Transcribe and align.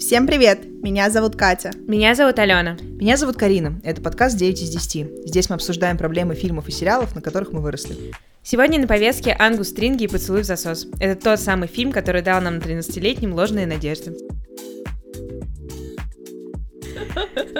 Всем 0.00 0.26
привет! 0.26 0.64
Меня 0.64 1.10
зовут 1.10 1.36
Катя. 1.36 1.72
Меня 1.86 2.14
зовут 2.14 2.38
Алена. 2.38 2.78
Меня 2.80 3.18
зовут 3.18 3.36
Карина. 3.36 3.78
Это 3.84 4.00
подкаст 4.00 4.34
9 4.34 4.62
из 4.62 4.70
10. 4.70 5.28
Здесь 5.28 5.50
мы 5.50 5.56
обсуждаем 5.56 5.98
проблемы 5.98 6.34
фильмов 6.34 6.68
и 6.68 6.72
сериалов, 6.72 7.14
на 7.14 7.20
которых 7.20 7.52
мы 7.52 7.60
выросли. 7.60 7.96
Сегодня 8.42 8.80
на 8.80 8.86
повестке 8.86 9.36
«Ангус 9.38 9.68
Стринги 9.68 10.04
и 10.04 10.08
поцелуй 10.08 10.40
в 10.40 10.46
засос». 10.46 10.88
Это 11.00 11.22
тот 11.22 11.38
самый 11.38 11.68
фильм, 11.68 11.92
который 11.92 12.22
дал 12.22 12.40
нам 12.40 12.56
13-летним 12.56 13.34
ложные 13.34 13.66
надежды. 13.66 14.16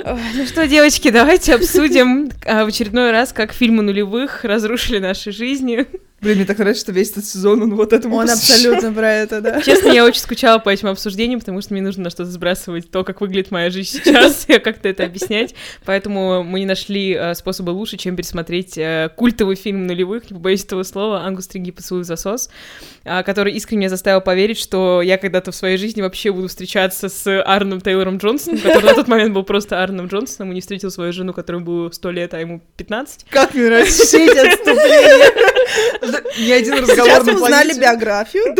Ну 0.04 0.46
что, 0.46 0.66
девочки, 0.66 1.10
давайте 1.10 1.54
обсудим 1.54 2.30
а, 2.46 2.64
в 2.64 2.68
очередной 2.68 3.10
раз, 3.10 3.34
как 3.34 3.52
фильмы 3.52 3.82
нулевых 3.82 4.44
разрушили 4.44 4.98
наши 4.98 5.30
жизни. 5.30 5.86
Блин, 6.20 6.36
мне 6.36 6.44
так 6.44 6.58
нравится, 6.58 6.82
что 6.82 6.92
весь 6.92 7.10
этот 7.12 7.24
сезон 7.24 7.62
он 7.62 7.74
вот 7.74 7.94
этому 7.94 8.16
Он 8.16 8.26
посвящен. 8.26 8.74
абсолютно 8.74 8.92
про 8.92 9.12
это, 9.12 9.40
да. 9.40 9.62
Честно, 9.64 9.88
я 9.88 10.04
очень 10.04 10.20
скучала 10.20 10.58
по 10.58 10.68
этим 10.68 10.88
обсуждениям, 10.88 11.40
потому 11.40 11.62
что 11.62 11.72
мне 11.72 11.82
нужно 11.82 12.04
на 12.04 12.10
что-то 12.10 12.30
сбрасывать 12.30 12.90
то, 12.90 13.04
как 13.04 13.22
выглядит 13.22 13.50
моя 13.50 13.70
жизнь 13.70 14.00
сейчас, 14.04 14.44
и 14.46 14.58
как-то 14.58 14.88
это 14.88 15.04
объяснять. 15.04 15.54
Поэтому 15.86 16.44
мы 16.44 16.60
не 16.60 16.66
нашли 16.66 17.14
э, 17.14 17.34
способа 17.34 17.70
лучше, 17.70 17.96
чем 17.96 18.16
пересмотреть 18.16 18.76
э, 18.76 19.10
культовый 19.16 19.56
фильм 19.56 19.86
нулевых, 19.86 20.30
не 20.30 20.34
побоюсь 20.34 20.62
этого 20.64 20.82
слова, 20.82 21.22
«Ангус 21.24 21.46
Стринги 21.46 21.70
поцелуй 21.70 22.02
в 22.02 22.06
засос», 22.06 22.50
а, 23.04 23.22
который 23.22 23.54
искренне 23.54 23.88
заставил 23.88 24.20
поверить, 24.20 24.58
что 24.58 25.00
я 25.00 25.16
когда-то 25.16 25.52
в 25.52 25.56
своей 25.56 25.78
жизни 25.78 26.02
вообще 26.02 26.32
буду 26.32 26.48
встречаться 26.48 27.08
с 27.08 27.42
Арном 27.42 27.80
Тейлором 27.80 28.18
Джонсоном, 28.18 28.60
который 28.60 28.84
на 28.84 28.94
тот 28.94 29.08
момент 29.08 29.32
был 29.32 29.42
просто 29.42 29.82
Арном 29.82 30.08
Джонсоном, 30.08 30.52
и 30.52 30.54
не 30.56 30.60
встретил 30.60 30.90
свою 30.90 31.12
жену, 31.14 31.32
которой 31.32 31.62
было 31.62 31.90
100 31.90 32.10
лет, 32.10 32.34
а 32.34 32.40
ему 32.40 32.60
15. 32.76 33.26
Как 33.30 33.54
мне 33.54 33.64
нравится 33.64 34.04
все 34.04 34.26
эти 34.26 34.38
отступления. 34.38 35.49
Ни 36.38 36.50
один 36.50 36.74
разговор 36.78 37.04
Сейчас 37.04 37.26
на 37.26 37.32
мы 37.32 37.42
узнали 37.42 37.78
биографию. 37.78 38.54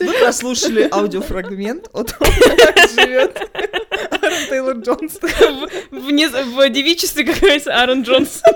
Вы 0.00 0.12
прослушали 0.18 0.88
аудиофрагмент 0.90 1.88
о 1.92 2.04
том, 2.04 2.18
как 2.58 2.90
живет 2.90 3.38
Аарон 4.10 4.46
Тейлор 4.48 4.76
Джонс. 4.76 5.18
В, 5.90 6.68
девичестве, 6.70 7.24
как 7.24 7.38
говорится, 7.38 7.74
Аарон 7.74 8.02
Джонсон. 8.02 8.54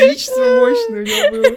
Величество 0.00 0.44
мощное 0.60 1.00
у 1.00 1.04
него 1.04 1.30
было. 1.30 1.56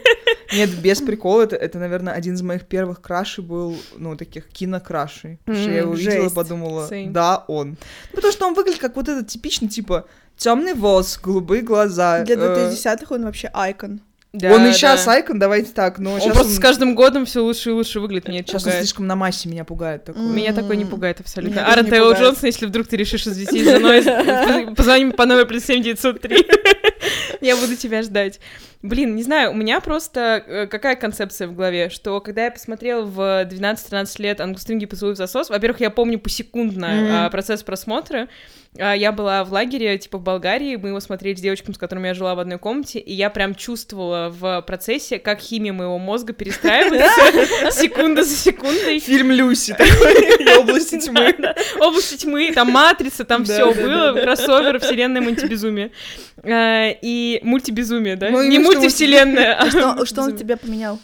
Нет, 0.54 0.70
без 0.82 1.02
прикола, 1.02 1.44
это, 1.44 1.56
это, 1.56 1.80
наверное, 1.80 2.14
один 2.14 2.34
из 2.34 2.42
моих 2.42 2.66
первых 2.66 3.02
крашей 3.02 3.44
был, 3.44 3.76
ну, 3.98 4.16
таких 4.16 4.48
кинокрашей. 4.48 5.40
Потому 5.46 5.64
что 5.64 5.72
я 5.72 5.78
его 5.80 5.92
увидела 5.92 6.14
и 6.14 6.22
жесть. 6.24 6.36
подумала, 6.36 6.88
Same. 6.90 7.12
да, 7.12 7.44
он. 7.48 7.70
Ну, 7.72 8.16
Потому 8.16 8.34
что 8.34 8.48
он 8.48 8.54
выглядит 8.54 8.80
как 8.80 8.96
вот 8.96 9.08
этот 9.10 9.28
типичный, 9.28 9.68
типа, 9.68 10.06
темный 10.38 10.74
волос, 10.74 11.20
голубые 11.22 11.62
глаза. 11.62 12.24
Для 12.24 12.36
э, 12.36 12.72
2010-х 12.72 13.16
он 13.16 13.24
вообще 13.26 13.50
айкон. 13.54 14.02
он 14.34 14.66
и 14.68 14.72
сейчас 14.74 15.08
айкон, 15.08 15.40
давайте 15.40 15.72
так, 15.72 16.00
но 16.00 16.14
Он 16.14 16.20
сейчас 16.22 16.34
просто 16.34 16.54
с 16.54 16.60
каждым 16.60 16.96
годом 16.96 17.26
все 17.26 17.42
лучше 17.44 17.70
и 17.70 17.74
лучше 17.74 18.00
выглядит, 18.00 18.28
меня 18.28 18.40
Сейчас 18.40 18.64
он 18.64 18.70
пугает. 18.70 18.80
слишком 18.80 19.08
на 19.08 19.16
массе 19.16 19.50
меня 19.50 19.66
пугает. 19.66 20.06
Такой. 20.06 20.22
М. 20.22 20.36
Меня 20.36 20.54
такое 20.54 20.78
не 20.78 20.86
пугает 20.86 21.20
абсолютно. 21.20 21.62
Тейлор 21.62 21.86
пугает. 22.16 22.18
Джонсон, 22.20 22.46
если 22.48 22.66
вдруг 22.66 22.88
ты 22.88 22.98
решишь 22.98 23.26
развестись 23.26 23.64
с 23.66 23.70
женой, 23.72 24.76
позвони 24.76 25.12
по 25.12 25.26
номеру 25.26 25.48
плюс 25.48 25.64
7903. 25.66 26.48
Я 27.42 27.56
буду 27.56 27.76
тебя 27.76 28.04
ждать. 28.04 28.40
Блин, 28.82 29.16
не 29.16 29.22
знаю, 29.22 29.52
у 29.52 29.54
меня 29.54 29.80
просто 29.80 30.44
э, 30.46 30.66
какая 30.66 30.96
концепция 30.96 31.48
в 31.48 31.56
голове, 31.56 31.90
что 31.90 32.20
когда 32.20 32.46
я 32.46 32.52
посмотрела 32.52 33.04
в 33.04 33.46
12-13 33.46 34.22
лет 34.22 34.42
«Ангустринги 34.42 34.88
поцелуй 34.88 35.14
в 35.14 35.18
засос», 35.18 35.52
во-первых, 35.52 35.82
я 35.82 35.92
помню 35.92 36.18
посекундно 36.18 37.26
а, 37.26 37.30
процесс 37.30 37.62
просмотра, 37.62 38.28
А, 38.80 38.96
я 38.96 39.12
была 39.12 39.44
в 39.44 39.54
лагере, 39.54 40.00
типа, 40.00 40.18
в 40.18 40.24
Болгарии, 40.24 40.78
мы 40.78 40.90
его 40.90 41.00
смотрели 41.00 41.36
с 41.36 41.42
девочками, 41.42 41.76
с 41.76 41.78
которыми 41.78 42.08
я 42.08 42.16
жила 42.16 42.34
в 42.34 42.40
одной 42.40 42.58
комнате, 42.58 42.98
и 42.98 43.14
я 43.14 43.30
прям 43.30 43.54
чувствовала 43.54 44.30
в 44.30 44.64
процессе, 44.64 45.20
как 45.20 45.42
химия 45.42 45.74
моего 45.74 46.00
мозга 46.00 46.34
перестраивается 46.34 47.72
секунда 47.72 48.24
за 48.24 48.36
секундой. 48.36 48.98
Фильм 48.98 49.32
Люси 49.32 49.74
такой, 49.78 50.58
области 50.58 51.00
тьмы. 51.00 51.36
Области 51.80 52.16
тьмы, 52.16 52.52
там 52.52 52.72
матрица, 52.72 53.26
там 53.26 53.44
все 53.44 53.72
было, 53.72 54.20
кроссовер, 54.20 54.80
вселенная 54.80 55.22
мультибезумие. 55.22 55.92
А, 56.92 56.98
И 57.02 57.40
мультибезумие, 57.44 58.16
да? 58.16 58.30
Ну, 58.30 58.42
Не 58.44 58.60
мультивселенная, 58.60 59.56
а 59.56 59.70
Что, 59.70 60.06
что 60.06 60.22
он 60.22 60.28
безумие. 60.32 60.38
тебя 60.38 60.58
поменял? 60.58 61.00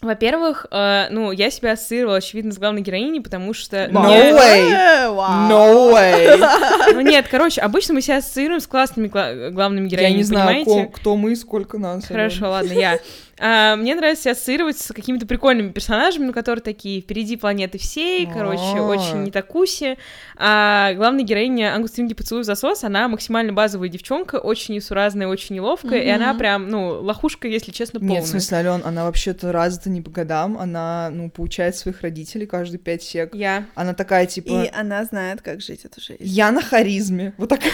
Во-первых, 0.00 0.66
э, 0.72 1.06
ну, 1.10 1.30
я 1.30 1.48
себя 1.48 1.72
ассоциировала, 1.72 2.16
очевидно, 2.16 2.50
с 2.50 2.58
главной 2.58 2.80
героиней, 2.82 3.20
потому 3.20 3.54
что... 3.54 3.86
No 3.86 4.02
мне- 4.04 4.32
way. 4.32 4.72
Э, 4.72 5.08
вау. 5.10 5.48
No 5.48 5.94
way. 5.94 6.92
Ну, 6.92 7.00
нет, 7.02 7.26
короче, 7.30 7.60
обычно 7.60 7.94
мы 7.94 8.02
себя 8.02 8.16
ассоциируем 8.16 8.60
с 8.60 8.66
классными 8.66 9.06
гла- 9.06 9.50
главными 9.50 9.84
Я 9.84 9.90
героинями, 9.90 10.16
не 10.16 10.22
знаю, 10.24 10.64
понимаете? 10.64 10.86
ко- 10.90 10.96
кто 10.98 11.16
мы, 11.16 11.36
сколько 11.36 11.78
нас. 11.78 12.04
Хорошо, 12.06 12.50
ладно, 12.50 12.72
я. 12.72 12.98
А, 13.44 13.74
мне 13.74 13.96
нравится 13.96 14.30
ассоциировать 14.30 14.78
с 14.78 14.92
какими-то 14.92 15.26
прикольными 15.26 15.72
персонажами, 15.72 16.26
ну, 16.26 16.32
которые 16.32 16.62
такие 16.62 17.00
впереди 17.00 17.36
планеты 17.36 17.76
всей, 17.76 18.24
короче, 18.26 18.80
очень 18.80 19.24
не 19.24 19.32
такуси. 19.32 19.98
А 20.36 20.92
главная 20.94 21.24
героиня 21.24 21.74
Ангустринги 21.74 22.14
поцелуй 22.14 22.44
в 22.44 22.46
засос, 22.46 22.84
она 22.84 23.08
максимально 23.08 23.52
базовая 23.52 23.88
девчонка, 23.88 24.36
очень 24.36 24.76
несуразная, 24.76 25.26
очень 25.26 25.56
неловкая, 25.56 26.00
и 26.02 26.08
она 26.08 26.34
прям, 26.34 26.68
ну, 26.68 27.00
лохушка, 27.02 27.48
если 27.48 27.72
честно, 27.72 27.98
полная. 27.98 28.16
Нет, 28.16 28.24
в 28.24 28.28
смысле, 28.28 28.58
Ален, 28.58 28.82
она 28.84 29.04
вообще-то 29.04 29.50
развита 29.50 29.90
не 29.90 30.00
по 30.00 30.10
годам, 30.10 30.56
она, 30.56 31.10
ну, 31.12 31.28
получает 31.28 31.74
своих 31.74 32.02
родителей 32.02 32.46
каждые 32.46 32.78
пять 32.78 33.02
сек. 33.02 33.34
Я. 33.34 33.66
Она 33.74 33.92
такая, 33.92 34.26
типа, 34.26 34.50
И 34.50 34.70
она 34.72 35.04
знает, 35.04 35.42
как 35.42 35.60
жить 35.60 35.84
эту 35.84 36.00
жизнь. 36.00 36.18
я 36.20 36.52
на 36.52 36.62
харизме. 36.62 37.34
Вот 37.38 37.48
такая. 37.48 37.72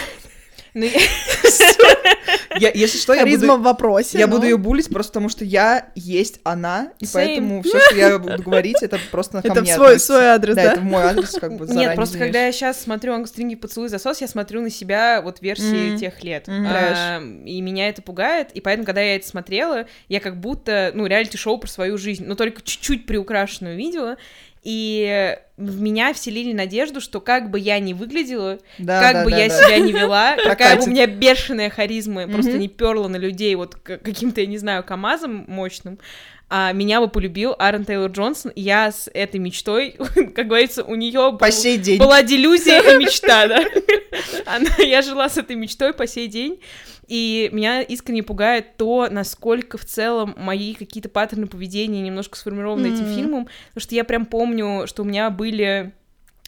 Ну, 0.79 0.87
Я, 2.59 2.71
если 2.73 2.97
что, 2.97 3.13
я 3.13 3.21
Харизма 3.21 3.53
буду... 3.53 3.61
в 3.61 3.63
вопросе. 3.63 4.17
Я 4.17 4.27
ну. 4.27 4.35
буду 4.35 4.45
ее 4.47 4.57
булить 4.57 4.89
просто 4.89 5.11
потому, 5.11 5.29
что 5.29 5.45
я 5.45 5.89
есть 5.95 6.39
она, 6.43 6.91
и 6.99 7.05
Same. 7.05 7.09
поэтому 7.13 7.61
все, 7.63 7.79
что 7.79 7.95
я 7.95 8.19
буду 8.19 8.41
говорить, 8.43 8.77
это 8.81 8.99
просто 9.11 9.41
ко 9.41 9.47
Это 9.47 9.61
мне 9.61 9.73
свой, 9.73 9.87
относится. 9.87 10.13
свой 10.13 10.25
адрес, 10.27 10.55
Да, 10.55 10.63
да? 10.63 10.71
это 10.73 10.81
в 10.81 10.83
мой 10.83 11.03
адрес, 11.03 11.31
как 11.39 11.57
бы 11.57 11.67
Нет, 11.67 11.95
просто 11.95 12.17
когда 12.17 12.45
я 12.45 12.51
сейчас 12.51 12.81
смотрю 12.81 13.13
Ангустринги 13.13 13.55
поцелуй 13.55 13.89
засос, 13.89 14.21
я 14.21 14.27
смотрю 14.27 14.61
на 14.61 14.69
себя 14.69 15.21
вот 15.21 15.41
версии 15.41 15.97
тех 15.97 16.23
лет. 16.23 16.45
А, 16.47 17.21
и 17.45 17.61
меня 17.61 17.89
это 17.89 18.01
пугает, 18.01 18.49
и 18.53 18.61
поэтому, 18.61 18.85
когда 18.85 19.01
я 19.01 19.15
это 19.15 19.27
смотрела, 19.27 19.85
я 20.07 20.19
как 20.19 20.39
будто, 20.39 20.91
ну, 20.93 21.05
реалити-шоу 21.05 21.57
про 21.59 21.67
свою 21.67 21.97
жизнь, 21.97 22.25
но 22.25 22.35
только 22.35 22.61
чуть-чуть 22.61 23.05
приукрашенную 23.05 23.77
видела, 23.77 24.17
и 24.71 25.35
в 25.57 25.81
меня 25.81 26.13
вселили 26.13 26.53
надежду, 26.53 27.01
что 27.01 27.19
как 27.21 27.49
бы 27.49 27.59
я 27.59 27.79
ни 27.79 27.93
выглядела, 27.93 28.59
Да, 28.77 29.01
как 29.01 29.13
да, 29.13 29.23
бы 29.23 29.31
да, 29.31 29.37
я 29.39 29.47
да. 29.47 29.63
себя 29.63 29.79
не 29.79 29.91
вела, 29.91 30.35
какая 30.43 30.77
бы 30.77 30.83
у 30.83 30.87
меня 30.89 31.07
бешеная 31.07 31.71
харизма, 31.71 32.27
просто 32.27 32.51
не 32.59 32.67
перла 32.67 33.07
на 33.07 33.15
людей 33.17 33.55
вот 33.55 33.73
каким-то, 33.73 34.41
я 34.41 34.47
не 34.47 34.59
знаю, 34.59 34.83
КамАЗом 34.83 35.45
мощным, 35.47 35.97
а 36.51 36.71
меня 36.71 37.01
бы 37.01 37.07
полюбил 37.07 37.55
Аарон 37.57 37.83
Тейлор 37.83 38.11
Джонсон, 38.11 38.51
и 38.51 38.61
я 38.61 38.91
с 38.91 39.09
этой 39.11 39.39
мечтой, 39.39 39.95
как 40.35 40.45
говорится, 40.45 40.83
у 40.83 40.93
нее 40.93 41.35
По 41.39 41.49
сей 41.49 41.77
день. 41.77 41.97
была 41.97 42.21
делюзия 42.21 42.79
и 42.79 42.97
мечта, 42.97 43.47
да. 43.47 43.65
Она, 44.45 44.69
я 44.77 45.01
жила 45.01 45.29
с 45.29 45.37
этой 45.37 45.55
мечтой 45.55 45.93
по 45.93 46.05
сей 46.05 46.27
день, 46.27 46.59
и 47.09 47.49
меня 47.51 47.81
искренне 47.81 48.23
пугает 48.23 48.77
то, 48.77 49.07
насколько 49.09 49.77
в 49.77 49.85
целом 49.85 50.35
мои 50.37 50.73
какие-то 50.75 51.09
паттерны 51.09 51.47
поведения 51.47 52.01
немножко 52.01 52.37
сформированы 52.37 52.87
этим 52.87 53.05
Мгм. 53.05 53.15
фильмом, 53.15 53.47
потому 53.69 53.81
что 53.81 53.95
я 53.95 54.03
прям 54.03 54.25
помню, 54.25 54.85
что 54.87 55.01
у 55.03 55.05
меня 55.05 55.29
были... 55.29 55.93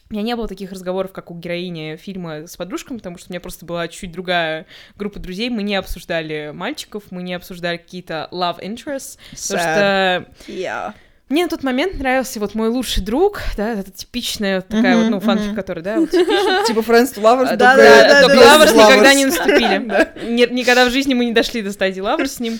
У 0.08 0.14
меня 0.14 0.24
не 0.24 0.36
было 0.36 0.46
таких 0.46 0.70
разговоров, 0.72 1.12
как 1.12 1.30
у 1.30 1.34
героини 1.34 1.96
фильма 1.96 2.46
с 2.46 2.56
подружками, 2.58 2.98
потому 2.98 3.16
что 3.16 3.30
у 3.30 3.32
меня 3.32 3.40
просто 3.40 3.64
была 3.64 3.88
чуть 3.88 4.12
другая 4.12 4.66
группа 4.94 5.18
друзей. 5.18 5.48
Мы 5.48 5.62
не 5.62 5.74
обсуждали 5.74 6.50
мальчиков, 6.52 7.04
мы 7.10 7.22
не 7.22 7.32
обсуждали 7.32 7.78
какие-то 7.78 8.28
love 8.30 8.60
interests, 8.60 9.16
потому 9.30 9.62
Sad. 9.62 10.34
что 10.44 10.52
Я. 10.52 10.94
мне 11.32 11.44
на 11.44 11.48
тот 11.48 11.62
момент 11.62 11.98
нравился 11.98 12.38
вот 12.40 12.54
мой 12.54 12.68
лучший 12.68 13.02
друг, 13.02 13.40
да, 13.56 13.72
это 13.72 13.90
типичная 13.90 14.56
вот 14.56 14.68
такая 14.68 14.94
Мгм, 14.96 15.04
вот, 15.04 15.10
ну, 15.10 15.20
фанфик, 15.20 15.46
мгм. 15.48 15.56
который, 15.56 15.82
да, 15.82 15.98
вот 15.98 16.10
типичный. 16.10 16.64
Типа 16.66 16.80
Friends 16.80 17.14
to 17.14 17.22
Lovers, 17.22 17.46
А, 17.48 17.56
да, 17.56 17.76
да, 17.76 18.22
да, 18.22 18.28
да, 18.28 18.34
Lovers 18.34 18.74
никогда 18.74 19.14
не 19.14 19.24
наступили. 19.24 19.78
Ни- 20.30 20.52
Никогда 20.52 20.84
в 20.86 20.90
жизни 20.90 21.14
мы 21.14 21.24
не 21.24 21.32
дошли 21.32 21.62
до 21.62 21.72
стадии 21.72 22.02
Lovers 22.02 22.26
с 22.28 22.40
ним. 22.40 22.58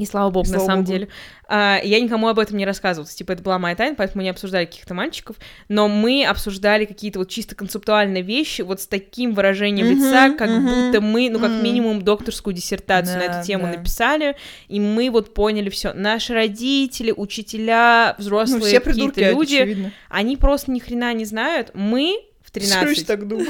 И 0.00 0.06
слава 0.06 0.30
богу, 0.30 0.46
И 0.46 0.50
на 0.50 0.56
слава 0.58 0.66
самом 0.66 0.84
богу. 0.84 0.92
деле. 0.92 1.08
А, 1.46 1.78
я 1.82 2.00
никому 2.00 2.28
об 2.28 2.38
этом 2.38 2.56
не 2.56 2.64
рассказывала. 2.64 3.08
Типа, 3.10 3.32
это 3.32 3.42
была 3.42 3.58
моя 3.58 3.74
тайна, 3.76 3.94
поэтому 3.96 4.18
мы 4.20 4.22
не 4.24 4.30
обсуждали 4.30 4.64
каких-то 4.64 4.94
мальчиков. 4.94 5.36
Но 5.68 5.88
мы 5.88 6.24
обсуждали 6.24 6.84
какие-то 6.84 7.18
вот 7.18 7.28
чисто 7.28 7.54
концептуальные 7.54 8.22
вещи, 8.22 8.62
вот 8.62 8.80
с 8.80 8.86
таким 8.86 9.34
выражением 9.34 9.86
Мгм, 9.88 9.96
лица, 9.96 10.30
как 10.30 10.48
мгм. 10.48 10.66
будто 10.68 11.00
мы, 11.00 11.28
ну, 11.30 11.38
как 11.38 11.50
Мгм. 11.50 11.62
минимум, 11.62 12.02
докторскую 12.02 12.54
диссертацию 12.54 13.18
на 13.18 13.26
Да, 13.28 13.38
эту 13.38 13.46
тему 13.46 13.64
да. 13.64 13.72
написали. 13.78 14.36
И 14.68 14.80
мы 14.80 15.10
вот 15.10 15.34
поняли 15.34 15.68
все. 15.70 15.92
Наши 15.92 16.32
родители, 16.34 17.12
учителя, 17.16 18.14
Ну, 18.18 18.22
взрослые 18.24 18.80
придурки, 18.80 19.14
какие-то 19.16 19.30
люди, 19.38 19.56
очевидно. 19.56 19.92
они 20.08 20.36
просто 20.36 20.70
ни 20.70 20.78
хрена 20.78 21.12
не 21.14 21.24
знают. 21.24 21.72
Мы 21.74 22.16
в 22.52 22.58
Всё 22.58 22.68
ещё 22.80 23.04
13. 23.04 23.06
так 23.06 23.28
думаю. 23.28 23.46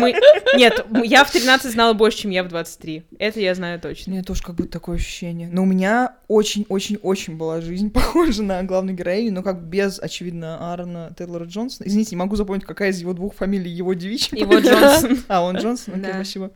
Мы... 0.00 0.14
Нет, 0.56 0.84
я 1.04 1.24
в 1.24 1.30
13 1.30 1.70
знала 1.72 1.92
больше, 1.92 2.18
чем 2.18 2.30
я 2.32 2.42
в 2.42 2.48
23. 2.48 3.04
Это 3.18 3.40
я 3.40 3.54
знаю 3.54 3.80
точно. 3.80 4.10
У 4.10 4.14
меня 4.14 4.24
тоже 4.24 4.42
как 4.42 4.56
будто 4.56 4.70
такое 4.70 4.96
ощущение. 4.96 5.48
Но 5.52 5.62
у 5.62 5.66
меня 5.66 6.16
очень-очень-очень 6.28 7.36
была 7.36 7.60
жизнь 7.60 7.90
похожа 7.92 8.42
на 8.42 8.62
главную 8.62 8.96
героиню, 8.96 9.32
но 9.32 9.42
как 9.42 9.62
без, 9.62 9.98
очевидно, 10.00 10.72
Аарона 10.72 11.14
Тейлора 11.16 11.44
Джонсона. 11.44 11.86
Извините, 11.86 12.10
не 12.16 12.18
могу 12.18 12.36
запомнить, 12.36 12.64
какая 12.64 12.90
из 12.90 13.00
его 13.00 13.12
двух 13.12 13.34
фамилий 13.34 13.70
его 13.70 13.94
девичья. 13.94 14.36
Его 14.36 14.58
Джонсон. 14.58 15.18
А, 15.28 15.42
он 15.42 15.56
Джонсон? 15.56 15.94
Окей, 15.94 16.06
Да. 16.06 16.14
спасибо. 16.14 16.50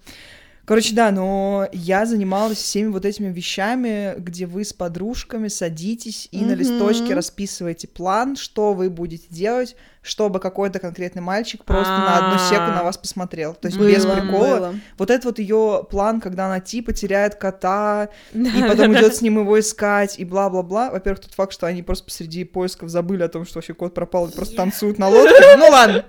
Короче, 0.64 0.96
да, 0.96 1.12
но 1.12 1.68
я 1.72 2.06
занималась 2.06 2.58
всеми 2.58 2.88
вот 2.88 3.04
этими 3.04 3.32
вещами, 3.32 4.14
где 4.18 4.46
вы 4.46 4.64
с 4.64 4.72
подружками 4.72 5.46
садитесь 5.46 6.28
и 6.32 6.38
на 6.40 6.54
Мгм. 6.54 6.58
листочке 6.58 7.14
расписываете 7.14 7.86
план, 7.86 8.34
что 8.34 8.72
вы 8.72 8.90
будете 8.90 9.26
делать, 9.30 9.76
чтобы 10.06 10.38
какой-то 10.40 10.78
конкретный 10.78 11.22
мальчик 11.22 11.64
просто 11.64 11.92
на 11.92 12.18
одну 12.18 12.36
А. 12.36 12.50
секу 12.50 12.70
на 12.70 12.82
вас 12.84 12.96
посмотрел. 12.96 13.54
То 13.54 13.66
есть 13.66 13.78
Было, 13.78 13.88
без 13.88 14.04
прикола. 14.04 14.56
было. 14.56 14.74
Вот 14.98 15.10
это 15.10 15.28
вот 15.28 15.38
ее 15.38 15.86
план, 15.90 16.20
когда 16.20 16.46
она 16.46 16.60
типа 16.60 16.92
теряет 16.92 17.34
кота, 17.34 18.08
и 18.32 18.62
потом 18.62 18.92
да, 18.92 19.00
идет 19.00 19.16
с 19.16 19.20
ним 19.22 19.40
его 19.40 19.58
искать, 19.58 20.18
и 20.18 20.24
бла-бла-бла. 20.24 20.90
Во-первых, 20.90 21.20
тот 21.20 21.34
факт, 21.34 21.52
что 21.52 21.66
они 21.66 21.82
просто 21.82 22.04
посреди 22.04 22.44
поисков 22.44 22.88
забыли 22.88 23.22
о 23.22 23.28
том, 23.28 23.44
что 23.44 23.58
вообще 23.58 23.74
кот 23.74 23.94
пропал, 23.94 24.28
и 24.28 24.32
просто 24.34 24.56
танцуют 24.56 24.98
на 24.98 25.08
лодке. 25.08 25.56
Ну 25.56 25.68
ладно. 25.68 26.04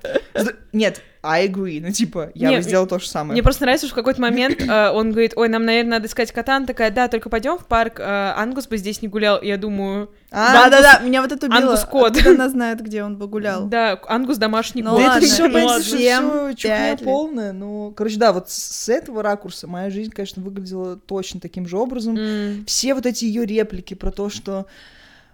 Нет, 0.73 1.01
I 1.23 1.47
agree. 1.47 1.81
Ну 1.81 1.91
типа, 1.91 2.31
я 2.35 2.49
Не, 2.49 2.57
бы 2.57 2.61
сделал 2.61 2.87
то 2.87 2.99
же 2.99 3.07
самое. 3.07 3.33
Мне 3.33 3.43
просто 3.43 3.63
нравится, 3.63 3.87
что 3.87 3.95
в 3.95 3.97
какой-то 3.97 4.21
момент 4.21 4.61
э, 4.61 4.89
он 4.93 5.11
говорит, 5.11 5.33
ой, 5.35 5.49
нам, 5.49 5.65
наверное, 5.65 5.91
надо 5.91 6.07
искать 6.07 6.31
кота. 6.31 6.57
Она 6.57 6.65
такая, 6.65 6.91
да, 6.91 7.07
только 7.07 7.29
пойдем 7.29 7.57
в 7.57 7.65
парк, 7.65 7.99
э, 7.99 8.03
Ангус 8.03 8.67
бы 8.67 8.77
здесь 8.77 9.01
не 9.01 9.07
гулял. 9.07 9.41
Я 9.41 9.57
думаю, 9.57 10.09
Да-да-да, 10.31 10.99
меня 10.99 11.21
вот 11.21 11.31
это 11.31 11.45
убило. 11.45 11.61
Ангус 11.61 11.85
кот. 11.85 12.11
Откуда 12.11 12.31
она 12.31 12.49
знает, 12.49 12.81
где 12.81 13.03
он 13.03 13.17
бы 13.17 13.27
гулял? 13.27 13.67
да, 13.67 13.99
Ангус 14.07 14.37
домашний 14.37 14.81
Ну 14.81 14.91
кот. 14.91 14.99
Да 14.99 15.17
это 15.17 15.25
все, 15.25 15.47
Ну 15.47 15.79
всё 15.79 16.53
чухня 16.53 16.97
полная, 17.03 17.53
но... 17.53 17.91
Короче, 17.91 18.17
да, 18.17 18.33
вот 18.33 18.49
с 18.49 18.89
этого 18.89 19.23
ракурса 19.23 19.67
моя 19.67 19.89
жизнь, 19.89 20.11
конечно, 20.11 20.41
выглядела 20.41 20.97
точно 20.97 21.39
таким 21.39 21.67
же 21.67 21.77
образом. 21.77 22.17
Все 22.65 22.93
вот 22.93 23.05
эти 23.05 23.25
ее 23.25 23.45
реплики 23.45 23.93
про 23.93 24.11
то, 24.11 24.29
что 24.29 24.65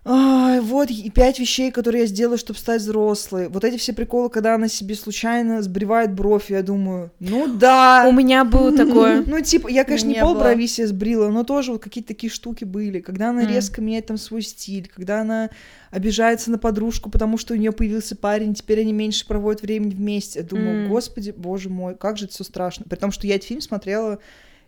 «Ай, 0.06 0.60
вот 0.60 0.90
и 0.90 1.10
пять 1.10 1.40
вещей, 1.40 1.72
которые 1.72 2.02
я 2.02 2.08
сделаю, 2.08 2.38
чтобы 2.38 2.60
стать 2.60 2.82
взрослой. 2.82 3.48
Вот 3.48 3.64
эти 3.64 3.78
все 3.78 3.94
приколы, 3.94 4.30
когда 4.30 4.56
она 4.56 4.68
себе 4.68 4.96
случайно 4.96 5.62
сбривает 5.62 6.14
бровь, 6.14 6.52
я 6.52 6.62
думаю, 6.62 7.12
ну 7.20 7.48
да. 7.48 8.06
У 8.10 8.12
меня 8.12 8.44
было 8.44 8.76
такое. 8.76 9.24
Ну, 9.26 9.40
типа, 9.40 9.70
я, 9.70 9.86
конечно, 9.86 10.08
не 10.08 10.20
пол 10.20 10.36
брови 10.36 10.68
себе 10.68 10.88
сбрила, 10.88 11.30
но 11.30 11.46
тоже 11.46 11.72
вот 11.72 11.82
какие-то 11.82 12.10
такие 12.10 12.30
штуки 12.30 12.66
были. 12.66 13.00
Когда 13.00 13.30
она 13.30 13.46
резко 13.46 13.80
меняет 13.82 14.08
там 14.08 14.18
свой 14.18 14.42
стиль, 14.42 14.92
когда 14.94 15.22
она 15.22 15.50
обижается 15.90 16.52
на 16.52 16.58
подружку, 16.58 17.10
потому 17.10 17.38
что 17.38 17.54
у 17.54 17.58
нее 17.58 17.72
появился 17.72 18.18
парень, 18.18 18.56
теперь 18.56 18.82
они 18.82 18.92
меньше 18.92 19.26
проводят 19.26 19.62
времени 19.62 19.94
вместе. 19.94 20.40
Я 20.40 20.46
думаю, 20.46 20.90
господи, 20.90 21.34
боже 21.36 21.70
мой, 21.70 21.96
как 21.96 22.18
же 22.18 22.26
это 22.26 22.34
все 22.34 22.44
страшно. 22.44 22.86
При 22.90 22.98
том, 22.98 23.12
что 23.12 23.26
я 23.26 23.36
этот 23.36 23.48
фильм 23.48 23.62
смотрела, 23.62 24.20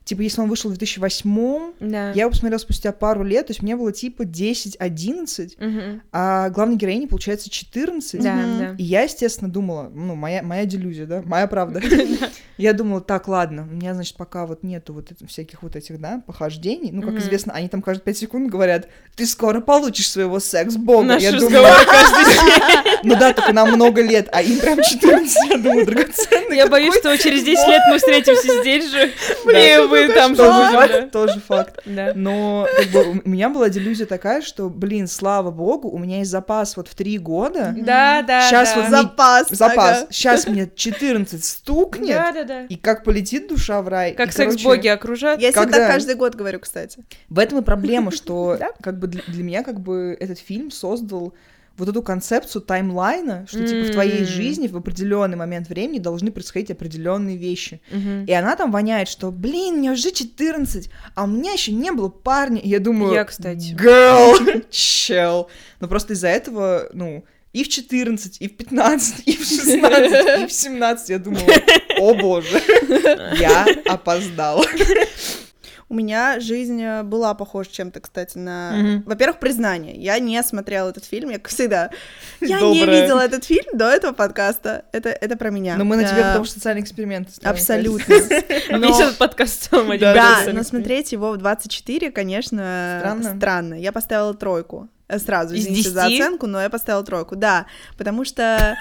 типа, 0.05 0.21
если 0.21 0.39
он 0.41 0.47
вышел 0.49 0.69
в 0.69 0.73
2008 0.77 1.73
Да. 1.81 2.11
я 2.11 2.21
его 2.21 2.29
посмотрела 2.31 2.59
спустя 2.59 2.91
пару 2.91 3.23
лет, 3.23 3.47
то 3.47 3.51
есть 3.51 3.61
мне 3.61 3.75
было 3.75 3.91
типа 3.91 4.21
10-11, 4.23 5.55
Мгм. 5.59 6.01
а 6.13 6.49
главной 6.49 6.77
героине, 6.77 7.07
получается, 7.07 7.49
14. 7.49 8.21
Да, 8.23 8.33
Мгм. 8.33 8.59
да. 8.59 8.75
И 8.77 8.83
я, 8.83 9.01
естественно, 9.01 9.49
думала, 9.51 9.91
ну, 9.93 10.15
моя, 10.15 10.41
моя 10.43 10.65
делюзия, 10.65 11.05
да, 11.05 11.21
моя 11.25 11.47
правда. 11.47 11.81
Я 12.57 12.71
думала, 12.73 13.01
так, 13.01 13.27
ладно, 13.27 13.67
у 13.69 13.73
меня, 13.75 13.93
значит, 13.93 14.15
пока 14.15 14.45
вот 14.45 14.63
нету 14.63 14.93
вот 14.93 15.09
всяких 15.27 15.61
вот 15.63 15.75
этих, 15.75 15.99
да, 15.99 16.21
похождений. 16.25 16.91
Ну, 16.93 17.01
как 17.01 17.15
известно, 17.17 17.51
они 17.53 17.67
там 17.67 17.81
каждые 17.81 18.03
5 18.05 18.17
секунд 18.17 18.49
говорят, 18.49 18.87
ты 19.15 19.25
скоро 19.25 19.59
получишь 19.59 20.09
своего 20.09 20.39
секс-бога. 20.39 21.17
Я 21.17 21.33
думаю, 21.33 21.65
ну 23.03 23.15
да, 23.17 23.33
только 23.33 23.51
нам 23.53 23.71
много 23.71 24.01
лет, 24.01 24.29
а 24.31 24.41
им 24.41 24.59
прям 24.59 24.81
14, 24.81 25.35
я 25.49 25.57
думаю, 25.57 25.85
драгоценный. 25.85 26.55
Я 26.55 26.67
боюсь, 26.67 26.95
что 26.95 27.17
через 27.17 27.43
10 27.43 27.67
лет 27.67 27.81
мы 27.89 27.97
встретимся 27.97 28.61
здесь 28.61 28.89
же. 28.89 29.11
Да. 29.45 29.51
Вы 29.95 30.13
там 30.13 30.35
Тоже 30.35 31.09
тоже 31.11 31.39
факт. 31.39 31.79
да. 31.85 32.11
Но 32.15 32.67
как 32.77 32.87
бы, 32.89 33.21
у 33.23 33.29
меня 33.29 33.49
была 33.49 33.69
делюзия 33.69 34.05
такая, 34.05 34.41
что, 34.41 34.69
блин, 34.69 35.07
слава 35.07 35.51
богу, 35.51 35.89
у 35.89 35.97
меня 35.97 36.19
есть 36.19 36.31
запас 36.31 36.77
вот 36.77 36.87
в 36.87 36.95
три 36.95 37.17
года. 37.17 37.73
Да, 37.77 38.21
да, 38.21 38.49
да. 38.51 38.75
вот 38.75 38.89
Запас. 38.89 39.49
Запас. 39.49 39.97
ага. 40.01 40.07
Сейчас 40.09 40.47
мне 40.47 40.69
14 40.73 41.43
стукнет, 41.43 42.15
Да, 42.15 42.31
да, 42.31 42.43
да. 42.43 42.61
и 42.63 42.75
как 42.75 43.03
полетит 43.03 43.47
душа 43.47 43.81
в 43.81 43.87
рай. 43.87 44.13
Как 44.13 44.31
секс-боги 44.31 44.87
окружат. 44.87 45.41
Я 45.41 45.51
так 45.51 45.69
каждый 45.71 46.15
год 46.15 46.35
говорю, 46.35 46.59
кстати. 46.59 47.03
В 47.29 47.39
этом 47.39 47.59
и 47.59 47.61
проблема, 47.61 48.11
что 48.11 48.57
как 48.81 48.99
бы 48.99 49.07
для, 49.07 49.21
для 49.27 49.43
меня 49.43 49.63
как 49.63 49.79
бы 49.79 50.15
этот 50.19 50.39
фильм 50.39 50.71
создал 50.71 51.33
вот 51.77 51.89
эту 51.89 52.01
концепцию 52.01 52.61
таймлайна, 52.61 53.45
что 53.47 53.65
типа 53.65 53.89
в 53.89 53.91
твоей 53.91 54.23
жизни 54.23 54.67
в 54.67 54.77
определенный 54.77 55.37
момент 55.37 55.67
времени 55.69 55.99
должны 55.99 56.31
происходить 56.31 56.71
определенные 56.71 57.37
вещи. 57.37 57.81
Мгм. 57.91 58.25
И 58.25 58.31
она 58.31 58.55
там 58.55 58.71
воняет, 58.71 59.07
что, 59.07 59.31
блин, 59.31 59.77
мне 59.77 59.91
уже 59.91 60.11
14, 60.11 60.89
а 61.15 61.23
у 61.23 61.27
меня 61.27 61.51
еще 61.51 61.71
не 61.71 61.91
было 61.91 62.09
парня. 62.09 62.59
И 62.61 62.69
я 62.69 62.79
думаю, 62.79 63.13
Я, 63.13 63.25
кстати. 63.25 63.73
girl, 63.73 64.65
чел. 64.71 65.49
Но 65.79 65.87
просто 65.87 66.13
из-за 66.13 66.29
этого, 66.29 66.89
ну, 66.93 67.25
и 67.51 67.63
в 67.63 67.69
14, 67.69 68.37
и 68.41 68.49
в 68.49 68.57
15, 68.57 69.23
и 69.27 69.37
в 69.37 69.45
16, 69.45 70.41
и 70.41 70.47
в 70.47 70.51
17 70.51 71.09
я 71.09 71.19
думала, 71.19 71.47
о 71.99 72.13
боже, 72.13 72.61
я 73.39 73.65
опоздала. 73.85 74.65
У 75.87 75.93
меня 75.93 76.39
жизнь 76.39 76.81
э, 76.81 77.03
была 77.03 77.35
похожа 77.35 77.69
чем-то, 77.71 77.99
кстати, 77.99 78.39
на... 78.39 78.71
Мгм. 78.71 79.03
Во-первых, 79.05 79.39
признание. 79.39 79.95
Я 79.95 80.17
не 80.17 80.41
смотрела 80.41 80.89
этот 80.89 81.05
фильм, 81.05 81.29
я 81.29 81.37
как 81.37 81.49
всегда. 81.49 81.91
Я 82.41 82.59
не 82.59 82.79
Добрая. 82.79 83.01
видела 83.01 83.19
этот 83.19 83.43
фильм 83.43 83.77
до 83.77 83.85
этого 83.89 84.11
подкаста. 84.13 84.85
Это, 84.91 85.09
это 85.09 85.37
про 85.37 85.51
меня. 85.51 85.75
Но 85.77 85.83
мы 85.85 85.95
на 85.97 86.03
тебе, 86.03 86.21
Да, 86.21 86.27
потому 86.29 86.45
что 86.45 86.55
социальный 86.55 86.81
эксперимент. 86.81 87.29
Абсолютно. 87.43 88.13
Весь 88.13 88.29
Но- 88.69 88.99
этот 88.99 89.17
подкаст 89.17 89.69
Да, 89.69 90.39
но 90.51 90.63
смотреть 90.63 91.11
его 91.11 91.31
в 91.31 91.37
24, 91.37 92.11
конечно, 92.11 92.97
Странно. 92.99 93.35
странно. 93.37 93.73
Я 93.75 93.91
поставила 93.91 94.33
тройку. 94.33 94.89
Э, 95.07 95.19
Сразу, 95.19 95.53
Из 95.53 95.61
извините 95.65 95.89
за 95.89 96.07
10? 96.07 96.19
оценку, 96.19 96.47
но 96.47 96.61
я 96.61 96.69
поставила 96.71 97.03
тройку, 97.03 97.35
да. 97.35 97.67
Потому 97.97 98.25
что... 98.25 98.75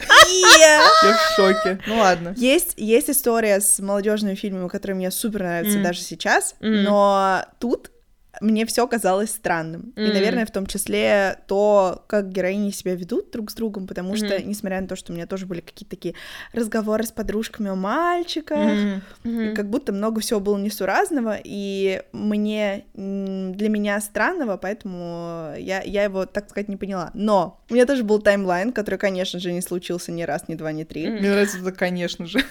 И- 0.00 0.60
Я 0.60 0.90
в 1.14 1.34
шоке. 1.36 1.78
Ну 1.86 1.98
ладно. 1.98 2.34
Есть, 2.36 2.74
есть 2.76 3.10
история 3.10 3.60
с 3.60 3.78
молодежными 3.80 4.34
фильмами, 4.34 4.68
которые 4.68 4.96
мне 4.96 5.10
супер 5.10 5.40
нравятся 5.40 5.78
даже 5.82 6.00
сейчас, 6.00 6.54
но 6.84 7.44
тут 7.58 7.90
мне 8.40 8.66
все 8.66 8.86
казалось 8.86 9.30
странным. 9.30 9.92
И, 9.96 10.00
Мгм. 10.00 10.12
наверное, 10.12 10.46
в 10.46 10.50
том 10.50 10.66
числе 10.66 11.38
то, 11.46 12.04
как 12.06 12.30
героини 12.30 12.70
себя 12.70 12.94
ведут 12.94 13.30
друг 13.30 13.50
с 13.50 13.54
другом, 13.54 13.86
потому 13.86 14.16
что, 14.16 14.38
Мгм. 14.38 14.48
несмотря 14.48 14.80
на 14.80 14.88
то, 14.88 14.96
что 14.96 15.12
у 15.12 15.16
меня 15.16 15.26
тоже 15.26 15.46
были 15.46 15.60
какие-то 15.60 15.90
такие 15.90 16.14
разговоры 16.52 17.04
с 17.04 17.12
подружками 17.12 17.70
о 17.70 17.74
мальчиках, 17.74 18.78
и 19.24 19.28
Мгм. 19.28 19.54
как 19.54 19.68
будто 19.70 19.92
много 19.92 20.20
всего 20.20 20.40
было 20.40 20.56
несуразного, 20.58 21.38
и 21.42 22.02
мне 22.12 22.84
для 22.94 23.68
меня 23.68 24.00
странного, 24.00 24.56
поэтому 24.56 25.54
я, 25.58 25.82
я 25.82 26.04
его, 26.04 26.26
так 26.26 26.48
сказать, 26.50 26.68
не 26.68 26.76
поняла. 26.76 27.10
Но 27.14 27.60
у 27.70 27.74
меня 27.74 27.86
тоже 27.86 28.04
был 28.04 28.20
таймлайн, 28.20 28.72
который, 28.72 28.96
конечно 28.98 29.38
же, 29.40 29.52
не 29.52 29.60
случился 29.60 30.12
ни 30.12 30.22
раз, 30.22 30.48
ни 30.48 30.54
два, 30.54 30.72
ни 30.72 30.84
три. 30.84 31.06
Мгм. 31.08 31.18
Мне 31.18 31.30
нравится 31.30 31.58
это, 31.58 31.72
конечно 31.72 32.26
же. 32.26 32.42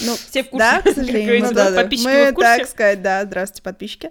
Ну, 0.00 0.16
Все 0.28 0.42
в 0.42 0.50
курсе, 0.50 0.58
да, 0.58 0.82
к 0.82 0.88
сожалению. 0.92 1.40
ну 1.40 1.52
да, 1.52 1.70
да. 1.70 1.82
подписчики 1.82 2.06
Мы, 2.08 2.24
вы 2.24 2.30
в 2.32 2.34
курсе? 2.34 2.56
так 2.58 2.68
сказать, 2.68 3.00
да, 3.02 3.24
здравствуйте, 3.24 3.62
подписчики. 3.62 4.10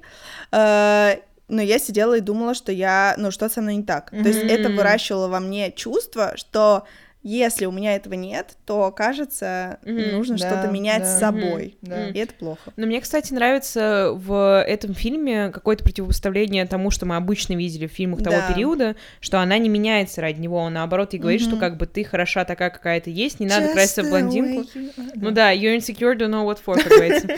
Э, 0.83 1.15
Но 1.49 1.61
я 1.61 1.77
сидела 1.79 2.17
и 2.17 2.21
думала, 2.21 2.53
что 2.53 2.71
я, 2.71 3.15
ну, 3.17 3.29
что 3.31 3.49
со 3.49 3.61
мной 3.61 3.75
не 3.75 3.83
так. 3.83 4.09
То 4.11 4.17
есть 4.29 4.39
это 4.39 4.69
выращивало 4.69 5.27
во 5.27 5.39
мне 5.39 5.71
чувство, 5.71 6.33
что 6.37 6.85
если 7.23 7.65
у 7.65 7.71
меня 7.71 7.95
этого 7.95 8.13
нет, 8.15 8.57
то, 8.65 8.91
кажется, 8.91 9.79
Мгм. 9.85 10.11
нужно 10.11 10.37
Да, 10.37 10.47
что-то 10.49 10.67
менять 10.67 11.03
да. 11.03 11.15
с 11.15 11.19
собой. 11.19 11.77
Да. 11.81 11.95
Мгм. 12.07 12.11
И 12.13 12.19
это 12.19 12.33
плохо. 12.33 12.71
Но 12.75 12.85
мне, 12.85 12.99
кстати, 13.01 13.33
нравится 13.33 14.11
в 14.13 14.61
этом 14.67 14.93
фильме 14.93 15.49
какое-то 15.49 15.83
противопоставление 15.83 16.65
тому, 16.65 16.91
что 16.91 17.05
мы 17.05 17.15
обычно 17.15 17.53
видели 17.53 17.87
в 17.87 17.91
фильмах 17.91 18.21
того 18.23 18.35
Да. 18.37 18.53
периода, 18.53 18.95
что 19.21 19.39
она 19.39 19.57
не 19.57 19.69
меняется 19.69 20.21
ради 20.21 20.39
него, 20.41 20.57
он 20.57 20.73
наоборот 20.73 21.13
ей 21.13 21.19
говорит, 21.19 21.41
что 21.41 21.51
Мгм. 21.51 21.59
как 21.59 21.77
бы 21.77 21.85
ты 21.87 22.03
хороша 22.03 22.43
такая, 22.45 22.69
какая 22.69 22.99
ты 22.99 23.09
есть, 23.11 23.39
не 23.39 23.47
надо 23.47 23.67
Just 23.67 23.73
краситься 23.73 24.03
в 24.03 24.09
блондинку. 24.09 24.61
you. 24.77 24.91
Ну 25.15 25.31
да, 25.31 25.53
you're 25.53 25.77
insecure, 25.77 26.15
don't 26.17 26.29
know 26.29 26.45
what 26.45 26.59
for, 26.65 26.75
как 26.75 26.91
говорится. 26.91 27.27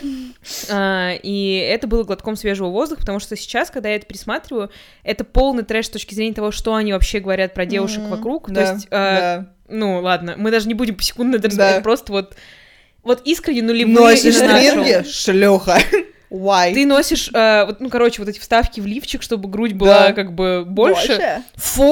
А, 0.70 1.14
И 1.24 1.56
это 1.58 1.88
было 1.88 2.04
глотком 2.04 2.36
свежего 2.36 2.70
воздуха, 2.70 3.02
потому 3.02 3.20
что 3.20 3.36
сейчас, 3.36 3.70
когда 3.72 3.90
я 3.90 3.96
это 3.96 4.06
пересматриваю, 4.06 4.70
это 5.04 5.24
полный 5.24 5.64
трэш 5.64 5.88
с 5.88 5.90
точки 5.90 6.14
зрения 6.14 6.34
того, 6.34 6.52
что 6.52 6.76
они 6.76 6.94
вообще 6.94 7.20
говорят 7.20 7.54
про 7.54 7.66
девушек 7.66 8.04
вокруг. 8.10 8.48
То 8.48 8.54
Да, 8.54 8.72
есть, 8.74 8.88
а, 8.92 9.20
да. 9.65 9.65
Ну 9.70 10.02
ладно, 10.02 10.36
мы 10.38 10.52
даже 10.52 10.68
не 10.68 10.74
будем 10.74 10.96
посекундно 10.96 11.36
это 11.38 11.44
Да. 11.44 11.50
разбирать, 11.50 11.84
просто 11.84 12.12
вот 12.12 12.36
вот 13.04 13.22
искренне 13.26 13.62
нулевые 13.62 13.96
Носишь 13.96 14.36
стринги? 14.36 15.04
Шлюха. 15.10 15.78
Why? 16.32 16.74
Ты 16.74 16.86
носишь, 16.88 17.30
э, 17.34 17.66
вот, 17.66 17.80
ну, 17.80 17.90
короче, 17.90 18.20
вот 18.22 18.28
эти 18.28 18.40
вставки 18.40 18.80
в 18.82 18.86
лифчик, 18.88 19.22
чтобы 19.22 19.48
грудь 19.48 19.74
была 19.74 20.08
Да. 20.08 20.14
как 20.14 20.34
бы 20.34 20.64
больше. 20.66 21.44
Фу, 21.56 21.84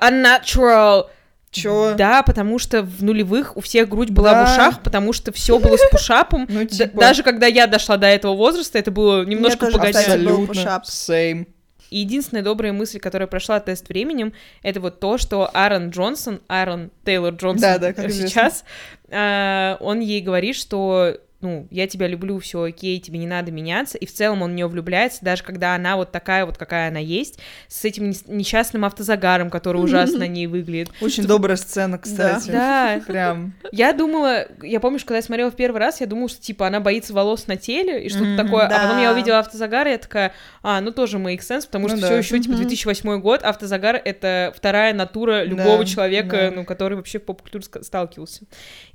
unnatural. 0.00 1.06
Чё? 1.50 1.94
Да, 1.96 2.22
потому 2.22 2.58
что 2.58 2.82
в 2.82 3.02
нулевых 3.04 3.56
у 3.56 3.60
всех 3.60 3.88
грудь 3.88 4.10
была 4.10 4.30
в 4.30 4.46
Да. 4.46 4.52
ушах, 4.52 4.82
потому 4.82 5.12
что 5.12 5.32
все 5.32 5.58
было 5.58 5.76
с 5.76 5.88
пушапом. 5.90 6.46
Ну, 6.48 6.64
типа... 6.64 6.98
Даже 6.98 7.22
когда 7.22 7.46
я 7.46 7.66
дошла 7.66 7.96
до 7.96 8.06
этого 8.06 8.34
возраста, 8.34 8.78
это 8.78 8.90
было 8.90 9.24
немножко 9.24 9.70
погодя. 9.70 9.98
Абсолютно. 10.00 10.82
Same. 10.84 11.46
И 11.94 11.98
единственная 11.98 12.42
добрая 12.42 12.72
мысль, 12.72 12.98
которая 12.98 13.28
прошла 13.28 13.60
тест 13.60 13.88
временем, 13.88 14.32
это 14.64 14.80
вот 14.80 14.98
то, 14.98 15.16
что 15.16 15.48
Аарон 15.54 15.90
Джонсон, 15.90 16.40
Аарон 16.48 16.90
Тейлор 17.04 17.34
Джонсон 17.34 17.60
Да, 17.60 17.78
да, 17.78 17.92
как 17.92 18.06
известно. 18.06 18.28
сейчас, 18.28 18.64
э, 19.10 19.76
он 19.78 20.00
ей 20.00 20.20
говорит, 20.20 20.56
что 20.56 21.16
ну, 21.44 21.68
я 21.70 21.86
тебя 21.86 22.06
люблю, 22.06 22.38
все 22.38 22.62
окей, 22.62 22.98
тебе 22.98 23.18
не 23.18 23.26
надо 23.26 23.52
меняться, 23.52 23.98
и 23.98 24.06
в 24.06 24.12
целом 24.12 24.40
он 24.40 24.52
в 24.52 24.54
нее 24.54 24.66
влюбляется, 24.66 25.22
даже 25.22 25.42
когда 25.42 25.74
она 25.74 25.96
вот 25.96 26.10
такая 26.10 26.46
вот, 26.46 26.56
какая 26.56 26.88
она 26.88 26.98
есть, 26.98 27.38
с 27.68 27.84
этим 27.84 28.14
несчастным 28.28 28.86
автозагаром, 28.86 29.50
который 29.50 29.76
ужасно 29.76 30.20
на 30.20 30.26
ней 30.26 30.46
выглядит. 30.46 30.90
Очень 31.02 31.24
добрая 31.24 31.58
сцена, 31.58 31.98
кстати. 31.98 32.50
Да. 32.50 33.02
Прям. 33.06 33.52
Я 33.72 33.92
думала, 33.92 34.46
я 34.62 34.80
помню, 34.80 34.98
что 34.98 35.08
когда 35.08 35.18
я 35.18 35.22
смотрела 35.22 35.50
в 35.50 35.56
первый 35.56 35.80
раз, 35.80 36.00
я 36.00 36.06
думала, 36.06 36.30
что, 36.30 36.40
типа, 36.40 36.66
она 36.66 36.80
боится 36.80 37.12
волос 37.12 37.46
на 37.46 37.56
теле 37.56 38.06
и 38.06 38.08
что-то 38.08 38.36
такое, 38.42 38.66
а 38.66 38.86
потом 38.86 39.02
я 39.02 39.12
увидела 39.12 39.40
автозагар, 39.40 39.86
и 39.86 39.90
я 39.90 39.98
такая, 39.98 40.32
а, 40.62 40.80
ну 40.80 40.92
тоже 40.92 41.18
make 41.18 41.40
sense, 41.40 41.66
потому 41.66 41.88
что 41.90 41.98
все 41.98 42.16
еще, 42.16 42.40
типа, 42.40 42.56
2008 42.56 43.20
год, 43.20 43.42
автозагар— 43.42 44.00
это 44.04 44.50
вторая 44.56 44.94
натура 44.94 45.44
любого 45.44 45.84
человека, 45.84 46.50
ну, 46.54 46.64
который 46.64 46.94
вообще 46.94 47.18
в 47.18 47.24
поп-культуре 47.24 47.64
сталкивался. 47.82 48.46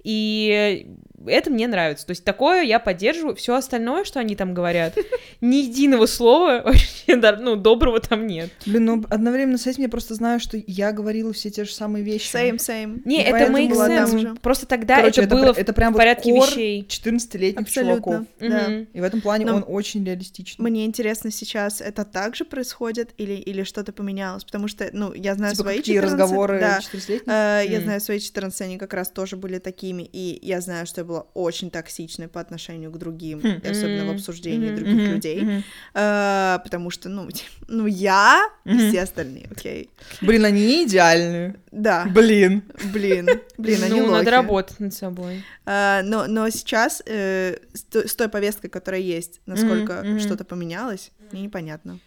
И 0.03 0.88
это 1.27 1.50
мне 1.51 1.68
нравится. 1.68 2.06
То 2.06 2.12
есть 2.12 2.24
такое 2.39 2.63
я 2.63 2.79
поддерживаю. 2.79 3.36
Все 3.36 3.53
остальное, 3.53 4.05
что 4.05 4.19
они 4.22 4.36
там 4.36 4.53
говорят, 4.53 4.98
ни 5.41 5.58
единого 5.58 6.05
слова 6.05 6.62
вообще 6.65 7.15
ну, 7.39 7.55
доброго 7.58 8.00
там 8.00 8.27
нет. 8.27 8.50
Блин, 8.65 8.86
ну 8.86 9.05
одновременно 9.10 9.58
с 9.58 9.67
этим 9.67 9.84
я 9.84 9.89
просто 9.89 10.15
знаю, 10.15 10.39
что 10.39 10.58
я 10.65 10.93
говорила 10.93 11.34
все 11.34 11.50
те 11.50 11.65
же 11.65 11.74
самые 11.74 12.03
вещи. 12.03 12.34
Same, 12.34 12.55
same. 12.58 13.01
Не, 13.03 13.24
это 13.24 13.51
make 13.51 13.72
sense. 13.72 14.39
Просто 14.39 14.65
тогда 14.65 14.98
Короче, 14.98 15.22
это, 15.22 15.36
это 15.36 15.43
было 15.43 15.53
это 15.55 15.74
прям 15.74 15.93
в 15.93 15.98
порядке 15.98 16.31
вот 16.31 16.50
вещей. 16.50 16.86
14-летних 16.88 17.69
чуваков. 17.69 18.25
Да. 18.39 18.69
И 18.93 19.01
в 19.01 19.03
этом 19.03 19.19
плане 19.19 19.46
Но 19.46 19.58
он 19.58 19.65
очень 19.67 20.05
реалистичный. 20.05 20.63
Мне 20.63 20.86
интересно 20.86 21.31
сейчас, 21.31 21.81
это 21.81 22.05
так 22.05 22.36
же 22.36 22.46
происходит 22.46 23.10
или, 23.17 23.34
или 23.34 23.63
что-то 23.63 23.91
поменялось? 23.91 24.46
Потому 24.46 24.69
что, 24.69 24.89
ну, 24.93 25.13
я 25.13 25.36
знаю 25.36 25.53
типа 25.53 25.63
свои 25.63 25.77
какие 25.77 25.96
14... 25.96 26.19
разговоры 26.19 26.60
да. 26.60 26.79
14-летних? 26.79 27.34
Э, 27.34 27.63
я 27.67 27.81
знаю 27.81 28.00
свои 28.00 28.19
14 28.19 28.62
они 28.62 28.77
как 28.77 28.93
раз 28.93 29.10
тоже 29.10 29.36
были 29.36 29.60
такими, 29.60 30.03
и 30.03 30.39
я 30.41 30.62
знаю, 30.62 30.86
что 30.86 31.01
я 31.01 31.05
была 31.05 31.25
очень 31.34 31.69
токсичной 31.69 32.28
по 32.29 32.39
отношению 32.39 32.91
к 32.91 32.98
другим, 32.98 33.39
mm-hmm. 33.39 33.69
особенно 33.69 34.05
в 34.12 34.15
обсуждении 34.15 34.69
mm-hmm. 34.69 34.75
других 34.75 34.95
mm-hmm. 34.95 35.13
людей, 35.13 35.63
mm-hmm. 35.93 36.63
Потому 36.63 36.89
что, 36.89 37.09
ну, 37.09 37.27
ну 37.67 37.86
я 37.86 38.50
mm-hmm. 38.65 38.75
и 38.75 38.89
все 38.89 39.01
остальные, 39.01 39.48
окей. 39.51 39.89
Okay. 40.21 40.25
Блин, 40.25 40.45
они 40.45 40.65
не 40.65 40.86
идеальны. 40.86 41.55
Да. 41.71 42.05
Блин. 42.05 42.63
Блин, 42.93 43.29
блин, 43.57 43.83
они 43.83 44.00
Ну, 44.00 44.07
лохи. 44.07 44.17
надо 44.19 44.31
работать 44.31 44.79
над 44.79 44.93
собой. 44.93 45.43
Uh, 45.65 46.01
но, 46.03 46.27
но 46.27 46.50
сейчас 46.50 47.03
э, 47.05 47.57
с, 47.74 47.86
с 47.95 48.15
той 48.15 48.29
повесткой, 48.29 48.69
которая 48.69 49.01
есть, 49.01 49.41
насколько. 49.45 49.93
Mm-hmm. 49.93 50.19
что-то 50.19 50.43
поменялось, 50.43 51.12
мне 51.31 51.41
непонятно. 51.43 52.00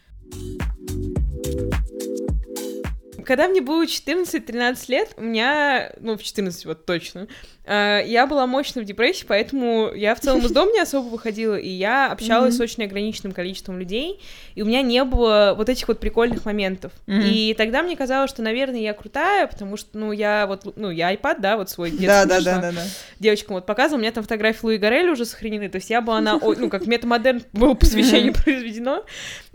Когда 3.24 3.48
мне 3.48 3.60
было 3.60 3.84
14-13 3.84 4.84
лет, 4.88 5.10
у 5.16 5.22
меня, 5.22 5.92
ну, 6.00 6.16
в 6.16 6.22
14 6.22 6.66
вот 6.66 6.86
точно, 6.86 7.28
э, 7.64 8.02
я 8.06 8.26
была 8.26 8.46
мощно 8.46 8.82
в 8.82 8.84
депрессии, 8.84 9.24
поэтому 9.26 9.92
я 9.94 10.14
в 10.14 10.20
целом 10.20 10.40
из 10.40 10.50
дома 10.50 10.72
не 10.72 10.80
особо 10.80 11.08
выходила, 11.08 11.54
и 11.54 11.68
я 11.68 12.10
общалась 12.10 12.54
mm-hmm. 12.54 12.58
с 12.58 12.60
очень 12.60 12.84
ограниченным 12.84 13.32
количеством 13.32 13.78
людей, 13.78 14.20
и 14.54 14.62
у 14.62 14.66
меня 14.66 14.82
не 14.82 15.04
было 15.04 15.54
вот 15.56 15.68
этих 15.68 15.88
вот 15.88 16.00
прикольных 16.00 16.44
моментов. 16.44 16.92
Mm-hmm. 17.06 17.30
И 17.30 17.54
тогда 17.54 17.82
мне 17.82 17.96
казалось, 17.96 18.30
что, 18.30 18.42
наверное, 18.42 18.80
я 18.80 18.92
крутая, 18.94 19.46
потому 19.46 19.76
что, 19.76 19.98
ну, 19.98 20.12
я 20.12 20.46
вот, 20.46 20.76
ну, 20.76 20.90
я 20.90 21.14
iPad, 21.14 21.40
да, 21.40 21.56
вот 21.56 21.70
свой 21.70 21.90
детский 21.90 22.06
да, 22.06 22.24
да, 22.24 22.40
да, 22.40 22.60
да, 22.60 22.72
да. 22.72 22.82
девочкам 23.18 23.54
вот 23.54 23.66
показывала, 23.66 23.98
у 23.98 24.02
меня 24.02 24.12
там 24.12 24.24
фотографии 24.24 24.64
Луи 24.64 24.78
Гарелли 24.78 25.10
уже 25.10 25.24
сохранены, 25.24 25.68
то 25.68 25.76
есть 25.76 25.90
я 25.90 26.00
была 26.00 26.20
на, 26.20 26.38
ну, 26.38 26.68
как 26.68 26.86
метамодерн 26.86 27.42
было 27.52 27.74
посвящение 27.74 28.32
произведено, 28.44 29.04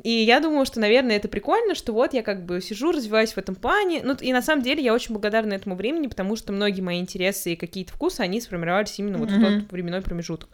и 0.04 0.12
я 0.12 0.40
думала, 0.40 0.66
что, 0.66 0.80
наверное, 0.80 1.18
это 1.18 1.28
прикольно, 1.28 1.76
что 1.76 1.94
вот 1.94 2.14
я 2.14 2.24
как 2.24 2.46
бы 2.46 2.62
сижу, 2.62 2.92
развиваюсь 2.92 3.34
в 3.34 3.38
этом 3.38 3.57
плане. 3.60 4.02
Ну, 4.04 4.16
и 4.20 4.34
на 4.34 4.42
самом 4.42 4.64
деле 4.64 4.84
я 4.84 4.94
очень 4.94 5.14
благодарна 5.14 5.54
этому 5.54 5.76
времени, 5.76 6.08
потому 6.08 6.36
что 6.36 6.54
многие 6.54 6.82
мои 6.82 7.00
интересы 7.00 7.54
и 7.54 7.56
какие-то 7.56 7.94
вкусы, 7.94 8.22
они 8.22 8.42
сформировались 8.42 8.98
именно 9.00 9.18
вот 9.18 9.30
mm-hmm. 9.30 9.58
в 9.58 9.62
тот 9.64 9.72
временной 9.72 10.02
промежуток. 10.02 10.50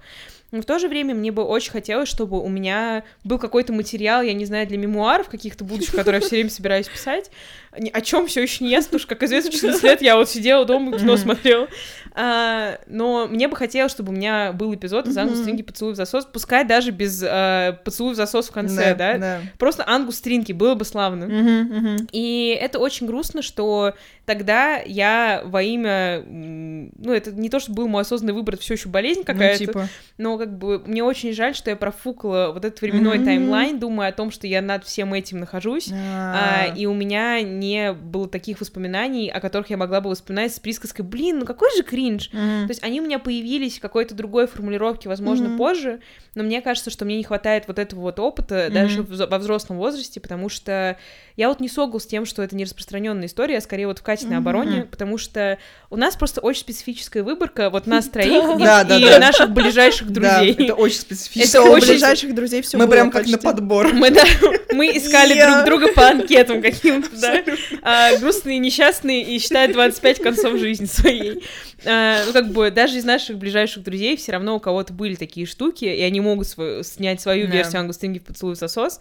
Но 0.53 0.62
в 0.62 0.65
то 0.65 0.77
же 0.77 0.88
время 0.88 1.15
мне 1.15 1.31
бы 1.31 1.43
очень 1.43 1.72
хотелось, 1.72 2.07
чтобы 2.07 2.39
у 2.39 2.48
меня 2.48 3.03
был 3.24 3.39
какой-то 3.39 3.74
материал, 3.74 4.22
я 4.22 4.33
не 4.33 4.45
знаю, 4.45 4.67
для 4.67 4.77
мемуаров 4.77 5.27
каких-то 5.27 5.63
будущих, 5.63 5.95
которые 5.95 6.22
я 6.22 6.27
все 6.27 6.36
время 6.36 6.51
собираюсь 6.51 6.88
писать, 6.88 7.31
о 7.72 8.01
чем 8.01 8.27
все 8.27 8.43
еще 8.43 8.63
не 8.63 8.69
ясно, 8.69 8.89
потому 8.89 9.00
что, 9.00 9.15
как 9.15 9.24
известно, 9.24 9.50
в 9.50 9.53
14 9.55 9.83
лет 9.83 10.01
я 10.03 10.15
вот 10.15 10.29
сидела 10.29 10.63
дома, 10.63 10.98
кино 10.98 11.17
смотрела. 11.17 11.67
А, 12.15 12.77
но 12.88 13.27
мне 13.27 13.48
бы 13.48 13.55
хотелось, 13.55 13.91
чтобы 13.91 14.12
у 14.12 14.15
меня 14.15 14.53
был 14.53 14.74
эпизод 14.74 15.08
из 15.08 15.17
Ангус 15.17 15.39
Стринги 15.39 15.63
«Поцелуй 15.63 15.93
в 15.93 15.96
засос», 15.96 16.25
пускай 16.25 16.63
даже 16.63 16.91
без 16.91 17.24
а, 17.25 17.74
«Поцелуй 17.84 18.13
в 18.13 18.15
засос» 18.15 18.50
в 18.50 18.51
конце, 18.51 18.96
да? 18.96 19.17
да? 19.17 19.41
Просто 19.58 19.84
Ангус 19.88 20.17
Стринги, 20.17 20.53
было 20.53 20.75
бы 20.75 20.86
славно. 20.86 21.98
И 22.12 22.58
это 22.60 22.79
очень 22.79 23.08
грустно, 23.08 23.41
что 23.41 23.96
тогда 24.25 24.77
я 24.77 25.41
во 25.46 25.62
имя... 25.62 26.24
Ну, 26.25 27.12
это 27.12 27.32
не 27.32 27.50
то, 27.50 27.60
что 27.60 27.72
был 27.72 27.88
мой 27.88 28.03
осознанный 28.03 28.34
выбор, 28.34 28.55
это 28.55 28.63
все 28.63 28.75
еще 28.75 28.89
болезнь 28.89 29.22
ну, 29.22 29.25
какая-то, 29.25 29.63
ну, 29.63 29.67
типа. 29.67 29.89
но 30.17 30.38
как 30.38 30.58
бы 30.58 30.79
мне 30.86 31.03
очень 31.03 31.34
жаль, 31.34 31.55
что 31.55 31.70
я 31.70 31.75
профукала 31.75 32.51
вот 32.53 32.63
этот 32.63 32.82
временной 32.82 33.17
mm-hmm. 33.17 33.25
таймлайн, 33.25 33.79
думая 33.79 34.10
о 34.10 34.12
том, 34.12 34.32
что 34.32 34.48
я 34.48 34.62
над 34.62 34.86
всем 34.86 35.13
этим 35.13 35.39
нахожусь, 35.39 35.89
а, 35.91 36.74
и 36.75 36.86
у 36.86 36.93
меня 36.93 37.41
не 37.41 37.93
было 37.93 38.29
таких 38.29 38.60
воспоминаний, 38.62 39.29
о 39.29 39.39
которых 39.39 39.70
я 39.70 39.77
могла 39.77 40.01
бы 40.01 40.10
воспоминать 40.10 40.53
с 40.53 40.60
присказкой, 40.60 41.03
блин, 41.03 41.39
ну 41.39 41.46
какой 41.46 41.75
же 41.75 41.84
кринж. 42.03 42.29
Mm-hmm. 42.31 42.65
То 42.65 42.69
есть 42.69 42.83
они 42.83 43.01
у 43.01 43.03
меня 43.03 43.19
появились 43.19 43.77
в 43.77 43.81
какой-то 43.81 44.15
другой 44.15 44.48
формулировке, 44.48 45.10
возможно, 45.10 45.48
mm-hmm. 45.48 45.57
позже, 45.57 46.00
но 46.36 46.43
мне 46.43 46.62
кажется, 46.62 46.89
что 46.89 47.05
мне 47.05 47.17
не 47.17 47.24
хватает 47.24 47.65
вот 47.67 47.79
этого 47.79 48.01
вот 48.01 48.19
опыта 48.19 48.67
mm-hmm. 48.67 48.69
даже 48.69 49.03
во 49.03 49.38
взрослом 49.38 49.77
возрасте, 49.77 50.19
потому 50.19 50.50
что 50.50 50.98
я 51.36 51.50
вот 51.50 51.60
не 51.60 51.69
согл 51.69 52.00
с 52.00 52.05
тем, 52.05 52.25
что 52.25 52.43
это 52.43 52.55
не 52.55 52.63
распространенная 52.63 53.27
история, 53.27 53.57
а 53.57 53.62
скорее 53.62 53.88
вот 53.88 54.00
в 54.00 54.03
качественной 54.03 54.38
mm-hmm. 54.38 54.39
обороне, 54.39 54.88
потому 54.89 55.17
что 55.17 55.57
у 55.89 55.95
нас 55.95 56.15
просто 56.15 56.41
очень 56.41 56.62
специфическая 56.62 57.24
выборка, 57.24 57.69
вот 57.69 57.88
нас 57.88 58.05
троих 58.10 58.31
и 58.31 59.19
наших 59.19 59.51
ближайших 59.51 60.12
друзей. 60.12 60.53
Это 60.53 60.75
очень 60.75 61.00
специфично. 61.00 61.60
Это 61.60 61.69
у 61.69 61.75
ближайших 61.75 62.36
друзей 62.36 62.62
все 62.62 62.77
Мы 62.77 62.88
прям 62.88 63.12
как 63.12 63.27
на 63.27 63.38
подбор. 63.38 63.93
Мы, 63.93 64.10
да, 64.10 64.24
мы 64.72 64.88
искали 64.88 65.39
друг 65.39 65.65
друга 65.65 65.93
по 65.93 66.07
анкетам 66.07 66.62
каким-то, 66.62 67.10
да. 67.19 67.43
А, 67.81 68.17
грустные, 68.17 68.57
несчастные 68.57 69.24
и 69.24 69.39
считают 69.39 69.74
25 69.74 70.22
концов 70.22 70.57
жизни 70.60 70.86
своей. 70.86 71.43
А, 71.86 72.25
ну, 72.25 72.34
как 72.34 72.50
бы, 72.50 72.72
даже 72.72 72.98
из 72.98 73.06
наших 73.06 73.38
ближайших 73.38 73.84
друзей 73.84 74.16
все 74.18 74.32
равно 74.32 74.56
у 74.56 74.60
кого-то 74.60 74.94
были 74.94 75.16
такие 75.16 75.46
штуки, 75.46 75.86
и 75.86 76.02
они 76.02 76.22
могут 76.22 76.48
свою, 76.48 76.84
снять 76.84 77.22
свою 77.22 77.48
да. 77.48 77.54
версию 77.54 77.82
Ангустинги 77.82 78.20
в 78.20 78.24
поцелуй 78.24 78.56
сосос. 78.56 79.00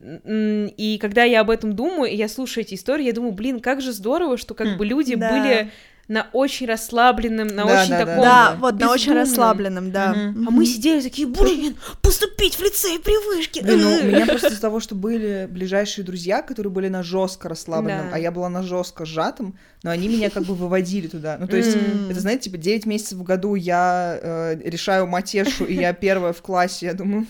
И 0.00 0.98
когда 1.00 1.22
я 1.22 1.42
об 1.42 1.50
этом 1.50 1.74
думаю, 1.74 2.10
и 2.10 2.16
я 2.16 2.28
слушаю 2.28 2.64
эти 2.64 2.74
истории, 2.74 3.04
я 3.04 3.12
думаю, 3.12 3.32
блин, 3.32 3.60
как 3.60 3.80
же 3.80 3.92
здорово, 3.92 4.36
что 4.36 4.54
как 4.54 4.76
бы 4.76 4.84
люди 4.84 5.14
да. 5.14 5.30
были 5.30 5.70
на 6.08 6.28
очень 6.32 6.66
расслабленном, 6.66 7.48
на 7.48 7.64
да, 7.64 7.80
очень 7.80 7.90
да, 7.90 7.98
таком... 7.98 8.22
Да, 8.22 8.56
вот, 8.58 8.78
на 8.78 8.90
очень 8.90 9.12
расслабленном, 9.12 9.92
да. 9.92 10.10
Угу. 10.10 10.48
А 10.48 10.50
мы 10.50 10.66
сидели 10.66 11.00
такие, 11.00 11.28
блин, 11.28 11.76
поступить 12.02 12.56
в 12.56 12.62
лицей 12.62 12.98
привычки. 12.98 13.60
Блин, 13.60 13.80
ну, 13.80 13.98
у 14.00 14.02
меня 14.02 14.26
просто 14.28 14.48
из-за 14.48 14.60
того, 14.60 14.80
что 14.80 14.94
были 14.94 15.48
ближайшие 15.50 16.04
друзья, 16.04 16.42
которые 16.42 16.72
были 16.72 16.88
на 16.88 17.02
жестко 17.02 17.48
расслабленном, 17.48 18.10
да. 18.10 18.16
а 18.16 18.18
я 18.18 18.32
была 18.32 18.48
на 18.48 18.62
жестко 18.62 19.04
сжатом, 19.04 19.56
но 19.82 19.90
они 19.90 20.08
меня 20.08 20.28
как 20.30 20.42
бы 20.42 20.54
выводили 20.54 21.06
туда. 21.06 21.36
Ну, 21.38 21.46
то 21.46 21.56
есть, 21.56 21.76
mm. 21.76 22.10
это, 22.10 22.20
знаете, 22.20 22.44
типа 22.44 22.58
9 22.58 22.86
месяцев 22.86 23.18
в 23.18 23.22
году 23.22 23.54
я 23.54 24.18
э, 24.20 24.56
решаю 24.64 25.06
матешу, 25.06 25.64
и 25.64 25.74
я 25.74 25.92
первая 25.92 26.32
в 26.32 26.42
классе, 26.42 26.86
я 26.86 26.94
думаю, 26.94 27.26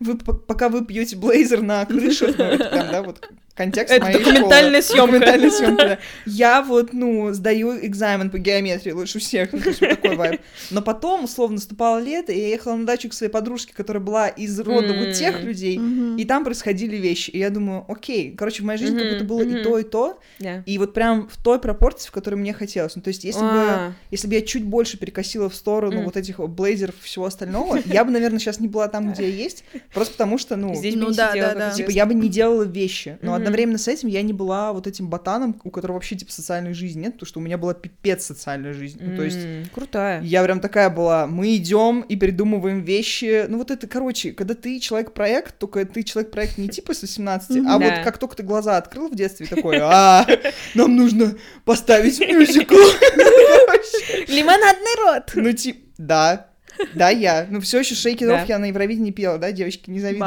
вы, 0.00 0.16
пока 0.16 0.70
вы 0.70 0.84
пьете 0.84 1.16
блейзер 1.16 1.60
на 1.60 1.84
крыше, 1.84 2.34
ну, 2.36 2.44
это 2.44 2.68
прям, 2.68 2.90
да, 2.90 3.02
вот 3.02 3.28
контекст 3.54 3.92
это 3.92 4.04
моей 4.04 4.18
документальная 4.18 4.82
школы. 4.82 4.98
съемка. 4.98 5.12
Документальная 5.12 5.50
съемка, 5.56 5.84
да. 5.84 5.98
Я 6.26 6.62
вот, 6.62 6.92
ну, 6.92 7.32
сдаю 7.32 7.84
экзамен 7.84 8.30
по 8.30 8.38
геометрии 8.38 8.92
лучше 8.92 9.18
всех, 9.18 9.52
ну, 9.52 9.60
то 9.60 9.68
есть 9.68 9.80
вот 9.80 9.90
такой 9.90 10.16
вайб. 10.16 10.40
Но 10.70 10.82
потом, 10.82 11.24
условно, 11.24 11.54
наступало 11.56 11.98
лето, 11.98 12.32
и 12.32 12.40
я 12.40 12.48
ехала 12.48 12.74
на 12.76 12.86
дачу 12.86 13.08
к 13.08 13.14
своей 13.14 13.30
подружке, 13.30 13.72
которая 13.74 14.02
была 14.02 14.28
из 14.28 14.58
рода 14.60 14.88
mm. 14.88 15.06
вот 15.06 15.14
тех 15.14 15.42
людей, 15.42 15.78
mm-hmm. 15.78 16.20
и 16.20 16.24
там 16.24 16.44
происходили 16.44 16.96
вещи. 16.96 17.30
И 17.30 17.38
я 17.38 17.50
думаю, 17.50 17.84
окей, 17.88 18.34
короче, 18.36 18.62
в 18.62 18.66
моей 18.66 18.78
жизни 18.78 18.98
mm-hmm. 18.98 19.02
как 19.02 19.12
будто 19.12 19.24
было 19.24 19.42
mm-hmm. 19.42 19.60
и 19.60 19.64
то, 19.64 19.78
и 19.78 19.82
то, 19.84 20.20
yeah. 20.40 20.62
и 20.66 20.78
вот 20.78 20.92
прям 20.92 21.28
в 21.28 21.42
той 21.42 21.60
пропорции, 21.60 22.08
в 22.08 22.12
которой 22.12 22.36
мне 22.36 22.52
хотелось. 22.52 22.96
Ну, 22.96 23.02
то 23.02 23.08
есть 23.08 23.24
если 23.24 23.40
бы 23.40 23.46
а. 23.50 23.92
если 24.10 24.26
бы 24.28 24.34
я 24.34 24.42
чуть 24.42 24.64
больше 24.64 24.98
перекосила 24.98 25.48
в 25.48 25.54
сторону 25.54 26.00
mm. 26.00 26.04
вот 26.04 26.16
этих 26.16 26.40
блейзеров 26.40 26.96
и 27.00 27.04
всего 27.04 27.26
остального, 27.26 27.78
я 27.84 28.04
бы, 28.04 28.10
наверное, 28.10 28.38
сейчас 28.38 28.58
не 28.58 28.68
была 28.68 28.88
там, 28.88 29.12
где 29.12 29.28
я 29.28 29.34
есть, 29.34 29.64
просто 29.92 30.14
потому 30.14 30.38
что, 30.38 30.56
ну, 30.56 30.74
Здесь 30.74 30.94
ну 30.96 31.12
да, 31.12 31.32
да, 31.34 31.54
да. 31.54 31.70
типа 31.70 31.90
я 31.90 32.06
бы 32.06 32.14
не 32.14 32.28
делала 32.28 32.64
вещи, 32.64 33.18
но 33.22 33.34
одновременно 33.44 33.78
с 33.78 33.88
этим 33.88 34.08
я 34.08 34.22
не 34.22 34.32
была 34.32 34.72
вот 34.72 34.86
этим 34.86 35.08
ботаном, 35.08 35.60
у 35.64 35.70
которого 35.70 35.96
вообще, 35.96 36.16
типа, 36.16 36.32
социальной 36.32 36.74
жизни 36.74 37.02
нет, 37.02 37.14
потому 37.14 37.26
что 37.26 37.40
у 37.40 37.42
меня 37.42 37.58
была 37.58 37.74
пипец 37.74 38.24
социальная 38.24 38.72
жизнь. 38.72 38.98
Ну, 39.00 39.16
то 39.16 39.22
есть... 39.22 39.70
Крутая. 39.72 40.22
Я 40.22 40.42
прям 40.42 40.60
такая 40.60 40.90
была, 40.90 41.26
мы 41.26 41.56
идем 41.56 42.00
и 42.02 42.16
придумываем 42.16 42.82
вещи. 42.82 43.46
Ну, 43.48 43.58
вот 43.58 43.70
это, 43.70 43.86
короче, 43.86 44.32
когда 44.32 44.54
ты 44.54 44.78
человек-проект, 44.80 45.58
только 45.58 45.84
ты 45.84 46.02
человек-проект 46.02 46.58
не 46.58 46.68
типа 46.68 46.94
с 46.94 47.02
18, 47.02 47.66
а 47.66 47.78
вот 47.78 48.04
как 48.04 48.18
только 48.18 48.36
ты 48.36 48.42
глаза 48.42 48.76
открыл 48.76 49.08
в 49.08 49.14
детстве, 49.14 49.46
такой, 49.46 49.78
а, 49.80 50.26
нам 50.74 50.96
нужно 50.96 51.34
поставить 51.64 52.20
мюзикл. 52.20 52.74
Лимонадный 54.28 54.96
рот. 55.04 55.32
Ну, 55.34 55.52
типа, 55.52 55.80
да, 55.98 56.48
да, 56.94 57.10
я. 57.10 57.46
Ну, 57.50 57.60
все 57.60 57.80
еще 57.80 57.94
шейки 57.94 58.24
да. 58.24 58.44
я 58.44 58.58
на 58.58 58.66
Евровидении 58.66 59.10
пела, 59.10 59.38
да, 59.38 59.52
девочки, 59.52 59.90
не 59.90 60.00
завидуют. 60.00 60.22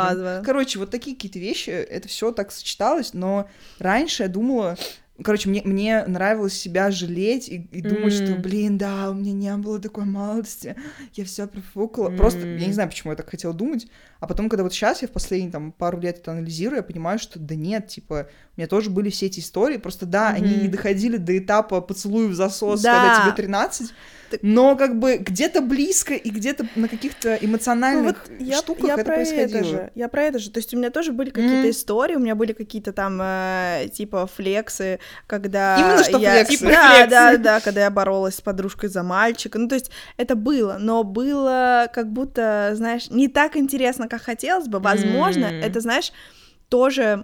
Короче, 0.46 0.80
вот 0.80 0.92
такие 0.92 1.16
какие-то 1.16 1.39
вещи, 1.39 1.70
это 1.70 2.08
все 2.08 2.32
так 2.32 2.51
сочеталось, 2.51 3.13
но 3.13 3.50
раньше 3.80 4.24
я 4.24 4.30
думала, 4.30 4.77
Короче, 5.24 5.50
мне, 5.50 5.63
мне 5.63 6.06
нравилось 6.06 6.54
себя 6.54 6.92
жалеть 6.92 7.50
и, 7.50 7.68
и 7.72 7.82
думать, 7.82 8.13
mm. 8.13 8.25
что, 8.25 8.36
блин, 8.36 8.77
да, 8.77 9.10
у 9.10 9.16
меня 9.16 9.34
не 9.34 9.58
было 9.58 9.80
такой 9.80 10.06
молодости, 10.06 10.75
я 11.16 11.25
все 11.25 11.48
профукала. 11.48 12.10
Mm. 12.10 12.18
Просто, 12.18 12.39
я 12.46 12.68
не 12.68 12.74
знаю, 12.74 12.89
почему 12.89 13.12
я 13.12 13.18
так 13.18 13.27
хотела 13.27 13.54
думать. 13.54 13.88
А 14.20 14.27
потом, 14.27 14.48
когда 14.48 14.63
вот 14.63 14.74
сейчас 14.74 15.01
я 15.01 15.08
в 15.08 15.12
последние 15.12 15.51
там 15.51 15.72
пару 15.72 16.00
лет 16.00 16.20
это 16.20 16.34
анализирую, 16.34 16.77
я 16.77 16.84
понимаю, 16.84 17.18
что 17.18 17.39
да 17.39 17.56
нет, 17.56 17.88
типа, 17.88 18.30
у 18.56 18.60
меня 18.60 18.68
тоже 18.68 18.92
были 18.92 19.10
все 19.10 19.25
эти 19.25 19.39
истории, 19.39 19.77
просто 19.77 20.06
да, 20.06 20.32
mm-hmm. 20.32 20.36
они 20.36 20.56
не 20.56 20.68
доходили 20.68 21.18
до 21.18 21.36
этапа 21.36 21.82
поцелуя 21.82 22.27
в 22.27 22.36
засос, 22.36 22.82
да. 22.82 22.94
когда 22.94 23.24
тебе 23.24 23.44
13, 23.44 23.88
так... 23.88 23.98
но 24.42 24.76
как 24.76 25.00
бы 25.00 25.18
где-то 25.18 25.62
близко 25.62 26.14
и 26.14 26.30
где-то 26.30 26.68
на 26.76 26.88
каких-то 26.88 27.36
эмоциональных 27.36 28.26
ну, 28.30 28.36
вот 28.38 28.42
я, 28.42 28.58
штуках 28.58 28.88
я 28.88 28.94
это 28.96 29.06
про 29.06 29.16
происходило. 29.16 29.58
Это 29.58 29.64
же, 29.64 29.92
я 29.96 30.08
про 30.08 30.24
это 30.24 30.40
же. 30.40 30.52
То 30.52 30.60
есть 30.60 30.74
у 30.74 30.78
меня 30.78 30.90
тоже 30.90 31.12
были 31.12 31.30
какие-то 31.30 31.68
mm. 31.68 31.72
истории, 31.72 32.16
у 32.16 32.20
меня 32.20 32.36
были 32.36 32.54
какие-то 32.54 32.94
там 32.94 33.20
э, 33.22 33.90
типа 33.94 34.28
флексы, 34.28 35.00
когда 35.28 35.78
Именно 35.80 36.04
что 36.04 36.18
я... 36.18 36.32
флексы. 36.34 36.58
Типа, 36.58 36.72
да, 36.72 36.96
флексы. 36.96 37.10
да, 37.10 37.38
да, 37.38 37.60
когда 37.60 37.82
я 37.82 37.90
боролась 37.90 38.36
с 38.36 38.42
подружкой 38.42 38.90
за 38.90 39.04
мальчика. 39.04 39.60
Ну, 39.60 39.68
то 39.68 39.76
есть 39.76 39.92
это 40.18 40.36
было, 40.36 40.78
но 40.80 41.04
было 41.04 41.90
как 41.94 42.12
будто, 42.12 42.72
знаешь, 42.76 43.10
не 43.10 43.28
так 43.28 43.56
интересно, 43.56 44.08
как 44.08 44.22
хотелось 44.22 44.68
бы. 44.68 44.80
Возможно, 44.80 45.46
mm. 45.46 45.62
это, 45.64 45.80
знаешь, 45.80 46.12
тоже 46.70 47.24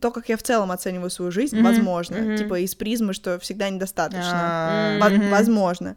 то, 0.00 0.10
как 0.10 0.28
я 0.28 0.36
в 0.36 0.42
целом 0.42 0.70
оцениваю 0.72 1.10
свою 1.10 1.30
жизнь, 1.30 1.56
mm-hmm. 1.56 1.62
возможно, 1.62 2.16
mm-hmm. 2.16 2.38
типа 2.38 2.60
из 2.60 2.74
призмы, 2.74 3.12
что 3.12 3.38
всегда 3.38 3.68
недостаточно, 3.68 4.98
mm-hmm. 5.00 5.30
возможно. 5.30 5.96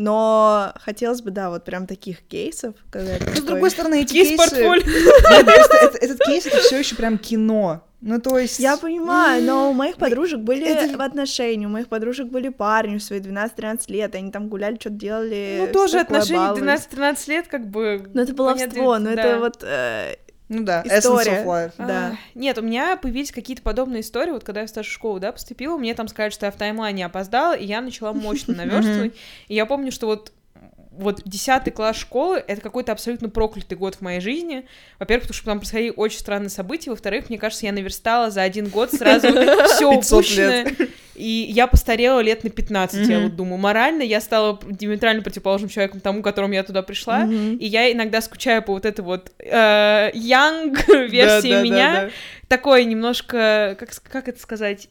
Но 0.00 0.72
хотелось 0.76 1.20
бы, 1.20 1.30
да, 1.30 1.50
вот 1.50 1.64
прям 1.64 1.86
таких 1.86 2.22
кейсов. 2.22 2.74
Когда 2.90 3.16
Но, 3.20 3.36
с 3.36 3.42
другой 3.42 3.70
стороны, 3.70 4.00
эти 4.00 4.14
кейсы... 4.14 4.32
Этот 6.00 6.20
кейс— 6.24 6.46
это 6.46 6.56
все 6.60 6.78
еще 6.78 6.96
прям 6.96 7.18
кино. 7.18 7.84
Ну, 8.00 8.18
то 8.18 8.38
есть... 8.38 8.58
Я 8.58 8.78
понимаю, 8.78 9.44
но 9.44 9.70
у 9.70 9.74
моих 9.74 9.96
подружек 9.96 10.40
были 10.40 10.66
это... 10.66 10.96
в 10.96 11.02
отношении, 11.02 11.66
у 11.66 11.68
моих 11.68 11.88
подружек 11.88 12.28
были 12.28 12.48
парни 12.48 12.96
в 12.96 13.02
свои 13.02 13.20
12-13 13.20 13.92
лет, 13.92 14.14
они 14.14 14.32
там 14.32 14.48
гуляли, 14.48 14.76
что-то 14.76 14.96
делали. 14.96 15.66
Ну, 15.66 15.70
тоже 15.70 16.00
отношения 16.00 16.54
12-13 16.54 17.28
лет, 17.28 17.48
как 17.48 17.66
бы... 17.66 18.10
Ну, 18.14 18.22
это 18.22 18.32
баловство, 18.32 18.98
но 18.98 19.14
да. 19.14 19.22
это 19.22 19.38
вот... 19.38 19.62
Э, 19.64 20.14
ну 20.50 20.64
да, 20.64 20.82
история. 20.84 21.30
Essence 21.30 21.44
of 21.44 21.46
life. 21.46 21.72
Да. 21.78 22.08
А, 22.08 22.16
нет, 22.34 22.58
у 22.58 22.62
меня 22.62 22.96
появились 22.96 23.30
какие-то 23.30 23.62
подобные 23.62 24.00
истории, 24.00 24.32
вот 24.32 24.42
когда 24.42 24.62
я 24.62 24.66
в 24.66 24.70
старшую 24.70 24.92
школу, 24.92 25.20
да, 25.20 25.30
поступила, 25.30 25.78
мне 25.78 25.94
там 25.94 26.08
сказали, 26.08 26.30
что 26.30 26.46
я 26.46 26.52
в 26.52 26.56
таймлайне 26.56 27.06
опоздала, 27.06 27.56
и 27.56 27.64
я 27.64 27.80
начала 27.80 28.12
мощно 28.12 28.54
наверстывать, 28.56 29.14
и 29.46 29.54
я 29.54 29.64
помню, 29.64 29.92
что 29.92 30.06
вот 30.06 30.32
вот 31.00 31.22
10 31.24 31.74
класс 31.74 31.96
школы— 31.96 32.42
это 32.46 32.60
какой-то 32.60 32.92
абсолютно 32.92 33.28
проклятый 33.28 33.76
год 33.76 33.96
в 33.96 34.00
моей 34.02 34.20
жизни. 34.20 34.66
Во-первых, 34.98 35.24
потому 35.24 35.36
что 35.36 35.44
там 35.46 35.58
происходили 35.58 35.92
очень 35.96 36.18
странные 36.18 36.50
события. 36.50 36.90
Во-вторых, 36.90 37.28
мне 37.28 37.38
кажется, 37.38 37.66
я 37.66 37.72
наверстала 37.72 38.30
за 38.30 38.42
один 38.42 38.68
год 38.68 38.92
сразу 38.92 39.28
все 39.74 39.90
упущенное. 39.90 40.74
И 41.14 41.46
я 41.50 41.66
постарела 41.66 42.20
лет 42.20 42.44
на 42.44 42.50
15, 42.50 43.00
mm-hmm. 43.00 43.12
я 43.12 43.20
вот 43.20 43.36
думаю. 43.36 43.58
Морально 43.58 44.02
я 44.02 44.20
стала 44.20 44.58
диаметрально 44.64 45.22
противоположным 45.22 45.68
человеком 45.68 46.00
тому, 46.00 46.22
которому 46.22 46.54
я 46.54 46.62
туда 46.62 46.82
пришла. 46.82 47.26
И 47.26 47.66
я 47.66 47.92
иногда 47.92 48.20
скучаю 48.20 48.62
по 48.62 48.72
вот 48.72 48.86
этой 48.86 49.02
вот 49.02 49.32
э, 49.38 50.10
young 50.14 51.08
версии 51.08 51.62
меня. 51.62 52.10
Такой 52.48 52.84
немножко, 52.84 53.76
как, 53.78 53.90
как 54.10 54.28
это 54.28 54.40
сказать, 54.40 54.88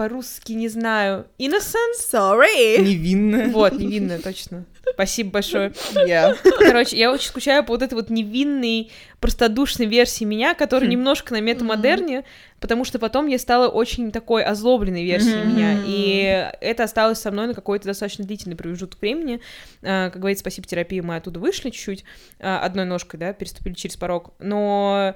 по-русски 0.00 0.52
не 0.52 0.68
знаю. 0.68 1.26
Innocent? 1.38 1.92
Sorry. 2.10 2.80
Невинная. 2.80 3.48
Вот, 3.48 3.74
невинная, 3.74 4.18
точно. 4.18 4.64
Спасибо 4.94 5.32
большое. 5.32 5.74
Я. 6.06 6.30
Yeah. 6.30 6.36
Короче, 6.58 6.96
я 6.96 7.12
очень 7.12 7.28
скучаю 7.28 7.62
по 7.66 7.74
вот 7.74 7.82
этой 7.82 7.92
вот 7.96 8.08
невинной, 8.08 8.90
простодушной 9.20 9.84
версии 9.84 10.24
меня, 10.24 10.54
которая 10.54 10.88
mm. 10.88 10.92
немножко 10.92 11.34
на 11.34 11.42
метамодерне, 11.42 12.20
mm-hmm. 12.20 12.60
потому 12.60 12.86
что 12.86 12.98
потом 12.98 13.26
я 13.26 13.38
стала 13.38 13.68
очень 13.68 14.10
такой 14.10 14.42
озлобленной 14.42 15.04
версией 15.04 15.42
mm-hmm. 15.42 15.46
меня, 15.46 15.76
и 15.84 16.50
это 16.62 16.84
осталось 16.84 17.20
со 17.20 17.30
мной 17.30 17.48
на 17.48 17.54
какой-то 17.54 17.84
достаточно 17.84 18.24
длительный 18.24 18.56
промежуток 18.56 19.02
времени. 19.02 19.42
А, 19.82 20.08
как 20.08 20.18
говорится, 20.18 20.40
спасибо 20.40 20.66
терапии, 20.66 21.00
мы 21.00 21.16
оттуда 21.16 21.40
вышли 21.40 21.68
чуть-чуть, 21.68 22.04
а, 22.38 22.60
одной 22.64 22.86
ножкой, 22.86 23.20
да, 23.20 23.34
переступили 23.34 23.74
через 23.74 23.98
порог, 23.98 24.32
но 24.38 25.14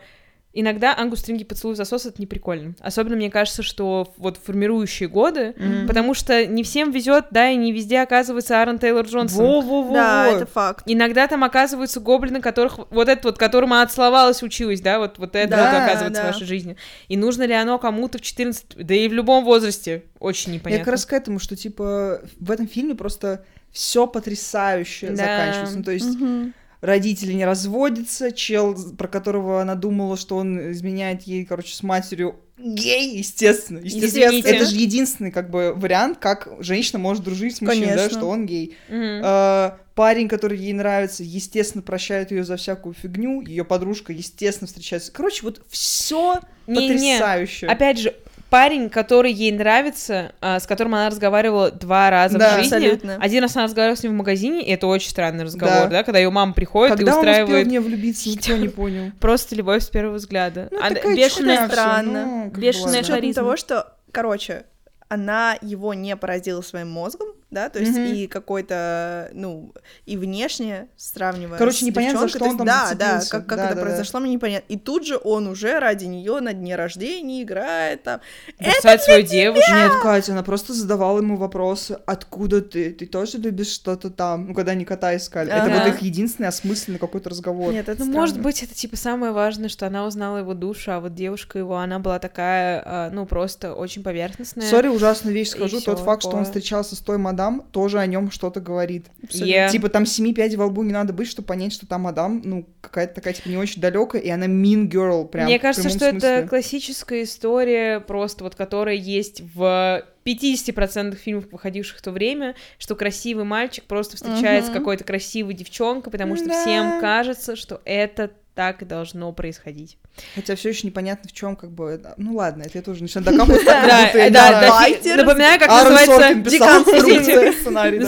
Иногда 0.57 0.97
ангустринги 0.97 1.43
поцелуй 1.43 1.75
засос 1.75 2.07
это 2.07 2.21
не 2.21 2.27
прикольно. 2.27 2.75
Особенно 2.79 3.17
мне 3.17 3.29
кажется, 3.29 3.65
что 3.65 4.13
вот 4.17 4.39
формирующие 4.39 5.09
годы, 5.09 5.55
mm-hmm. 5.57 5.87
потому 5.89 6.15
что 6.15 6.47
не 6.47 6.63
всем 6.63 6.93
везет, 6.93 7.27
да, 7.33 7.51
и 7.51 7.57
не 7.57 7.73
везде 7.73 8.01
оказывается 8.01 8.61
Аарон 8.61 8.79
Тейлор 8.79 9.05
Джонсон. 9.05 9.45
Во-во-во. 9.45 9.93
Да, 9.93 10.29
это 10.29 10.47
факт. 10.47 10.85
Иногда 10.87 11.27
там 11.27 11.43
оказываются 11.43 11.99
гоблины, 11.99 12.41
которых 12.41 12.79
вот 12.91 13.09
это 13.09 13.29
вот, 13.29 13.37
которому 13.37 13.81
отсловалась, 13.81 14.45
училась, 14.45 14.81
да, 14.81 15.01
вот, 15.01 15.19
вот 15.19 15.35
это 15.35 15.51
да, 15.51 15.57
вот 15.57 15.83
оказывается 15.83 16.23
да. 16.23 16.31
в 16.31 16.33
вашей 16.33 16.47
жизни. 16.47 16.77
И 17.09 17.17
нужно 17.17 17.43
ли 17.43 17.53
оно 17.53 17.81
кому-то 17.81 18.19
в 18.19 18.21
14, 18.21 18.77
да 18.77 18.95
и 18.95 19.09
в 19.09 19.13
любом 19.13 19.45
возрасте, 19.45 20.05
очень 20.21 20.53
непонятно. 20.53 20.79
Я 20.79 20.85
как 20.85 20.93
раз 20.93 21.05
к 21.05 21.13
этому, 21.13 21.41
что 21.41 21.57
типа 21.57 22.21
в 22.39 22.51
этом 22.53 22.69
фильме 22.69 22.95
просто 22.95 23.45
все 23.73 24.07
потрясающе 24.07 25.09
да. 25.09 25.17
заканчивается. 25.17 25.79
Ну, 25.79 25.83
то 25.83 25.91
есть. 25.91 26.17
Mm-hmm 26.17 26.53
родители 26.85 27.33
не 27.33 27.45
разводятся, 27.45 28.31
чел, 28.31 28.77
про 28.97 29.09
которого 29.09 29.61
она 29.63 29.75
думала, 29.75 30.17
что 30.17 30.37
он 30.37 30.73
изменяет 30.73 31.23
ей, 31.23 31.45
короче, 31.45 31.75
с 31.75 31.83
матерью, 31.83 32.37
гей, 32.59 33.17
естественно. 33.17 33.79
естественно. 33.79 34.29
Извините. 34.29 34.51
Это 34.51 34.67
же 34.67 34.77
единственный, 34.77 35.31
как 35.33 35.51
бы, 35.51 35.73
вариант, 35.75 36.19
как 36.19 36.49
женщина 36.61 36.99
может 36.99 37.25
дружить 37.25 37.57
с 37.57 37.61
мужчиной, 37.61 37.89
Конечно. 37.89 38.09
да, 38.09 38.11
что 38.11 38.29
он 38.29 38.47
гей. 38.47 38.77
Угу. 38.89 39.21
А, 39.25 39.79
парень, 39.95 40.29
который 40.29 40.59
ей 40.59 40.73
нравится, 40.73 41.23
естественно, 41.25 41.83
прощает 41.83 42.31
ее 42.31 42.45
за 42.45 42.57
всякую 42.57 42.95
фигню, 42.95 43.41
ее 43.41 43.65
подружка, 43.65 44.13
естественно, 44.13 44.69
встречается. 44.69 45.11
Короче, 45.11 45.43
вот 45.43 45.63
все 45.69 46.41
потрясающе. 46.67 47.67
Опять 47.67 47.99
же, 47.99 48.15
парень, 48.55 48.89
который 48.89 49.33
ей 49.33 49.51
нравится, 49.51 50.31
а, 50.41 50.61
с 50.61 50.67
которым 50.69 50.95
она 50.95 51.09
разговаривала 51.09 51.73
два 51.73 52.09
раза 52.09 52.39
да, 52.39 52.53
в 52.53 52.59
жизни. 52.61 52.77
Абсолютно. 52.77 53.19
Один 53.21 53.43
раз 53.43 53.57
она 53.57 53.65
разговаривала 53.65 53.97
с 53.97 54.03
ним 54.05 54.13
в 54.13 54.15
магазине, 54.15 54.65
и 54.65 54.71
это 54.71 54.87
очень 54.87 55.11
странный 55.11 55.43
разговор, 55.43 55.75
да, 55.75 55.89
да 55.89 56.03
когда 56.05 56.21
ее 56.21 56.31
мама 56.31 56.53
приходит 56.53 56.97
когда 56.97 57.15
и 57.15 57.17
устраивает... 57.17 57.49
Когда 57.49 57.61
он 57.61 57.67
успел 57.67 57.83
в 57.83 57.87
влюбиться, 57.87 58.29
никто 58.29 58.57
не 58.57 58.69
понял. 58.69 59.11
Просто 59.21 59.57
любовь 59.57 59.83
с 59.83 59.89
первого 59.89 60.15
взгляда. 60.15 60.69
Ну, 60.71 60.79
она... 60.81 61.01
Бешеная 61.17 61.69
странно. 61.69 62.27
Ну, 62.27 62.51
Бешеная 62.61 63.03
харизма. 63.03 63.43
того, 63.43 63.57
что, 63.57 63.93
короче, 64.13 64.67
она 65.09 65.59
его 65.61 65.93
не 65.93 66.15
поразила 66.15 66.63
своим 66.63 66.93
мозгом, 66.93 67.31
да, 67.55 67.71
то 67.71 67.79
есть 67.79 67.97
mm-hmm. 67.97 68.15
и 68.15 68.27
какой-то, 68.27 69.31
ну, 69.33 69.73
и 70.05 70.17
внешне 70.17 70.89
сравнивая 70.97 71.59
Короче, 71.59 71.79
с 71.79 71.83
непонятно, 71.83 72.21
за 72.21 72.29
что 72.29 72.45
он 72.45 72.59
там 72.59 72.67
Да, 72.67 72.93
да, 72.95 73.21
как, 73.31 73.47
как 73.47 73.59
да, 73.59 73.67
это 73.67 73.77
да, 73.77 73.81
произошло, 73.83 74.21
да. 74.21 74.27
мне 74.27 74.35
непонятно. 74.35 74.67
И 74.73 74.79
тут 74.79 75.07
же 75.07 75.19
он 75.23 75.47
уже 75.47 75.79
ради 75.79 76.05
нее 76.05 76.41
на 76.41 76.53
дне 76.53 76.77
рождения 76.77 77.43
играет 77.43 78.03
там. 78.03 78.21
Бросает 78.59 79.03
свою 79.03 79.23
девушку. 79.23 79.73
Нет, 79.73 79.93
Катя, 80.03 80.33
она 80.33 80.43
просто 80.43 80.73
задавала 80.73 81.19
ему 81.19 81.37
вопросы, 81.37 81.99
откуда 82.07 82.61
ты? 82.61 82.93
Ты 82.93 83.07
тоже 83.07 83.39
любишь 83.39 83.69
что-то 83.69 84.11
там? 84.11 84.49
Ну, 84.49 84.55
когда 84.55 84.73
они 84.73 84.85
кота 84.85 85.17
искали. 85.17 85.51
Ага. 85.51 85.71
Это 85.71 85.79
вот 85.79 85.95
их 85.95 86.03
единственный 86.03 86.47
осмысленный 86.47 86.99
какой-то 86.99 87.31
разговор. 87.31 87.73
Нет, 87.73 87.89
это 87.89 88.05
ну, 88.05 88.13
может 88.13 88.41
быть, 88.41 88.63
это 88.63 88.75
типа 88.75 88.97
самое 88.97 89.33
важное, 89.33 89.69
что 89.69 89.87
она 89.87 90.07
узнала 90.07 90.39
его 90.39 90.55
душу, 90.55 90.93
а 90.93 91.01
вот 91.01 91.15
девушка 91.15 91.59
его, 91.59 91.77
она 91.77 91.99
была 91.99 92.19
такая, 92.19 92.83
а, 92.85 93.11
ну, 93.11 93.27
просто 93.27 93.75
очень 93.75 94.03
поверхностная. 94.03 94.69
Сори, 94.69 94.89
ужасную 94.89 95.35
вещь 95.35 95.51
скажу, 95.51 95.81
тот 95.81 96.01
факт, 96.01 96.23
что 96.23 96.33
он 96.33 96.45
встречался 96.45 96.97
с 96.97 96.99
той 96.99 97.19
мадам, 97.19 97.44
тоже 97.73 97.99
о 97.99 98.07
нем 98.07 98.31
что-то 98.31 98.61
говорит. 98.61 99.07
Yeah. 99.23 99.71
Типа 99.71 99.89
там 99.89 100.07
семи 100.07 100.33
пядей 100.35 100.57
во 100.57 100.67
лбу 100.67 100.83
не 100.83 100.93
надо 100.93 101.13
быть, 101.13 101.29
чтобы 101.29 101.47
понять, 101.47 101.73
что 101.73 101.87
там 101.87 102.03
мадам, 102.03 102.43
ну, 102.45 102.67
какая-то 102.81 103.15
такая, 103.15 103.35
типа, 103.35 103.49
не 103.49 103.57
очень 103.57 103.81
далекая, 103.81 104.21
и 104.23 104.29
она 104.29 104.47
mean 104.47 104.89
girl, 104.89 105.27
прям. 105.27 105.47
Мне 105.47 105.59
кажется, 105.59 105.89
что 105.89 106.11
смысле. 106.11 106.29
это 106.29 106.49
классическая 106.49 107.23
история, 107.23 108.01
просто 108.01 108.45
вот 108.45 108.55
которая 108.55 108.97
есть 108.97 109.43
в 109.55 110.05
50% 110.25 111.17
фильмов, 111.17 111.47
выходивших 111.51 111.99
в 111.99 112.03
то 112.03 112.11
время, 112.11 112.55
что 112.79 112.95
красивый 112.95 113.45
мальчик 113.45 113.85
просто 113.85 114.17
встречается 114.17 114.71
uh-huh. 114.71 114.75
с 114.75 114.79
какой-то 114.79 115.05
красивой 115.05 115.55
девчонкой, 115.55 116.11
потому 116.11 116.37
что 116.37 116.47
да. 116.47 116.63
всем 116.63 117.01
кажется, 117.01 117.57
что 117.57 117.81
это 117.85 118.31
так 118.55 118.83
и 118.83 118.85
должно 118.85 119.33
происходить. 119.33 119.99
Хотя 120.35 120.55
все 120.55 120.69
еще 120.69 120.87
непонятно 120.87 121.29
в 121.29 121.33
чем, 121.33 121.57
как 121.57 121.71
бы. 121.71 122.01
Ну 122.17 122.35
ладно, 122.35 122.63
это 122.63 122.79
я 122.79 122.83
тоже 122.83 123.03
начинаю 123.03 123.27
докапывать. 123.33 123.65
Да, 123.65 124.31
да, 124.31 124.87
Напоминаю, 125.17 125.59
как 125.59 125.69
называется 125.69 126.19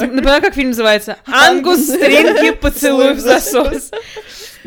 Напоминаю, 0.06 0.42
как 0.42 0.54
фильм 0.54 0.68
называется. 0.70 1.16
Ангус 1.26 1.80
Стринги 1.80 2.52
поцелуй 2.52 3.14
в 3.14 3.20
засос. 3.20 3.90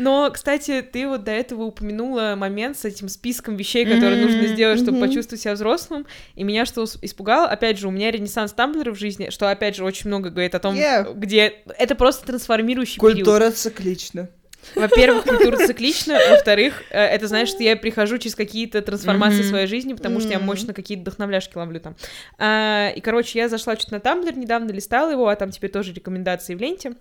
Но, 0.00 0.30
кстати, 0.30 0.80
ты 0.80 1.06
вот 1.06 1.24
до 1.24 1.30
этого 1.30 1.64
упомянула 1.64 2.34
момент 2.34 2.78
с 2.78 2.86
этим 2.86 3.10
списком 3.10 3.56
вещей, 3.56 3.84
которые 3.84 4.24
нужно 4.24 4.46
сделать, 4.46 4.80
чтобы 4.80 4.98
почувствовать 4.98 5.42
себя 5.42 5.54
взрослым. 5.54 6.06
И 6.34 6.42
меня 6.42 6.64
что 6.64 6.86
испугало, 7.02 7.46
опять 7.48 7.78
же, 7.78 7.86
у 7.86 7.90
меня 7.90 8.10
ренессанс 8.10 8.52
Тамблера 8.52 8.92
в 8.92 8.98
жизни, 8.98 9.28
что, 9.28 9.50
опять 9.50 9.76
же, 9.76 9.84
очень 9.84 10.08
много 10.08 10.30
говорит 10.30 10.54
о 10.54 10.58
том, 10.58 10.74
где... 11.14 11.54
Это 11.78 11.94
просто 11.94 12.26
трансформирующий 12.26 12.98
период. 12.98 13.16
Культура 13.16 13.50
циклична. 13.50 14.30
Во-первых, 14.74 15.24
культура 15.24 15.56
циклична, 15.66 16.18
во-вторых, 16.30 16.82
э, 16.90 16.98
это 16.98 17.26
значит, 17.26 17.54
что 17.54 17.62
я 17.62 17.76
прихожу 17.76 18.18
через 18.18 18.34
какие-то 18.34 18.82
трансформации 18.82 19.40
mm-hmm. 19.40 19.48
своей 19.48 19.66
жизни, 19.66 19.94
потому 19.94 20.18
mm-hmm. 20.18 20.22
что 20.22 20.30
я 20.30 20.38
мощно 20.38 20.74
какие-то 20.74 21.02
вдохновляшки 21.02 21.56
ловлю 21.56 21.80
там. 21.80 21.96
А, 22.38 22.90
и, 22.94 23.00
короче, 23.00 23.38
я 23.38 23.48
зашла 23.48 23.76
что-то 23.76 23.94
на 23.94 24.00
Тамблер 24.00 24.36
недавно, 24.36 24.70
листала 24.70 25.10
его, 25.10 25.28
а 25.28 25.36
там 25.36 25.50
теперь 25.50 25.70
тоже 25.70 25.92
рекомендации 25.92 26.54
в 26.54 26.60
ленте. 26.60 26.94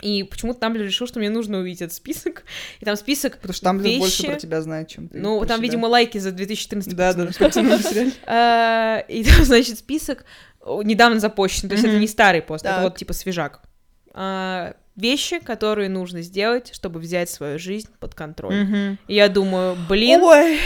И 0.00 0.24
почему-то 0.24 0.60
Тамблер 0.60 0.84
решил, 0.84 1.06
что 1.06 1.20
мне 1.20 1.30
нужно 1.30 1.58
увидеть 1.58 1.82
этот 1.82 1.94
список. 1.94 2.44
И 2.80 2.84
там 2.84 2.96
список 2.96 3.34
Потому 3.34 3.54
что 3.54 3.64
Тамблер 3.64 3.86
вещи... 3.86 4.00
больше 4.00 4.24
про 4.24 4.34
тебя 4.34 4.60
знает, 4.60 4.88
чем 4.88 5.08
ты. 5.08 5.18
Ну, 5.18 5.38
там, 5.46 5.58
себя. 5.58 5.62
видимо, 5.62 5.86
лайки 5.86 6.18
за 6.18 6.32
2014 6.32 6.96
Да, 6.96 7.12
да, 7.12 7.28
А, 8.26 8.98
И 9.08 9.24
там, 9.24 9.44
значит, 9.44 9.78
список 9.78 10.24
недавно 10.66 11.20
запущен, 11.20 11.68
то 11.68 11.74
есть 11.74 11.84
это 11.86 11.98
не 11.98 12.08
старый 12.08 12.42
пост, 12.42 12.64
это 12.64 12.80
вот 12.82 12.96
типа 12.96 13.12
свежак. 13.12 13.60
А, 14.14 14.74
Вещи, 14.96 15.40
которые 15.40 15.88
нужно 15.88 16.22
сделать, 16.22 16.72
чтобы 16.72 17.00
взять 17.00 17.28
свою 17.28 17.58
жизнь 17.58 17.88
под 17.98 18.14
контроль. 18.14 18.62
Мгм. 18.62 18.98
И 19.08 19.14
я 19.14 19.28
думаю, 19.28 19.76
блин, 19.88 20.22
Ой, 20.22 20.60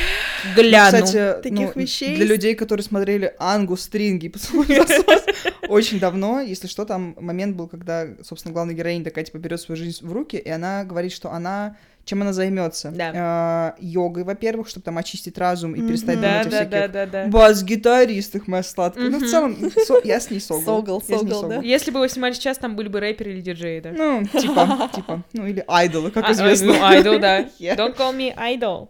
гляну. 0.54 1.02
Кстати, 1.02 1.40
Таких 1.42 1.74
ну, 1.74 1.80
вещей 1.80 2.14
для 2.14 2.26
людей, 2.26 2.54
которые 2.54 2.84
смотрели 2.84 3.34
Ангус, 3.38 3.80
Стринги 3.80 4.30
очень 5.68 5.98
давно, 5.98 6.42
если 6.42 6.66
что, 6.66 6.84
там 6.84 7.16
момент 7.18 7.56
был, 7.56 7.68
когда, 7.68 8.06
собственно, 8.22 8.52
главная 8.52 8.74
героиня 8.74 9.02
такая, 9.02 9.24
типа, 9.24 9.38
берет 9.38 9.62
свою 9.62 9.78
жизнь 9.78 10.06
в 10.06 10.12
руки, 10.12 10.36
и 10.36 10.50
она 10.50 10.84
говорит, 10.84 11.12
что 11.12 11.32
она 11.32 11.78
чем 12.08 12.22
она 12.22 12.32
займется? 12.32 12.90
Да. 12.90 13.74
Э, 13.78 13.82
Йогой, 13.82 14.24
во-первых, 14.24 14.68
чтобы 14.68 14.84
там 14.84 14.96
очистить 14.96 15.36
разум 15.36 15.74
и 15.74 15.80
перестать 15.86 16.18
Да, 16.20 16.42
думать 16.42 16.46
о 16.46 16.50
да, 16.50 16.56
всяких 16.56 16.70
да, 16.70 16.88
да, 16.88 17.06
да. 17.06 17.26
бас-гитаристах, 17.26 18.46
моя 18.48 18.62
сладкая. 18.62 19.10
Ну, 19.10 19.18
в 19.18 19.28
целом, 19.28 19.56
со- 19.86 20.00
я 20.04 20.18
с 20.18 20.30
ней 20.30 20.40
согл. 20.40 20.64
Согл, 20.64 21.02
Я 21.06 21.18
согл, 21.18 21.48
да? 21.48 21.56
Если 21.60 21.90
бы 21.90 21.98
его 21.98 22.08
снимали 22.08 22.32
сейчас, 22.32 22.56
там 22.56 22.76
были 22.76 22.88
бы 22.88 22.98
рэперы 23.00 23.32
или 23.32 23.40
диджеи, 23.42 23.80
да. 23.80 23.90
Ну, 23.92 24.24
типа, 24.24 24.90
типа, 24.94 25.22
ну 25.34 25.46
или 25.46 25.62
айдолы, 25.68 26.10
как 26.10 26.24
А, 26.28 26.32
известно. 26.32 26.68
Ну, 26.68 26.74
idol, 26.74 27.18
да. 27.18 27.40
Don't 27.60 27.94
call 27.94 28.16
me 28.16 28.34
idol. 28.36 28.88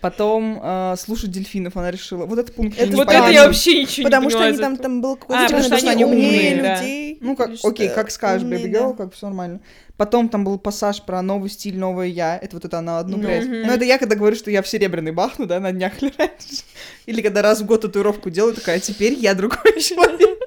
Потом 0.00 0.60
э, 0.60 0.94
слушать 0.98 1.30
дельфинов 1.30 1.76
она 1.76 1.92
решила. 1.92 2.26
Вот 2.26 2.38
этот 2.40 2.54
пункт 2.56 2.76
Это 2.78 2.96
Вот 2.96 3.08
это 3.08 3.28
я 3.28 3.46
вообще 3.46 3.82
ничего 3.82 4.04
потому 4.04 4.24
не 4.24 4.30
что 4.30 4.38
поняла 4.38 4.48
они 4.48 4.56
из 4.56 4.60
там, 4.60 4.76
там 4.76 5.00
был 5.00 5.12
А, 5.12 5.16
какой-то 5.16 5.44
потому 5.44 5.62
типа, 5.64 5.78
что 5.78 5.90
они 5.90 6.04
умные, 6.04 6.54
людей. 6.54 7.18
Ну, 7.20 7.36
как, 7.36 7.50
окей, 7.62 7.88
как 7.88 8.10
скажешь, 8.10 8.46
Baby. 8.48 8.72
Girl, 8.72 8.96
как 8.96 9.12
все 9.14 9.26
нормально. 9.26 9.60
Потом 9.98 10.28
там 10.30 10.44
был 10.44 10.58
пассаж 10.58 11.02
про 11.02 11.20
новый 11.22 11.50
стиль, 11.50 11.76
новое 11.76 12.06
я. 12.06 12.38
Это 12.40 12.56
вот 12.56 12.64
это 12.64 12.80
на 12.80 13.00
одну 13.00 13.18
Ну. 13.18 13.24
прядь. 13.24 13.44
Мгм. 13.44 13.62
Но 13.66 13.74
это 13.74 13.84
я, 13.84 13.98
когда 13.98 14.14
говорю, 14.16 14.36
что 14.36 14.50
я 14.50 14.62
в 14.62 14.68
серебряный 14.68 15.12
бахну, 15.12 15.44
да, 15.44 15.58
на 15.60 15.72
днях 15.72 16.00
или 16.02 16.12
раньше. 16.16 16.62
Или 17.06 17.20
когда 17.20 17.42
раз 17.42 17.60
в 17.60 17.66
год 17.66 17.80
татуировку 17.82 18.30
делаю, 18.30 18.54
такая, 18.54 18.76
«А 18.76 18.80
теперь 18.80 19.14
я 19.14 19.34
другой 19.34 19.58
человек. 19.80 20.38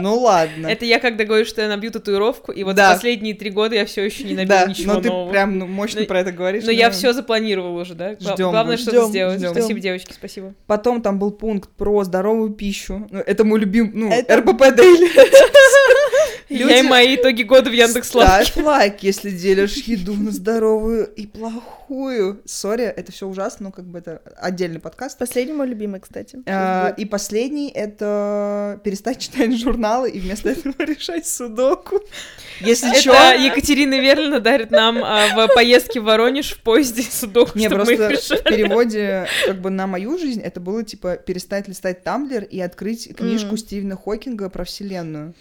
Ну 0.00 0.16
ладно. 0.18 0.66
Это 0.68 0.84
я 0.84 1.00
когда 1.00 1.24
говорю, 1.24 1.44
что 1.44 1.60
я 1.62 1.68
набью 1.68 1.90
татуировку, 1.90 2.52
и 2.52 2.62
вот 2.62 2.76
Да. 2.76 2.92
последние 2.92 3.34
три 3.34 3.50
года 3.50 3.74
я 3.74 3.84
все 3.86 4.04
еще 4.04 4.24
не 4.24 4.34
набила 4.34 4.60
Да, 4.60 4.66
ничего 4.66 4.94
но 4.94 5.00
ты 5.00 5.08
нового. 5.08 5.30
прям 5.30 5.58
ну, 5.58 5.66
мощно 5.66 6.00
Но- 6.02 6.06
про 6.06 6.20
это 6.20 6.32
говоришь. 6.32 6.64
Но 6.64 6.70
я 6.70 6.88
ну. 6.88 6.92
все 6.94 7.12
запланировала 7.12 7.80
уже, 7.80 7.94
да? 7.94 8.14
Ждём, 8.20 8.50
Главное 8.52 8.76
что-то 8.76 9.06
сделать. 9.08 9.40
Спасибо, 9.40 9.80
девочки, 9.80 10.12
спасибо. 10.12 10.54
Потом 10.66 11.00
там 11.02 11.18
был 11.18 11.30
пункт 11.30 11.70
про 11.76 12.04
здоровую 12.04 12.50
пищу. 12.50 13.06
Ну, 13.10 13.18
это 13.20 13.44
мой 13.44 13.58
любимый, 13.60 13.90
ну, 13.94 14.10
Это- 14.12 14.36
РПП 14.36 14.74
Дейли. 14.76 15.08
Я 16.48 16.78
и 16.78 16.82
мои 16.82 17.16
итоги 17.16 17.42
года 17.42 17.70
в 17.70 17.72
Яндекс.Лавке. 17.72 18.46
Ставь 18.46 18.64
лайк, 18.64 19.02
если 19.02 19.30
делишь 19.30 19.76
еду 19.76 20.14
на 20.14 20.30
здоровую 20.30 21.06
и 21.06 21.26
плохую. 21.26 22.40
Сори, 22.44 22.84
это 22.84 23.12
все 23.12 23.26
ужасно, 23.26 23.66
но 23.66 23.72
как 23.72 23.84
бы 23.84 23.98
это 23.98 24.22
отдельный 24.36 24.80
подкаст. 24.80 25.18
Последний 25.18 25.52
мой 25.52 25.66
любимый, 25.66 26.00
кстати. 26.00 26.40
А, 26.46 26.94
И 26.96 27.04
последний— 27.04 27.68
это 27.74 28.80
перестать 28.82 29.18
читать 29.18 29.58
журналы 29.58 30.10
и 30.10 30.18
вместо 30.20 30.50
этого 30.50 30.74
решать 30.78 31.26
судоку. 31.26 32.00
Если 32.60 32.90
Это 32.90 33.02
чё... 33.02 33.12
Екатерина 33.12 34.00
Верлина 34.00 34.40
дарит 34.40 34.70
нам 34.70 35.02
а, 35.04 35.28
в 35.34 35.54
поездке 35.54 36.00
в 36.00 36.04
Воронеж 36.04 36.52
в 36.52 36.62
поезде 36.62 37.02
судок, 37.02 37.54
Не, 37.54 37.66
чтобы 37.66 37.84
мы 37.84 37.92
их 37.92 37.98
просто 38.08 38.36
в 38.36 38.44
переводе 38.44 39.26
как 39.46 39.60
бы 39.60 39.70
на 39.70 39.86
мою 39.86 40.18
жизнь 40.18 40.40
это 40.40 40.60
было 40.60 40.82
типа 40.82 41.16
перестать 41.16 41.68
листать 41.68 42.02
Тамблер 42.04 42.44
и 42.44 42.60
открыть 42.60 43.14
книжку. 43.16 43.56
Стивена 43.56 43.96
Хокинга 43.96 44.48
про 44.48 44.64
вселенную. 44.64 45.34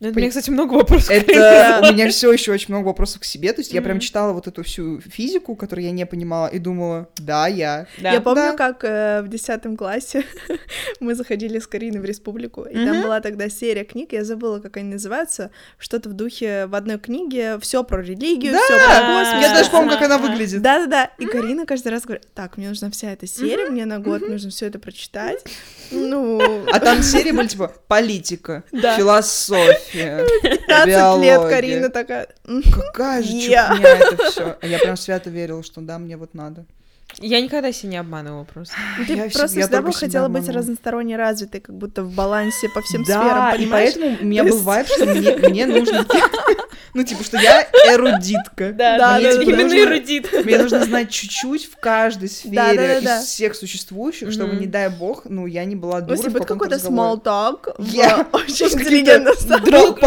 Ну, 0.00 0.08
это 0.08 0.16
У 0.18 0.20
меня, 0.20 0.28
кстати, 0.28 0.50
много 0.50 0.74
вопросов. 0.74 1.10
Это 1.10 1.80
у 1.88 1.92
меня 1.92 2.10
все 2.10 2.32
еще 2.32 2.52
очень 2.52 2.74
много 2.74 2.86
вопросов 2.88 3.20
к 3.20 3.24
себе. 3.24 3.52
То 3.52 3.60
есть 3.60 3.72
я 3.72 3.80
прям 3.80 4.00
читала 4.00 4.32
вот 4.32 4.48
эту 4.48 4.64
всю 4.64 5.00
физику, 5.00 5.54
которую 5.54 5.84
я 5.84 5.92
не 5.92 6.04
понимала, 6.04 6.48
и 6.48 6.58
думала, 6.58 7.08
да, 7.16 7.46
я. 7.46 7.86
Да. 8.02 8.10
Я 8.12 8.20
помню, 8.20 8.42
Да. 8.50 8.56
как 8.56 8.82
э, 8.84 9.22
в 9.22 9.28
десятом 9.28 9.76
классе 9.76 10.24
мы 11.00 11.14
заходили 11.14 11.60
с 11.60 11.66
Кариной 11.68 12.00
в 12.00 12.04
республику, 12.04 12.62
и 12.64 12.76
Мгм. 12.76 12.86
там 12.86 13.02
была 13.02 13.20
тогда 13.20 13.48
серия 13.48 13.84
книг, 13.84 14.12
я 14.12 14.24
забыла, 14.24 14.58
как 14.58 14.76
они 14.78 14.92
называются, 14.92 15.50
что-то 15.78 16.08
в 16.08 16.12
духе 16.14 16.66
в 16.66 16.74
одной 16.74 16.98
книге 16.98 17.58
все 17.60 17.84
про 17.84 18.02
религию, 18.02 18.52
Да, 18.52 18.58
все 18.64 18.74
про 18.74 19.00
космос. 19.00 19.42
Я 19.42 19.54
даже 19.54 19.70
помню, 19.70 19.90
как 19.92 20.02
она 20.02 20.18
выглядит. 20.18 20.60
Да-да-да, 20.60 21.10
и 21.18 21.26
Карина 21.26 21.66
каждый 21.66 21.88
раз 21.92 22.02
говорит, 22.02 22.26
так, 22.34 22.56
мне 22.56 22.68
нужна 22.68 22.90
вся 22.90 23.12
эта 23.12 23.28
серия, 23.28 23.70
мне 23.70 23.84
на 23.86 24.00
год 24.00 24.28
нужно 24.28 24.50
все 24.50 24.66
это 24.66 24.80
прочитать. 24.80 25.44
Ну, 25.92 26.40
А 26.72 26.80
там 26.80 27.00
серии 27.02 27.30
были 27.30 27.46
типа 27.46 27.72
политика, 27.86 28.64
Да. 28.72 28.96
Философия, 29.84 30.24
15 30.66 31.22
лет. 31.22 31.40
Карина 31.42 31.88
такая. 31.90 32.28
«М, 32.46 32.62
Какая 32.72 33.22
же 33.22 33.32
Я. 33.32 33.68
чухня 33.70 33.86
это 33.88 34.24
все. 34.30 34.56
А 34.60 34.66
я 34.66 34.78
прям 34.78 34.96
свято 34.96 35.30
верила, 35.30 35.62
что 35.62 35.80
да, 35.80 35.98
мне 35.98 36.16
вот 36.16 36.34
надо. 36.34 36.64
Я 37.18 37.40
никогда 37.40 37.70
себя 37.70 37.90
не 37.90 37.96
обманывала 37.98 38.42
просто. 38.44 38.74
ну 38.98 39.04
Ты 39.04 39.12
Я 39.14 39.22
просто 39.24 39.46
всегда 39.46 39.82
бы 39.82 39.92
хотела 39.92 40.26
быть 40.26 40.42
обманула. 40.42 40.58
разносторонне 40.62 41.16
развитой, 41.16 41.60
как 41.60 41.76
будто 41.76 42.02
в 42.02 42.12
балансе 42.12 42.68
по 42.74 42.80
всем 42.82 43.04
да, 43.04 43.20
сферам, 43.20 43.54
и 43.54 43.58
понимаешь? 43.58 43.92
поэтому 43.94 44.18
у 44.20 44.24
меня 44.24 44.42
был 44.42 44.58
вайб, 44.58 44.86
что 44.96 45.06
мне, 45.06 45.36
мне 45.36 45.66
нужно... 45.66 46.04
Ну, 46.92 47.02
типа, 47.02 47.24
что 47.24 47.38
я 47.38 47.66
эрудитка. 47.92 48.72
Да, 48.72 48.98
Да, 48.98 49.20
да, 49.20 49.32
типа. 49.32 49.42
Именно 49.42 49.62
нужно- 49.62 49.78
эрудит. 49.78 50.44
Мне 50.44 50.58
нужно 50.58 50.84
знать 50.84 51.10
чуть-чуть 51.10 51.66
в 51.66 51.76
каждой 51.78 52.28
сфере 52.28 53.00
из 53.00 53.24
всех 53.24 53.54
существующих, 53.54 54.30
чтобы, 54.30 54.56
не 54.56 54.66
дай 54.66 54.88
бог, 54.88 55.22
ну, 55.24 55.46
я 55.46 55.64
не 55.64 55.76
была 55.76 56.00
дура 56.00 56.16
Если 56.16 56.28
будет 56.30 56.46
какой-то 56.46 56.76
small 56.76 57.22
talk 57.22 57.74
Я- 57.78 58.26
очень 58.32 58.68
С 58.68 58.74
интеллигентном 58.74 59.34
Вдруг. 59.60 60.00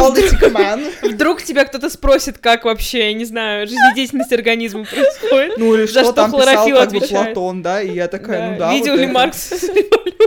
Вдруг 1.02 1.44
тебя 1.44 1.66
кто-то 1.66 1.90
спросит, 1.90 2.38
как 2.38 2.66
вообще, 2.66 3.08
я 3.08 3.14
не 3.14 3.26
знаю, 3.26 3.68
жизнедеятельность 3.68 4.34
организма 4.34 4.86
происходит. 4.86 5.58
Ну, 5.58 5.76
или 5.76 5.86
что 5.86 6.04
что 6.04 6.14
там 6.14 6.32
писал 6.32 6.70
как 6.70 6.92
бы? 6.92 7.00
Платон, 7.00 7.62
да, 7.62 7.82
и 7.82 7.94
я 7.94 8.08
такая, 8.08 8.52
ну 8.52 8.58
да, 8.60 8.74
Видел 8.74 8.96
ли. 8.96 9.08
Маркс? 9.08 9.54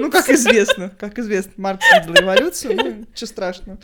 Ну, 0.00 0.10
как 0.10 0.30
известно, 0.30 0.90
как 0.98 1.18
известно, 1.18 1.52
Маркс 1.56 1.84
видел 1.92 2.14
революцию, 2.14 2.74
ну, 2.76 2.90
ничего 3.12 3.26
страшного. 3.26 3.78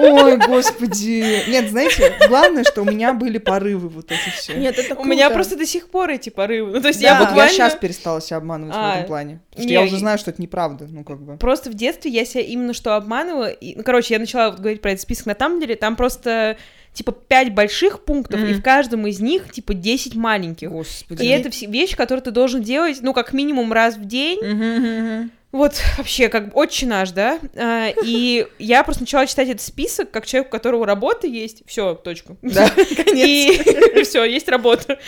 Ой, 0.00 0.36
господи. 0.36 1.44
Нет, 1.50 1.70
знаете, 1.70 2.12
главное, 2.28 2.64
что 2.64 2.82
у 2.82 2.84
меня 2.84 3.12
были 3.12 3.38
порывы 3.38 3.88
вот 3.88 4.10
эти 4.12 4.30
все. 4.30 4.54
Нет, 4.54 4.78
это 4.78 4.94
У 4.94 5.04
меня 5.04 5.30
просто 5.30 5.56
до 5.56 5.66
сих 5.66 5.88
пор 5.90 6.10
эти 6.10 6.30
порывы. 6.30 6.72
Ну, 6.72 6.80
то 6.80 6.88
есть 6.88 7.00
Да, 7.00 7.08
я 7.08 7.18
я 7.18 7.24
буквально... 7.26 7.52
сейчас 7.52 7.74
перестала 7.74 8.20
себя 8.20 8.36
обманывать 8.38 8.74
в 8.74 8.78
А, 8.78 8.94
этом 8.94 9.06
плане. 9.06 9.40
Потому 9.50 9.62
что 9.62 9.68
не, 9.68 9.72
я 9.74 9.82
уже 9.82 9.96
и- 9.96 9.98
знаю, 9.98 10.18
что 10.18 10.30
это 10.30 10.40
неправда, 10.40 10.86
ну, 10.90 11.04
как 11.04 11.20
бы. 11.20 11.36
Просто 11.36 11.70
в 11.70 11.74
детстве 11.74 12.10
я 12.10 12.24
себя 12.24 12.42
именно 12.42 12.72
что 12.74 12.96
обманывала. 12.96 13.50
И, 13.50 13.74
ну, 13.76 13.82
короче, 13.82 14.14
я 14.14 14.20
начала 14.20 14.50
вот 14.50 14.60
говорить 14.60 14.80
про 14.80 14.92
этот 14.92 15.02
список 15.02 15.26
на 15.26 15.34
Тамблере. 15.34 15.76
Там 15.76 15.96
просто, 15.96 16.56
типа, 16.92 17.12
пять 17.12 17.54
больших 17.54 18.04
пунктов, 18.04 18.40
и 18.40 18.44
Мгм. 18.44 18.54
в 18.54 18.62
каждом 18.62 19.06
из 19.06 19.20
них, 19.20 19.50
типа, 19.52 19.74
10 19.74 20.14
маленьких. 20.14 20.70
Господи. 20.70 21.22
И 21.22 21.26
это 21.28 21.50
все 21.50 21.66
вещи, 21.66 21.96
которые 21.96 22.22
ты 22.22 22.30
должен 22.30 22.62
делать, 22.62 22.98
ну, 23.02 23.12
как 23.12 23.32
минимум 23.32 23.72
раз 23.72 23.96
в 23.96 24.04
день. 24.04 24.38
Мгм. 24.44 25.30
Вот, 25.52 25.74
вообще, 25.98 26.28
как 26.28 26.56
отче 26.56 26.86
наш, 26.86 27.10
да? 27.10 27.40
А, 27.56 27.88
И 28.04 28.46
я 28.60 28.84
просто 28.84 29.02
начала 29.02 29.26
читать 29.26 29.48
этот 29.48 29.62
список, 29.62 30.10
как 30.12 30.24
человек, 30.24 30.48
у 30.48 30.52
которого 30.52 30.86
работа 30.86 31.26
есть. 31.26 31.62
Все, 31.66 31.94
точка. 31.94 32.36
Да, 32.42 32.68
И 33.14 34.02
все, 34.04 34.22
есть 34.24 34.48
работа. 34.48 34.98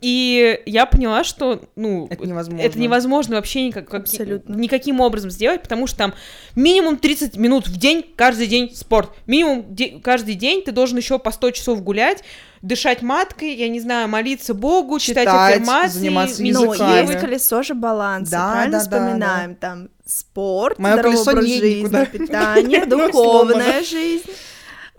И 0.00 0.60
я 0.64 0.86
поняла, 0.86 1.22
что, 1.22 1.60
ну, 1.76 2.06
Это 2.10 2.24
невозможно. 2.26 2.62
это 2.64 2.78
невозможно 2.78 3.36
вообще 3.36 3.66
никак, 3.66 3.88
как- 3.90 4.00
Абсолютно. 4.02 4.54
никаким 4.54 5.00
образом 5.00 5.30
сделать, 5.30 5.60
потому 5.62 5.86
что 5.86 5.98
там 5.98 6.14
минимум 6.56 6.96
30 6.96 7.36
минут 7.36 7.68
в 7.68 7.76
день, 7.76 8.02
каждый 8.16 8.46
день 8.46 8.74
спорт. 8.74 9.10
Минимум 9.26 9.66
де- 9.74 10.00
каждый 10.02 10.34
день 10.36 10.62
ты 10.62 10.72
должен 10.72 10.96
еще 10.96 11.18
по 11.18 11.30
100 11.30 11.50
часов 11.50 11.82
гулять, 11.82 12.24
дышать 12.62 13.02
маткой, 13.02 13.54
я 13.54 13.68
не 13.68 13.80
знаю, 13.80 14.08
молиться 14.08 14.54
Богу, 14.54 14.98
читать, 14.98 15.24
Читать, 15.28 15.54
аффирмации, 15.56 15.98
заниматься 15.98 16.42
Ну, 16.42 16.72
языками. 16.72 17.06
есть 17.08 17.20
колесо 17.20 17.62
же 17.62 17.74
баланса, 17.74 18.30
Да, 18.32 18.50
правильно 18.52 18.78
да, 18.78 18.84
да, 18.84 18.90
вспоминаем? 18.90 19.54
Там 19.54 19.88
спорт, 20.06 20.78
Моё 20.78 20.94
здоровый 20.94 21.18
образ 21.20 21.44
жизни, 21.46 21.80
никуда. 21.80 22.04
питание, 22.06 22.84
духовная 22.86 23.82
жизнь, 23.84 24.24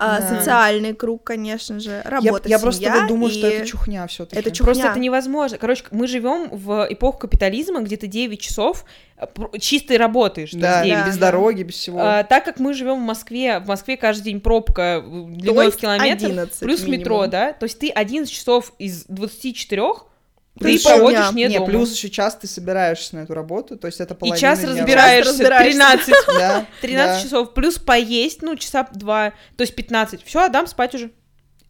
а, 0.04 0.20
Да. 0.20 0.28
социальный 0.40 0.94
круг, 0.96 1.24
конечно 1.24 1.80
же, 1.80 2.02
Я, 2.04 2.10
работа, 2.10 2.50
я 2.50 2.58
просто 2.60 2.82
семья 2.84 3.00
вот 3.02 3.08
думаю, 3.08 3.32
что 3.32 3.48
и- 3.48 3.52
это 3.54 3.66
чухня 3.68 4.08
все 4.08 4.26
таки 4.26 4.40
Это 4.40 4.50
чухня. 4.52 4.66
Просто 4.74 4.88
это 4.90 5.00
невозможно. 5.00 5.58
Короче, 5.60 5.84
мы 5.92 6.08
живем 6.08 6.50
в 6.50 6.88
эпоху 6.90 7.20
капитализма, 7.20 7.82
где 7.82 7.98
ты 7.98 8.08
9 8.08 8.42
часов 8.42 8.84
э, 9.18 9.28
чистой 9.60 9.98
работаешь. 9.98 10.52
Да, 10.54 10.84
9. 10.84 11.00
Да, 11.04 11.08
без 11.08 11.18
да. 11.18 11.28
дороги, 11.28 11.64
без 11.64 11.76
всего. 11.76 12.00
А, 12.02 12.24
так 12.24 12.44
как 12.44 12.60
мы 12.60 12.74
живем 12.74 12.96
в 12.96 13.06
Москве, 13.06 13.60
в 13.60 13.68
Москве 13.68 13.96
каждый 13.98 14.24
день 14.24 14.42
пробка 14.42 15.04
э, 15.06 15.26
длиной 15.30 15.70
в 15.72 15.78
километр, 15.78 16.26
11 16.26 16.60
плюс 16.60 16.82
минимум. 16.82 17.00
метро, 17.00 17.28
да, 17.28 17.54
то 17.54 17.66
есть 17.66 17.78
ты 17.80 17.90
11 17.90 18.34
часов 18.34 18.74
из 18.80 19.06
24 19.06 19.84
ты 20.60 20.66
Плюс 20.66 20.84
проводишь 20.84 21.20
дня. 21.20 21.32
не, 21.32 21.54
не, 21.54 21.58
дома. 21.60 21.66
плюс 21.72 21.94
еще 21.94 22.10
час 22.10 22.36
ты 22.36 22.46
собираешься 22.48 23.16
на 23.16 23.22
эту 23.22 23.34
работу, 23.34 23.78
то 23.78 23.88
есть 23.88 24.00
это 24.02 24.14
И 24.14 24.18
половина 24.18 24.38
час 24.40 24.60
дня. 24.60 24.70
разбираешься, 24.70 25.32
разбираешься. 25.32 25.72
13, 25.80 26.16
Да, 26.38 26.66
13 26.82 27.16
да. 27.16 27.24
часов, 27.24 27.54
плюс 27.54 27.78
поесть, 27.80 28.42
ну, 28.42 28.56
часа 28.58 28.88
два, 28.94 29.32
то 29.56 29.62
есть 29.62 29.74
15. 29.76 30.24
Все, 30.26 30.40
Адам 30.46 30.68
спать 30.68 30.94
уже. 30.96 31.12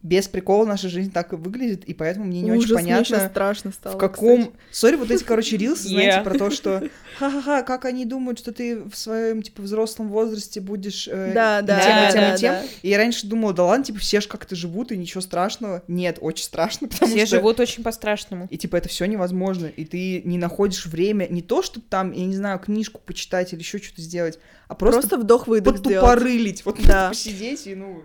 Без 0.03 0.27
прикола 0.27 0.65
наша 0.65 0.89
жизнь 0.89 1.11
так 1.11 1.33
и 1.33 1.35
выглядит, 1.35 1.85
и 1.85 1.93
поэтому 1.93 2.25
мне 2.25 2.41
не 2.41 2.51
Ужас, 2.51 2.65
очень 2.71 2.73
мне 2.75 2.83
понятно, 2.93 3.05
щас 3.17 3.29
страшно 3.29 3.71
стало, 3.71 3.95
в 3.95 3.97
каком... 3.99 4.53
Сори, 4.71 4.95
вот 4.95 5.11
эти, 5.11 5.23
короче, 5.23 5.57
рилсы, 5.57 5.87
знаете, 5.89 6.17
Yeah. 6.19 6.23
про 6.23 6.37
то, 6.37 6.49
что 6.51 6.83
ха-ха-ха, 7.19 7.61
как 7.63 7.85
они 7.85 8.05
думают, 8.05 8.39
что 8.39 8.51
ты 8.51 8.79
в 8.83 8.95
своем, 8.95 9.41
типа, 9.43 9.61
взрослом 9.61 10.09
возрасте 10.09 10.59
будешь 10.59 11.07
э, 11.07 11.31
Да, 11.33 11.59
и 11.59 11.63
да, 11.63 11.79
тем, 11.79 11.91
и 11.91 12.01
да, 12.01 12.11
тем, 12.11 12.21
да, 12.21 12.33
и 12.33 12.37
тем. 12.37 12.53
да. 12.53 12.63
И 12.81 12.89
я 12.89 12.97
раньше 12.97 13.27
думала, 13.27 13.53
да 13.53 13.63
ладно, 13.65 13.85
типа, 13.85 13.99
все 13.99 14.21
же 14.21 14.27
как-то 14.27 14.55
живут, 14.55 14.91
и 14.91 14.97
ничего 14.97 15.21
страшного. 15.21 15.83
Нет, 15.87 16.17
очень 16.19 16.45
страшно, 16.45 16.87
потому 16.89 17.11
Все 17.11 17.25
что... 17.25 17.35
живут 17.37 17.59
очень 17.59 17.83
по-страшному. 17.83 18.47
И 18.49 18.57
типа 18.57 18.77
это 18.77 18.89
все 18.89 19.05
невозможно, 19.05 19.67
и 19.67 19.85
ты 19.85 20.21
не 20.23 20.37
находишь 20.39 20.87
время 20.87 21.27
не 21.29 21.41
то, 21.41 21.61
чтобы 21.61 21.85
там, 21.89 22.11
я 22.11 22.25
не 22.25 22.35
знаю, 22.35 22.57
книжку 22.59 22.99
почитать 23.05 23.53
или 23.53 23.59
еще 23.59 23.77
что-то 23.77 24.01
сделать, 24.01 24.39
а 24.67 24.75
просто, 24.75 25.01
Просто 25.01 25.17
вдох-выдох 25.17 25.77
сделать. 25.77 25.99
подтупорылить, 26.01 26.65
вот 26.65 26.77
Да. 26.85 27.09
посидеть 27.09 27.67
и 27.67 27.75
ну. 27.75 28.03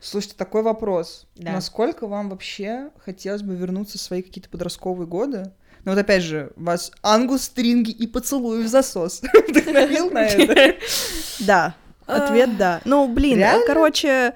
Слушайте, 0.00 0.34
такой 0.36 0.62
вопрос. 0.62 1.26
Да. 1.36 1.52
Насколько 1.52 2.06
вам 2.06 2.30
вообще 2.30 2.90
хотелось 2.98 3.42
бы 3.42 3.54
вернуться 3.54 3.98
в 3.98 4.00
свои 4.00 4.22
какие-то 4.22 4.48
подростковые 4.48 5.06
годы? 5.06 5.52
Ну 5.84 5.92
вот 5.92 5.98
опять 5.98 6.22
же, 6.22 6.52
вас 6.56 6.90
ангус, 7.02 7.42
стринги 7.42 7.90
и 7.90 8.06
поцелуй 8.06 8.64
в 8.64 8.68
засос 8.68 9.22
вдохновил 9.48 10.10
на 10.10 10.26
это? 10.26 10.76
Да, 11.40 11.74
ответ 12.06 12.56
да. 12.56 12.80
Ну, 12.84 13.08
блин, 13.08 13.42
короче, 13.66 14.34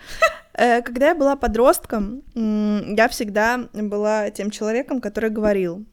э, 0.54 0.80
когда 0.82 1.08
я 1.08 1.14
была 1.14 1.36
подростком, 1.36 2.22
я 2.34 3.08
всегда 3.08 3.68
была 3.72 4.30
тем 4.30 4.50
человеком, 4.50 5.00
который 5.00 5.30
говорил, 5.30 5.84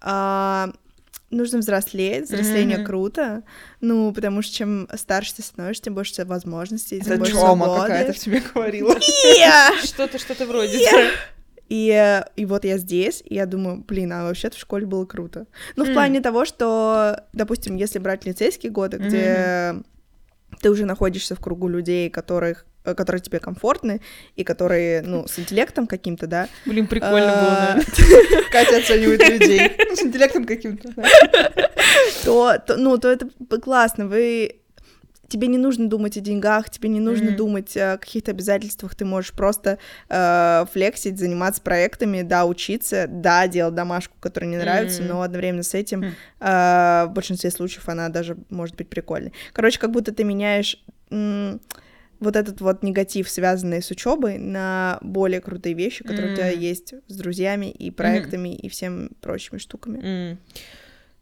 «А, 0.00 0.70
нужно 1.30 1.58
взрослеть, 1.58 2.24
взросление 2.24 2.78
Мгм. 2.78 2.86
круто, 2.86 3.42
ну, 3.80 4.12
потому 4.12 4.42
что 4.42 4.54
чем 4.54 4.88
старше 4.94 5.34
ты 5.36 5.42
становишься, 5.42 5.84
тем 5.84 5.94
больше 5.94 6.24
возможностей, 6.24 6.98
тем 7.00 7.08
Это 7.12 7.18
больше 7.18 7.32
Чома 7.32 7.66
свободы. 7.66 7.80
какая-то 7.82 8.12
в 8.12 8.18
тебе 8.18 8.40
говорила. 8.54 8.94
Что-то, 9.84 10.18
что-то 10.18 10.46
вроде. 10.46 10.80
И, 11.68 12.22
и 12.36 12.46
вот 12.46 12.64
я 12.64 12.78
здесь, 12.78 13.22
и 13.26 13.34
я 13.34 13.44
думаю, 13.44 13.84
блин, 13.86 14.10
а 14.14 14.24
вообще-то 14.24 14.56
в 14.56 14.60
школе 14.60 14.86
было 14.86 15.04
круто. 15.04 15.46
Ну, 15.76 15.84
в 15.84 15.88
М. 15.88 15.92
плане 15.94 16.20
того, 16.22 16.46
что, 16.46 17.24
допустим, 17.34 17.76
если 17.76 17.98
брать 17.98 18.24
лицейские 18.24 18.72
годы, 18.72 18.96
где 18.96 19.74
ты 20.62 20.70
уже 20.70 20.86
находишься 20.86 21.34
в 21.36 21.40
кругу 21.40 21.68
людей, 21.68 22.08
которых 22.08 22.64
которые 22.94 23.20
тебе 23.22 23.38
комфортны 23.38 24.00
и 24.36 24.44
которые, 24.44 25.02
ну, 25.02 25.26
с 25.26 25.38
интеллектом 25.38 25.86
каким-то, 25.86 26.26
да. 26.26 26.48
Блин, 26.66 26.86
прикольно 26.86 27.32
было, 27.32 27.52
А, 27.52 27.74
да. 27.76 27.82
Катя 28.52 28.78
оценивает 28.78 29.26
людей 29.28 29.72
с 29.94 30.02
интеллектом 30.02 30.44
каким-то. 30.44 30.92
то, 32.24 32.58
ну, 32.76 32.98
то 32.98 33.08
это 33.10 33.28
классно. 33.60 34.06
Вы 34.06 34.56
тебе 35.28 35.46
не 35.48 35.58
нужно 35.58 35.88
думать 35.90 36.16
о 36.16 36.20
деньгах, 36.20 36.70
тебе 36.70 36.88
не 36.88 37.00
нужно 37.00 37.26
Мгм. 37.26 37.36
думать 37.36 37.76
о 37.76 37.98
каких-то 37.98 38.30
обязательствах, 38.30 38.94
ты 38.94 39.04
можешь 39.04 39.32
просто 39.32 39.78
э, 40.08 40.64
флексить, 40.72 41.18
заниматься 41.18 41.60
проектами, 41.60 42.22
да, 42.22 42.46
учиться, 42.46 43.04
да, 43.08 43.46
делать 43.46 43.74
домашку, 43.74 44.14
которая 44.20 44.48
не 44.50 44.56
нравится, 44.56 45.02
Мгм. 45.02 45.08
но 45.12 45.22
одновременно 45.22 45.62
с 45.62 45.74
этим 45.74 46.00
Хм. 46.02 46.14
э, 46.40 47.04
в 47.08 47.10
большинстве 47.12 47.50
случаев 47.50 47.86
она 47.90 48.08
даже 48.08 48.38
может 48.48 48.76
быть 48.76 48.88
прикольной. 48.88 49.34
Короче, 49.52 49.78
как 49.78 49.90
будто 49.90 50.12
ты 50.14 50.24
меняешь 50.24 50.82
м, 51.10 51.60
вот 52.20 52.36
этот 52.36 52.60
вот 52.60 52.82
негатив, 52.82 53.28
связанный 53.28 53.82
с 53.82 53.90
учебой, 53.90 54.38
на 54.38 54.98
более 55.02 55.40
крутые 55.40 55.74
вещи, 55.74 56.02
которые 56.04 56.32
у 56.32 56.34
тебя 56.36 56.50
есть 56.50 56.94
с 57.06 57.16
друзьями 57.16 57.66
и 57.70 57.90
проектами 57.90 58.54
и 58.54 58.68
всем 58.68 59.10
прочими 59.20 59.58
штуками. 59.58 60.00
М. 60.04 60.38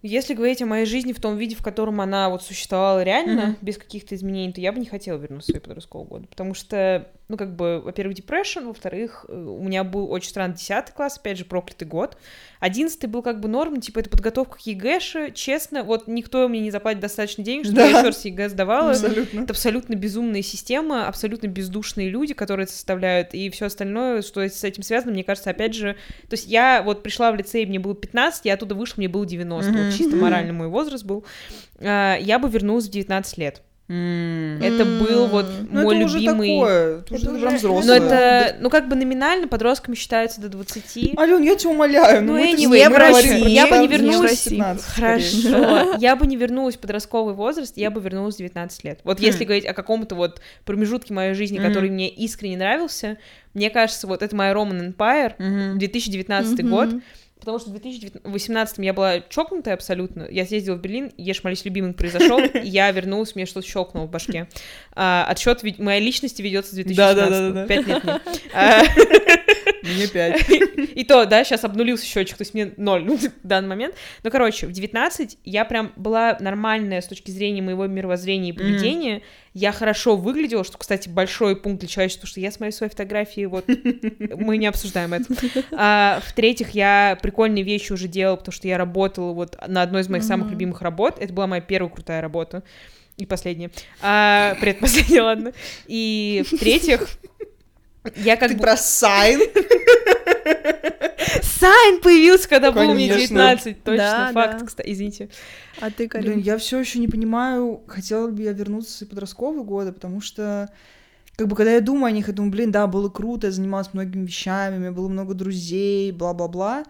Если 0.02 0.34
говорить 0.34 0.62
о 0.62 0.66
моей 0.66 0.86
жизни 0.86 1.12
в 1.12 1.20
том 1.20 1.36
виде, 1.36 1.56
в 1.56 1.62
котором 1.62 2.00
она 2.00 2.28
вот 2.28 2.42
существовала 2.42 3.02
реально, 3.02 3.42
Мгм. 3.46 3.56
без 3.60 3.76
каких-то 3.76 4.14
изменений, 4.14 4.52
то 4.52 4.60
я 4.60 4.70
бы 4.72 4.78
не 4.78 4.86
хотела 4.86 5.18
вернуться 5.18 5.48
в 5.48 5.50
свои 5.52 5.60
подростковые 5.60 6.06
годы. 6.06 6.26
Потому 6.28 6.54
что, 6.54 7.08
ну, 7.28 7.36
как 7.36 7.56
бы, 7.56 7.80
во-первых, 7.80 8.14
depression, 8.16 8.68
во-вторых, 8.68 9.26
э, 9.28 9.34
у 9.34 9.60
меня 9.62 9.82
был 9.82 10.10
очень 10.12 10.28
странный 10.30 10.54
10 10.54 10.90
класс, 10.92 11.18
опять 11.18 11.38
же, 11.38 11.44
проклятый 11.44 11.88
год. 11.88 12.16
Одиннадцатый 12.60 13.08
был 13.08 13.20
как 13.22 13.40
бы 13.40 13.48
норм, 13.48 13.80
типа, 13.80 13.98
это 13.98 14.10
подготовка 14.10 14.58
к 14.58 14.60
ЕГЭше, 14.60 15.32
честно, 15.32 15.82
вот 15.82 16.06
никто 16.06 16.46
мне 16.48 16.60
не 16.60 16.70
заплатит 16.70 17.00
достаточно 17.00 17.42
денег, 17.42 17.64
чтобы 17.64 17.78
Да. 17.78 17.84
я 17.86 17.98
еще 17.98 18.06
раз 18.06 18.24
ЕГЭ 18.24 18.48
сдавала. 18.48 18.90
Абсолютно. 18.92 19.40
Это 19.40 19.52
абсолютно 19.52 19.94
безумная 19.94 20.42
система, 20.42 21.08
абсолютно 21.08 21.48
бездушные 21.48 22.08
люди, 22.08 22.32
которые 22.32 22.64
это 22.64 22.72
составляют, 22.72 23.34
и 23.34 23.50
все 23.50 23.66
остальное, 23.66 24.22
что 24.22 24.40
с 24.42 24.62
этим 24.62 24.82
связано, 24.84 25.12
мне 25.12 25.24
кажется, 25.24 25.50
опять 25.50 25.74
же, 25.74 25.94
то 26.28 26.34
есть 26.34 26.46
я 26.46 26.80
вот 26.82 27.02
пришла 27.02 27.32
в 27.32 27.36
лицей, 27.36 27.66
мне 27.66 27.78
было 27.80 27.94
15, 27.96 28.44
я 28.44 28.54
оттуда 28.54 28.74
вышла, 28.76 28.94
мне 28.98 29.08
было 29.08 29.26
90, 29.26 29.72
вот 29.72 29.80
Мгм. 29.80 29.90
чисто 29.92 30.14
моральный 30.16 30.52
мой 30.52 30.68
возраст 30.68 31.04
был. 31.04 31.24
А, 31.80 32.16
Я 32.16 32.38
бы 32.38 32.48
вернулась 32.48 32.86
в 32.86 32.90
19 32.90 33.36
лет. 33.38 33.62
Это 33.88 34.84
был 34.84 35.26
вот. 35.28 35.46
Ну, 35.70 35.82
мой 35.82 35.96
это 35.96 36.04
уже 36.06 36.18
любимый... 36.18 36.48
такое, 36.58 36.98
это 37.00 37.14
уже 37.14 37.24
Это 37.26 37.38
прям 37.38 37.54
уже- 37.54 37.68
Но 37.68 37.78
взрослое. 37.78 37.96
это, 37.98 38.56
ну 38.60 38.68
как 38.70 38.88
бы 38.88 38.96
номинально 38.96 39.46
подростками 39.46 39.94
считается 39.94 40.40
до 40.40 40.48
20. 40.48 41.16
Ален, 41.18 41.42
я 41.42 41.54
тебя 41.54 41.70
умоляю, 41.70 42.24
ну, 42.24 42.32
Ну, 42.32 42.38
мы 42.38 42.52
anyway, 42.52 42.78
не 42.78 42.88
в 42.88 42.96
России. 42.96 43.48
Я 43.48 43.66
бы 43.68 43.76
не 43.78 43.88
14, 43.88 43.90
вернулась. 43.90 44.42
15, 44.42 44.84
скорее. 44.88 45.06
Хорошо. 45.52 45.96
Я 46.00 46.16
бы 46.16 46.26
не 46.26 46.36
вернулась 46.36 46.74
в 46.76 46.80
подростковый 46.80 47.34
возраст, 47.34 47.76
я 47.76 47.90
бы 47.90 48.00
вернулась 48.00 48.34
в 48.34 48.38
19 48.38 48.84
лет. 48.84 49.00
Вот 49.04 49.20
если 49.20 49.44
Хм. 49.44 49.46
говорить 49.46 49.66
о 49.66 49.72
каком-то 49.72 50.14
вот 50.16 50.40
промежутке 50.64 51.14
моей 51.14 51.34
жизни, 51.34 51.58
который 51.58 51.88
мне 51.90 52.08
искренне 52.08 52.56
нравился, 52.56 53.18
мне 53.54 53.70
кажется, 53.70 54.06
вот 54.06 54.22
это 54.22 54.34
моя 54.34 54.52
Roman 54.52 54.94
Empire, 54.94 55.34
Мгм. 55.38 55.78
2019 55.78 56.58
Мгм. 56.62 56.70
год, 56.70 56.88
потому 57.38 57.58
что 57.58 57.70
в 57.70 57.72
2018 57.72 58.78
я 58.78 58.92
была 58.92 59.20
чокнутая 59.20 59.74
абсолютно. 59.74 60.26
Я 60.30 60.46
съездила 60.46 60.76
в 60.76 60.80
Берлин, 60.80 61.12
ешь, 61.16 61.44
молись, 61.44 61.64
любимый 61.64 61.92
произошел, 61.92 62.40
я 62.62 62.90
вернулась, 62.90 63.34
мне 63.34 63.46
что-то 63.46 63.66
щелкнуло 63.66 64.06
в 64.06 64.10
башке. 64.10 64.48
А, 64.94 65.26
отсчет 65.28 65.62
моей 65.78 66.04
личности 66.04 66.42
ведется 66.42 66.72
с 66.72 66.74
2016 66.74 67.16
Да-да-да-да-да. 67.16 67.66
Пять 67.66 67.86
лет. 67.86 68.22
А, 68.54 68.82
Мне 69.94 70.06
пять. 70.08 70.48
и 70.94 71.04
то, 71.04 71.24
да, 71.24 71.44
сейчас 71.44 71.64
обнулился 71.64 72.04
счетчик, 72.04 72.36
то 72.36 72.42
есть 72.42 72.54
мне 72.54 72.72
ноль 72.76 73.04
ну, 73.04 73.16
в 73.16 73.30
данный 73.42 73.68
момент. 73.68 73.94
Ну, 74.22 74.30
короче, 74.30 74.66
в 74.66 74.72
19 74.72 75.38
я 75.44 75.64
прям 75.64 75.92
была 75.96 76.36
нормальная 76.40 77.00
с 77.00 77.06
точки 77.06 77.30
зрения 77.30 77.62
моего 77.62 77.86
мировоззрения 77.86 78.50
и 78.50 78.52
поведения. 78.52 79.22
Я 79.54 79.72
хорошо 79.72 80.16
выглядела, 80.16 80.64
что, 80.64 80.76
кстати, 80.76 81.08
большой 81.08 81.56
пункт 81.56 81.80
для 81.80 81.88
человечества, 81.88 82.28
что 82.28 82.40
я 82.40 82.50
смотрю 82.50 82.72
свои 82.72 82.90
фотографии, 82.90 83.46
вот, 83.46 83.64
мы 84.36 84.58
не 84.58 84.66
обсуждаем 84.66 85.14
это. 85.14 85.34
А, 85.72 86.20
в-третьих, 86.26 86.70
я 86.70 87.18
прикольные 87.22 87.64
вещи 87.64 87.92
уже 87.92 88.06
делала, 88.06 88.36
потому 88.36 88.52
что 88.52 88.68
я 88.68 88.76
работала 88.76 89.32
вот 89.32 89.56
на 89.66 89.82
одной 89.82 90.02
из 90.02 90.08
моих 90.08 90.24
самых 90.24 90.46
Мгм. 90.46 90.52
любимых 90.52 90.82
работ. 90.82 91.16
Это 91.20 91.32
была 91.32 91.46
моя 91.46 91.62
первая 91.62 91.90
крутая 91.90 92.20
работа. 92.20 92.62
И 93.16 93.24
последняя. 93.24 93.70
А, 94.02 94.56
предпоследняя, 94.60 95.22
ладно. 95.22 95.52
И 95.86 96.44
в-третьих, 96.50 97.08
я 98.16 98.36
как 98.36 98.50
Ты 98.50 98.54
бы... 98.56 98.60
про 98.62 98.76
сайн? 98.76 99.40
Сайн 101.42 102.00
появился, 102.00 102.48
когда 102.48 102.70
было 102.72 102.92
мне 102.92 103.08
Конечно. 103.08 103.36
19. 103.36 103.82
Точно, 103.82 103.96
Да, 103.96 104.30
факт, 104.32 104.60
да. 104.60 104.66
кстати, 104.66 104.92
извините. 104.92 105.28
А 105.80 105.90
ты, 105.90 106.08
Блин, 106.08 106.08
Карин? 106.08 106.38
я 106.38 106.58
все 106.58 106.78
еще 106.78 106.98
не 106.98 107.08
понимаю, 107.08 107.82
хотела 107.86 108.28
бы 108.28 108.42
я 108.42 108.52
вернуться 108.52 108.92
в 108.92 108.96
свои 108.96 109.08
подростковые 109.08 109.64
годы, 109.64 109.92
потому 109.92 110.20
что 110.20 110.70
как 111.36 111.48
бы 111.48 111.56
когда 111.56 111.72
я 111.72 111.80
думаю 111.80 112.06
о 112.06 112.10
них, 112.12 112.28
я 112.28 112.32
думаю, 112.34 112.52
блин, 112.52 112.70
да, 112.70 112.86
было 112.86 113.08
круто, 113.08 113.48
я 113.48 113.52
занималась 113.52 113.92
многими 113.92 114.24
вещами, 114.26 114.76
у 114.76 114.80
меня 114.80 114.92
было 114.92 115.08
много 115.08 115.34
друзей, 115.34 116.12
бла-бла-бла. 116.12 116.84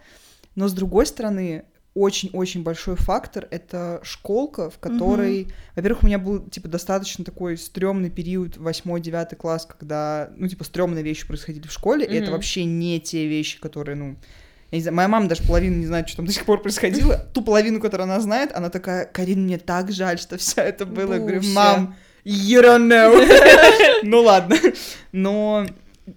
Но 0.54 0.68
с 0.68 0.72
другой 0.72 1.06
стороны, 1.06 1.64
очень-очень 1.96 2.62
большой 2.62 2.94
фактор— 2.94 3.48
это 3.50 4.00
школка, 4.02 4.68
в 4.68 4.78
которой... 4.78 5.48
Во-первых, 5.74 6.02
у 6.02 6.06
меня 6.06 6.18
был, 6.18 6.40
типа, 6.40 6.68
достаточно 6.68 7.24
такой 7.24 7.56
стрёмный 7.56 8.10
период, 8.10 8.58
8-9 8.58 9.34
класс, 9.34 9.66
когда, 9.66 10.30
ну, 10.36 10.46
типа, 10.46 10.62
стрёмные 10.64 11.02
вещи 11.02 11.26
происходили 11.26 11.66
в 11.66 11.72
школе, 11.72 12.04
и 12.04 12.14
это 12.14 12.30
вообще 12.30 12.64
не 12.64 13.00
те 13.00 13.26
вещи, 13.26 13.58
которые, 13.58 13.96
ну... 13.96 14.16
Я 14.70 14.78
не 14.78 14.82
знаю, 14.82 14.96
моя 14.96 15.08
мама 15.08 15.28
даже 15.28 15.42
половину 15.44 15.76
не 15.76 15.86
знает, 15.86 16.08
что 16.08 16.18
там 16.18 16.26
до 16.26 16.32
сих 16.32 16.44
пор 16.44 16.60
происходило. 16.60 17.16
Ту 17.32 17.40
половину, 17.40 17.80
которую 17.80 18.04
она 18.04 18.20
знает, 18.20 18.50
она 18.52 18.68
такая, 18.68 19.06
Карин, 19.06 19.44
мне 19.44 19.58
так 19.58 19.90
жаль, 19.90 20.18
что 20.18 20.36
все 20.36 20.60
это 20.60 20.84
было. 20.84 21.14
Я 21.14 21.18
говорю, 21.20 21.42
мам, 21.54 21.96
you 22.24 22.62
don't 22.62 22.88
know. 22.88 24.02
Ну 24.02 24.22
ладно. 24.22 24.56
Но 25.12 25.66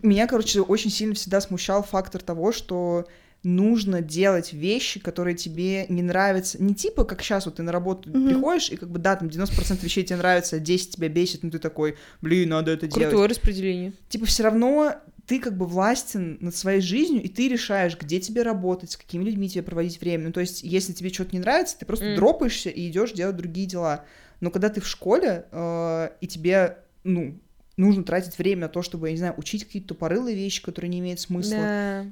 меня, 0.01 0.27
короче, 0.27 0.61
очень 0.61 0.91
сильно 0.91 1.15
всегда 1.15 1.39
смущал 1.41 1.83
фактор 1.83 2.21
того, 2.21 2.51
что 2.51 3.05
нужно 3.43 4.01
делать 4.01 4.51
вещи, 4.53 4.99
которые 4.99 5.35
тебе 5.35 5.85
не 5.87 6.01
нравятся. 6.01 6.61
Не 6.61 6.75
типа, 6.75 7.05
как 7.05 7.21
сейчас 7.21 7.45
вот 7.45 7.55
ты 7.55 7.63
на 7.63 7.71
работу 7.71 8.09
Мгм. 8.09 8.27
приходишь, 8.27 8.69
и 8.69 8.75
как 8.75 8.89
бы, 8.89 8.99
да, 8.99 9.15
там 9.15 9.29
90% 9.29 9.81
вещей 9.83 10.03
тебе 10.03 10.17
нравится, 10.17 10.57
а 10.57 10.59
10 10.59 10.95
тебя 10.95 11.07
бесит, 11.09 11.43
ну 11.43 11.49
ты 11.51 11.59
такой, 11.59 11.95
блин, 12.21 12.49
надо 12.49 12.71
это 12.71 12.87
делать 12.87 13.09
Крутое 13.11 13.29
распределение. 13.29 13.93
типа 14.09 14.25
все 14.25 14.43
равно 14.43 14.95
ты 15.25 15.39
как 15.39 15.55
бы 15.57 15.65
властен 15.67 16.37
над 16.41 16.55
своей 16.55 16.81
жизнью, 16.81 17.21
и 17.21 17.27
ты 17.27 17.47
решаешь, 17.47 17.95
где 17.97 18.19
тебе 18.19 18.41
работать, 18.41 18.91
с 18.91 18.97
какими 18.97 19.23
людьми 19.23 19.47
тебе 19.47 19.61
проводить 19.63 20.01
время. 20.01 20.25
Ну, 20.27 20.31
то 20.33 20.39
есть, 20.39 20.63
если 20.63 20.91
тебе 20.91 21.09
что-то 21.13 21.29
не 21.33 21.39
нравится, 21.39 21.77
ты 21.77 21.85
просто 21.85 22.05
М. 22.05 22.15
дропаешься 22.15 22.69
и 22.71 22.89
идешь 22.89 23.11
делать 23.11 23.35
другие 23.37 23.67
дела. 23.67 24.05
Но 24.41 24.49
когда 24.49 24.69
ты 24.69 24.81
в 24.81 24.87
школе, 24.87 25.45
э, 25.51 26.09
и 26.21 26.27
тебе, 26.27 26.79
ну, 27.03 27.39
нужно 27.77 28.03
тратить 28.03 28.39
время 28.39 28.61
на 28.61 28.69
то, 28.69 28.81
чтобы, 28.81 29.07
я 29.07 29.11
не 29.11 29.19
знаю, 29.19 29.35
учить 29.37 29.65
какие-то 29.65 29.89
тупорылые 29.89 30.35
вещи, 30.35 30.63
которые 30.63 30.89
не 30.89 30.97
имеют 30.99 31.19
смысла, 31.19 31.65
Да. 31.65 32.05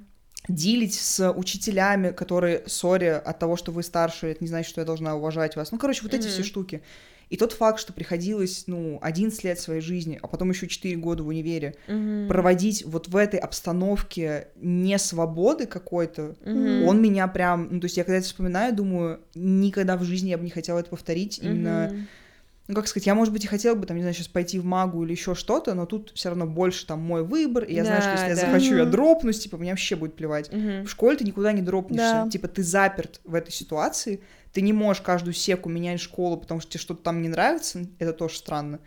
Дилить 0.47 0.95
с 0.95 1.31
учителями, 1.31 2.11
которые, 2.11 2.63
сори, 2.67 3.05
от 3.05 3.39
того, 3.39 3.55
что 3.57 3.71
вы 3.71 3.83
старше, 3.83 4.27
это 4.27 4.43
не 4.43 4.47
значит, 4.47 4.69
что 4.69 4.81
я 4.81 4.85
должна 4.85 5.15
уважать 5.15 5.55
вас. 5.55 5.71
Ну, 5.71 5.77
короче, 5.77 6.03
вот 6.03 6.13
эти 6.13 6.23
Мгм. 6.27 6.31
все 6.31 6.43
штуки. 6.43 6.81
И 7.29 7.35
тот 7.35 7.51
факт, 7.51 7.79
что 7.79 7.91
приходилось, 7.91 8.63
ну, 8.67 8.99
11 9.01 9.43
лет 9.43 9.59
своей 9.59 9.81
жизни, 9.81 10.17
а 10.21 10.27
потом 10.27 10.49
еще 10.49 10.67
4 10.67 10.95
года 10.95 11.23
в 11.23 11.27
универе, 11.27 11.75
Мгм. 11.87 12.27
проводить 12.29 12.85
вот 12.85 13.09
в 13.09 13.15
этой 13.17 13.39
обстановке 13.39 14.47
не 14.55 14.97
свободы 14.97 15.65
какой-то, 15.65 16.35
Мгм. 16.45 16.83
он 16.83 17.01
меня 17.01 17.27
прям, 17.27 17.67
ну, 17.69 17.79
то 17.81 17.85
есть 17.85 17.97
я 17.97 18.05
когда 18.05 18.17
это 18.19 18.25
вспоминаю, 18.27 18.73
думаю, 18.73 19.19
никогда 19.35 19.97
в 19.97 20.03
жизни 20.03 20.29
я 20.29 20.37
бы 20.37 20.45
не 20.45 20.49
хотела 20.51 20.79
это 20.79 20.89
повторить, 20.89 21.39
именно, 21.39 21.89
Мгм. 21.91 22.07
Ну, 22.67 22.75
как 22.75 22.87
сказать, 22.87 23.07
я, 23.07 23.15
может 23.15 23.33
быть, 23.33 23.45
и 23.45 23.47
хотела 23.47 23.75
бы, 23.75 23.85
там, 23.85 23.95
не 23.95 24.03
знаю, 24.03 24.13
сейчас 24.13 24.27
пойти 24.27 24.59
в 24.59 24.65
магу 24.65 25.03
или 25.05 25.11
еще 25.11 25.35
что-то, 25.35 25.73
но 25.73 25.85
тут 25.85 26.11
все 26.15 26.29
равно 26.29 26.45
больше 26.45 26.85
там 26.85 26.99
мой 26.99 27.23
выбор, 27.23 27.63
и 27.63 27.73
я 27.73 27.85
знаю, 27.85 28.01
что 28.01 28.11
Да, 28.11 28.15
если 28.17 28.29
я 28.29 28.35
да. 28.35 28.51
захочу, 28.53 28.75
я 28.75 28.85
дропнусь, 28.85 29.39
типа, 29.39 29.57
мне 29.57 29.71
вообще 29.71 29.95
будет 29.95 30.15
плевать. 30.15 30.51
Мгм. 30.51 30.85
В 30.85 30.89
школе 30.89 31.15
ты 31.17 31.23
никуда 31.23 31.53
не 31.53 31.61
дропнешься. 31.61 32.23
Да. 32.25 32.29
Типа, 32.29 32.47
ты 32.47 32.63
заперт 32.63 33.21
в 33.23 33.33
этой 33.35 33.51
ситуации. 33.51 34.21
Ты 34.51 34.61
не 34.61 34.73
можешь 34.73 35.01
каждую 35.01 35.33
секу 35.33 35.69
менять 35.69 36.01
школу, 36.01 36.35
потому 36.37 36.59
что 36.59 36.71
тебе 36.71 36.81
что-то 36.81 37.03
там 37.03 37.21
не 37.21 37.29
нравится. 37.29 37.85
Это 37.99 38.11
тоже 38.11 38.35
странно. 38.37 38.79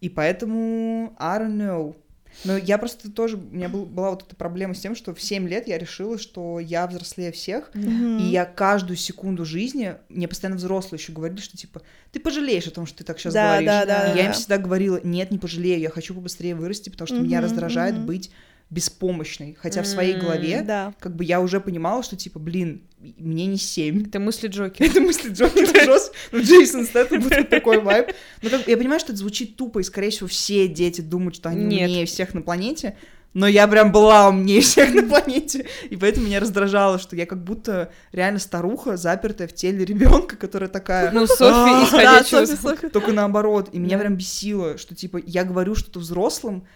И 0.00 0.08
поэтому, 0.08 1.14
I 1.18 1.40
don't 1.40 1.56
know. 1.56 1.96
Но 2.44 2.56
я 2.56 2.78
просто 2.78 3.10
тоже, 3.10 3.36
у 3.36 3.40
меня 3.40 3.68
был- 3.68 3.86
была 3.86 4.10
вот 4.10 4.22
эта 4.22 4.36
проблема 4.36 4.74
с 4.74 4.80
тем, 4.80 4.94
что 4.94 5.14
в 5.14 5.20
7 5.22 5.48
лет 5.48 5.66
я 5.66 5.78
решила, 5.78 6.18
что 6.18 6.60
я 6.60 6.86
взрослее 6.86 7.32
всех, 7.32 7.70
Мгм. 7.74 8.18
и 8.18 8.22
я 8.24 8.44
каждую 8.44 8.96
секунду 8.96 9.44
жизни, 9.44 9.96
мне 10.08 10.28
постоянно 10.28 10.56
взрослые 10.56 11.00
еще 11.00 11.12
говорили, 11.12 11.40
что 11.40 11.56
типа, 11.56 11.82
ты 12.12 12.20
пожалеешь 12.20 12.66
о 12.66 12.70
том, 12.70 12.86
что 12.86 12.98
ты 12.98 13.04
так 13.04 13.18
сейчас 13.18 13.34
Да, 13.34 13.42
говоришь. 13.42 13.66
да, 13.66 13.86
да, 13.86 14.12
И 14.12 14.16
я 14.16 14.24
им 14.26 14.30
да. 14.32 14.36
всегда 14.38 14.58
говорила, 14.58 15.00
нет, 15.02 15.30
не 15.30 15.38
пожалею, 15.38 15.80
я 15.80 15.90
хочу 15.90 16.14
побыстрее 16.14 16.54
вырасти, 16.54 16.88
потому 16.90 17.08
что 17.08 17.20
меня 17.20 17.38
Мгм, 17.38 17.44
раздражает 17.44 17.96
мгм. 17.96 18.06
быть 18.06 18.30
беспомощной. 18.70 19.56
Хотя 19.60 19.82
в 19.82 19.86
своей 19.86 20.14
голове 20.16 20.62
Да. 20.62 20.92
как 20.98 21.14
бы 21.14 21.24
я 21.24 21.40
уже 21.40 21.60
понимала, 21.60 22.02
что, 22.02 22.16
типа, 22.16 22.38
блин, 22.38 22.82
мне 22.98 23.46
не 23.46 23.58
семь. 23.58 24.06
Это 24.08 24.18
мысли 24.18 24.48
Джокера. 24.48 24.88
Это 24.88 25.00
мысли 25.00 25.30
это 25.32 25.84
жестко. 25.84 26.14
Ну, 26.32 26.40
Джейсон 26.42 26.84
Стэттем 26.84 27.20
будет 27.20 27.48
такой 27.48 27.80
вайб. 27.80 28.08
Но 28.42 28.50
как- 28.50 28.66
я 28.66 28.76
понимаю, 28.76 28.98
что 29.00 29.12
это 29.12 29.18
звучит 29.20 29.56
тупо, 29.56 29.78
и, 29.78 29.82
скорее 29.82 30.10
всего, 30.10 30.26
все 30.28 30.66
дети 30.68 31.00
думают, 31.00 31.36
что 31.36 31.48
они 31.48 31.64
Нет. 31.64 31.88
умнее 31.88 32.06
всех 32.06 32.34
на 32.34 32.42
планете. 32.42 32.96
Но 33.34 33.46
я 33.46 33.68
прям 33.68 33.92
была 33.92 34.30
умнее 34.30 34.62
всех 34.62 34.94
на 34.94 35.02
планете. 35.02 35.66
И 35.90 35.96
поэтому 35.96 36.26
меня 36.26 36.40
раздражало, 36.40 36.98
что 36.98 37.14
я 37.16 37.26
как 37.26 37.44
будто 37.44 37.92
реально 38.10 38.38
старуха, 38.40 38.96
запертая 38.96 39.46
в 39.46 39.52
теле 39.52 39.84
ребенка, 39.84 40.36
которая 40.36 40.70
такая... 40.70 41.12
Ну, 41.12 41.26
Софи, 41.26 41.96
«А, 42.02 42.24
Софи. 42.24 42.88
Только 42.88 43.12
наоборот. 43.12 43.68
И 43.72 43.78
меня 43.78 43.98
прям 43.98 44.16
бесило, 44.16 44.78
что, 44.78 44.94
типа, 44.94 45.20
я 45.24 45.44
говорю 45.44 45.74
что-то 45.74 45.98
взрослым, 46.00 46.66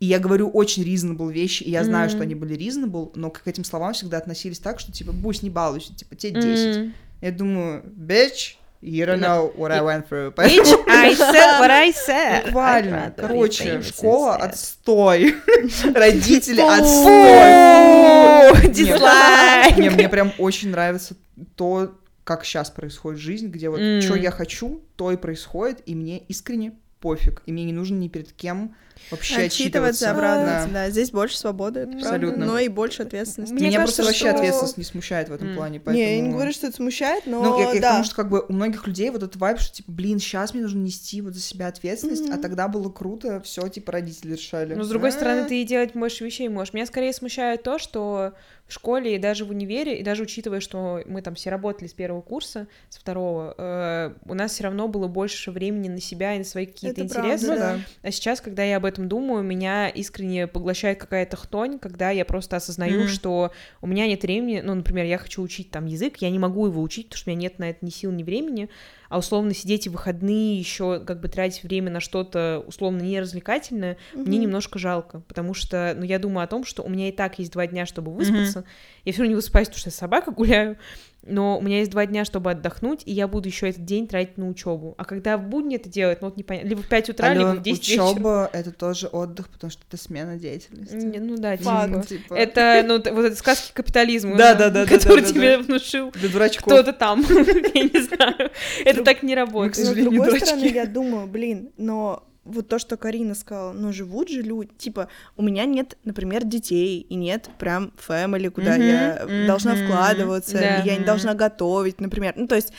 и 0.00 0.06
я 0.06 0.18
говорю 0.18 0.48
очень 0.48 0.82
reasonable 0.82 1.30
вещи, 1.32 1.62
и 1.62 1.70
я 1.70 1.84
знаю, 1.84 2.06
Мгм. 2.08 2.16
что 2.16 2.22
они 2.22 2.34
были 2.34 2.56
reasonable, 2.56 3.12
но 3.14 3.30
к 3.30 3.42
этим 3.46 3.64
словам 3.64 3.92
всегда 3.92 4.16
относились 4.18 4.58
так, 4.58 4.80
что, 4.80 4.90
типа, 4.92 5.12
бусь, 5.12 5.42
не 5.42 5.50
балуйся, 5.50 5.94
типа, 5.94 6.16
тебе 6.16 6.40
10. 6.40 6.76
М. 6.76 6.94
Я 7.20 7.30
думаю, 7.32 7.82
bitch, 7.84 8.54
you 8.82 9.04
don't 9.06 9.20
No. 9.20 9.20
know 9.20 9.52
what 9.56 9.70
I 9.70 9.80
went 9.80 10.08
through. 10.08 10.34
Bitch, 10.34 10.88
I 10.88 11.12
said 11.14 11.60
what 11.60 11.70
I 11.70 11.92
said. 12.08 12.46
Буквально. 12.46 13.12
Короче, 13.16 13.82
школа 13.82 14.36
отстой. 14.36 15.34
Родители 15.94 16.60
отстой. 16.62 18.70
Дизлайк. 18.72 19.76
Не, 19.78 19.90
мне 19.90 20.08
прям 20.08 20.32
очень 20.38 20.70
нравится 20.70 21.14
то, 21.56 21.94
как 22.24 22.44
сейчас 22.44 22.70
происходит 22.70 23.20
жизнь, 23.20 23.48
где 23.48 23.68
вот 23.68 23.80
что 24.02 24.14
я 24.16 24.30
хочу, 24.30 24.82
то 24.96 25.10
и 25.12 25.16
происходит, 25.16 25.82
и 25.86 25.94
мне 25.94 26.18
искренне 26.18 26.72
пофиг, 27.00 27.42
и 27.46 27.52
мне 27.52 27.64
не 27.64 27.72
нужно 27.72 27.96
ни 27.96 28.08
перед 28.08 28.32
кем 28.32 28.74
вообще 29.10 29.34
Отчитываться, 29.36 30.06
отчитываться. 30.06 30.10
оправдываться, 30.10 30.66
Да. 30.68 30.72
да. 30.86 30.90
Здесь 30.90 31.10
больше 31.10 31.38
свободы, 31.38 31.80
это 31.80 31.90
правда, 31.92 32.06
Абсолютно. 32.08 32.46
но 32.46 32.58
и 32.58 32.68
больше 32.68 33.02
ответственности. 33.02 33.52
Мне 33.54 33.68
Меня 33.68 33.78
кажется, 33.80 34.02
просто 34.02 34.10
вообще 34.12 34.28
что- 34.28 34.36
ответственность 34.36 34.78
не 34.78 34.84
смущает 34.84 35.28
в 35.28 35.32
этом 35.32 35.48
М. 35.50 35.56
плане, 35.56 35.80
поэтому... 35.80 35.96
Не, 36.04 36.16
я 36.16 36.20
не 36.22 36.30
говорю, 36.30 36.52
что 36.52 36.66
это 36.66 36.76
смущает, 36.76 37.26
но 37.26 37.42
Ну, 37.42 37.58
я, 37.60 37.72
я 37.72 37.80
да. 37.80 37.90
тому, 37.92 38.04
что 38.04 38.14
как 38.16 38.28
бы 38.30 38.44
у 38.48 38.52
многих 38.52 38.86
людей 38.86 39.10
вот 39.10 39.22
этот 39.22 39.36
вайб, 39.36 39.58
что 39.58 39.74
типа, 39.74 39.90
блин, 39.92 40.18
сейчас 40.18 40.52
мне 40.54 40.62
нужно 40.62 40.80
нести 40.80 41.20
вот 41.20 41.34
за 41.34 41.40
себя 41.40 41.68
ответственность, 41.68 42.28
а 42.28 42.32
Мгм. 42.34 42.42
тогда 42.42 42.68
было 42.68 42.90
круто, 42.90 43.40
все, 43.40 43.66
типа, 43.68 43.92
родители 43.92 44.32
решали. 44.32 44.74
Но 44.74 44.84
с 44.84 44.88
другой 44.88 45.08
А, 45.10 45.12
стороны, 45.12 45.44
ты 45.48 45.62
и 45.62 45.64
делать 45.64 45.92
больше 45.94 46.24
вещей 46.24 46.48
можешь. 46.48 46.72
Меня 46.74 46.86
скорее 46.86 47.12
смущает 47.12 47.62
то, 47.62 47.78
что 47.78 48.32
в 48.66 48.72
школе 48.72 49.16
и 49.16 49.18
даже 49.18 49.44
в 49.44 49.50
универе, 49.50 49.98
и 49.98 50.02
даже 50.04 50.22
учитывая, 50.22 50.60
что 50.60 51.02
мы 51.06 51.22
там 51.22 51.34
все 51.34 51.50
работали 51.50 51.88
с 51.88 51.92
первого 51.92 52.20
курса, 52.22 52.68
с 52.88 52.98
второго, 52.98 53.52
э, 53.58 54.12
у 54.26 54.34
нас 54.34 54.52
все 54.52 54.62
равно 54.64 54.86
было 54.86 55.08
больше 55.08 55.50
времени 55.50 55.88
на 55.88 56.00
себя 56.00 56.36
и 56.36 56.38
на 56.38 56.44
свои 56.44 56.66
какие-то 56.66 57.02
Это 57.02 57.14
правда, 57.14 57.28
интересы. 57.34 57.52
Ну 57.52 57.58
да. 57.58 57.78
А 58.02 58.10
сейчас, 58.12 58.40
когда 58.40 58.62
я 58.62 58.76
об 58.76 58.84
этом 58.90 59.08
думаю, 59.08 59.42
меня 59.42 59.88
искренне 59.88 60.46
поглощает 60.46 60.98
какая-то 61.00 61.36
хтонь, 61.36 61.78
когда 61.78 62.10
я 62.10 62.24
просто 62.24 62.56
осознаю, 62.56 63.00
Мгм. 63.00 63.08
что 63.08 63.52
у 63.80 63.86
меня 63.86 64.06
нет 64.06 64.22
времени, 64.22 64.60
ну, 64.62 64.74
например, 64.74 65.06
я 65.06 65.16
хочу 65.16 65.40
учить 65.42 65.70
там 65.70 65.86
язык, 65.86 66.18
я 66.18 66.28
не 66.30 66.38
могу 66.38 66.66
его 66.66 66.82
учить, 66.82 67.06
потому 67.06 67.18
что 67.18 67.30
у 67.30 67.32
меня 67.32 67.40
нет 67.42 67.58
на 67.58 67.70
это 67.70 67.84
ни 67.84 67.90
сил, 67.90 68.10
ни 68.12 68.22
времени, 68.22 68.68
а 69.10 69.18
условно 69.18 69.52
сидеть 69.52 69.84
и 69.86 69.90
выходные 69.90 70.58
еще 70.58 71.00
как 71.00 71.20
бы 71.20 71.28
тратить 71.28 71.62
время 71.62 71.90
на 71.90 72.00
что-то 72.00 72.64
условно 72.66 73.02
неразвлекательное, 73.02 73.98
мне 74.14 74.22
Мгм. 74.38 74.40
немножко 74.40 74.78
жалко, 74.78 75.20
потому 75.28 75.52
что, 75.52 75.94
ну, 75.98 76.04
я 76.04 76.18
думаю 76.18 76.44
о 76.44 76.48
том, 76.48 76.64
что 76.64 76.82
у 76.82 76.88
меня 76.88 77.08
и 77.08 77.12
так 77.12 77.38
есть 77.38 77.52
два 77.52 77.66
дня, 77.66 77.84
чтобы 77.84 78.10
выспаться. 78.12 78.64
Я 79.04 79.12
все 79.12 79.20
равно 79.20 79.30
не 79.32 79.34
высыпаюсь, 79.36 79.68
потому 79.68 79.80
что 79.80 79.88
я 79.88 79.92
с 79.92 79.96
собакой 79.96 80.32
гуляю, 80.32 80.78
но 81.26 81.58
у 81.58 81.60
меня 81.60 81.80
есть 81.80 81.90
два 81.90 82.06
дня, 82.06 82.24
чтобы 82.24 82.50
отдохнуть, 82.52 83.02
и 83.04 83.12
я 83.12 83.28
буду 83.28 83.46
еще 83.48 83.68
этот 83.68 83.84
день 83.84 84.06
тратить 84.08 84.38
на 84.38 84.48
учебу. 84.48 84.94
А 84.96 85.04
когда 85.04 85.36
в 85.36 85.42
будни 85.42 85.76
это 85.76 85.86
делать, 85.90 86.22
ну, 86.22 86.28
вот 86.28 86.38
непонятно. 86.38 86.68
Либо 86.68 86.80
в 86.82 86.88
5 86.88 87.10
утра, 87.10 87.34
либо 87.34 87.52
в 87.56 87.62
10 87.62 87.88
вечера. 87.88 88.04
учеба 88.04 88.50
это 88.54 88.70
тоже 88.72 89.06
отдых, 89.08 89.50
потому 89.50 89.70
что 89.70 89.82
это 89.86 90.02
смена 90.02 90.36
деятельности. 90.36 90.94
Не, 90.94 91.18
Ну 91.18 91.36
да, 91.36 91.56
Факт. 91.58 92.08
типа. 92.08 92.22
Типа, 92.22 92.34
Это, 92.34 92.82
ну, 92.86 92.94
вот 93.14 93.24
это 93.26 93.36
сказки 93.36 93.70
капитализма, 93.74 94.36
Да, 94.36 94.54
да, 94.54 94.70
да, 94.70 94.86
да, 94.86 94.90
который 94.90 95.20
да, 95.20 95.26
да, 95.26 95.32
тебе 95.34 95.58
внушил 95.58 96.10
кто-то 96.10 96.92
там, 96.94 97.20
я 97.74 97.82
не 97.82 98.02
знаю. 98.02 98.50
Это 98.84 98.99
так 99.04 99.22
не 99.22 99.34
к 99.34 99.36
работает. 99.36 99.86
Но 99.88 99.92
с 99.92 99.94
другой 99.96 100.26
дурачки. 100.26 100.44
стороны, 100.46 100.64
я 100.66 100.86
думаю, 100.86 101.26
блин, 101.26 101.70
но 101.76 102.24
вот 102.44 102.68
то, 102.68 102.78
что 102.78 102.96
Карина 102.96 103.34
сказала, 103.34 103.72
ну 103.72 103.92
живут 103.92 104.28
же 104.28 104.42
люди, 104.42 104.70
типа, 104.78 105.08
у 105.36 105.42
меня 105.42 105.64
нет, 105.66 105.98
например, 106.04 106.44
детей, 106.44 107.00
и 107.00 107.14
нет 107.14 107.50
прям 107.58 107.92
фэмили, 107.98 108.48
куда 108.48 108.72
Мгм, 108.76 108.82
я 108.82 109.22
мгм. 109.24 109.46
должна 109.46 109.74
вкладываться, 109.74 110.58
Да. 110.58 110.76
и 110.82 110.86
я 110.86 110.96
не 110.96 111.04
должна 111.04 111.34
готовить, 111.34 112.00
например. 112.00 112.32
Ну, 112.36 112.46
то 112.48 112.54
есть 112.56 112.72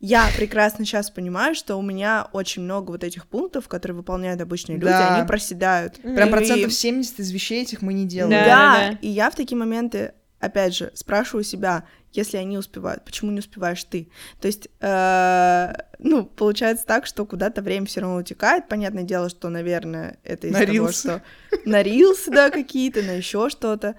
я 0.00 0.26
прекрасно 0.36 0.84
сейчас 0.84 1.10
понимаю, 1.10 1.56
что 1.56 1.76
у 1.76 1.82
меня 1.82 2.28
очень 2.32 2.62
много 2.62 2.92
вот 2.92 3.02
этих 3.02 3.26
пунктов, 3.26 3.66
которые 3.66 3.96
выполняют 3.96 4.40
обычные 4.40 4.76
люди, 4.76 4.86
Да. 4.90 5.16
они 5.16 5.26
проседают. 5.26 5.94
Прям 6.02 6.28
И- 6.28 6.30
процентов 6.30 6.72
70 6.72 7.18
из 7.18 7.32
вещей 7.32 7.62
этих 7.62 7.82
мы 7.82 7.94
не 7.94 8.04
делаем. 8.06 8.30
Да, 8.30 8.44
Да, 8.44 8.74
да, 8.80 8.90
да. 8.92 8.98
и 9.02 9.08
я 9.08 9.30
в 9.30 9.34
такие 9.34 9.56
моменты, 9.58 10.12
опять 10.40 10.74
же, 10.74 10.90
спрашиваю 10.94 11.44
себя, 11.44 11.84
если 12.12 12.36
они 12.36 12.56
успевают, 12.56 13.04
почему 13.04 13.30
не 13.30 13.40
успеваешь 13.40 13.84
ты? 13.84 14.08
То 14.40 14.46
есть, 14.46 14.68
э, 14.80 15.72
ну, 15.98 16.24
получается 16.24 16.86
так, 16.86 17.06
что 17.06 17.26
куда-то 17.26 17.60
время 17.60 17.86
все 17.86 18.00
равно 18.00 18.16
утекает. 18.16 18.68
Понятное 18.68 19.02
дело, 19.02 19.28
что, 19.28 19.48
наверное, 19.50 20.18
это 20.24 20.46
из 20.46 20.52
На 20.54 20.66
того, 20.66 20.92
что 20.92 21.22
на 21.64 21.82
рилсы, 21.82 22.30
да, 22.30 22.50
какие-то, 22.50 23.02
на 23.02 23.12
еще 23.12 23.50
что-то. 23.50 23.96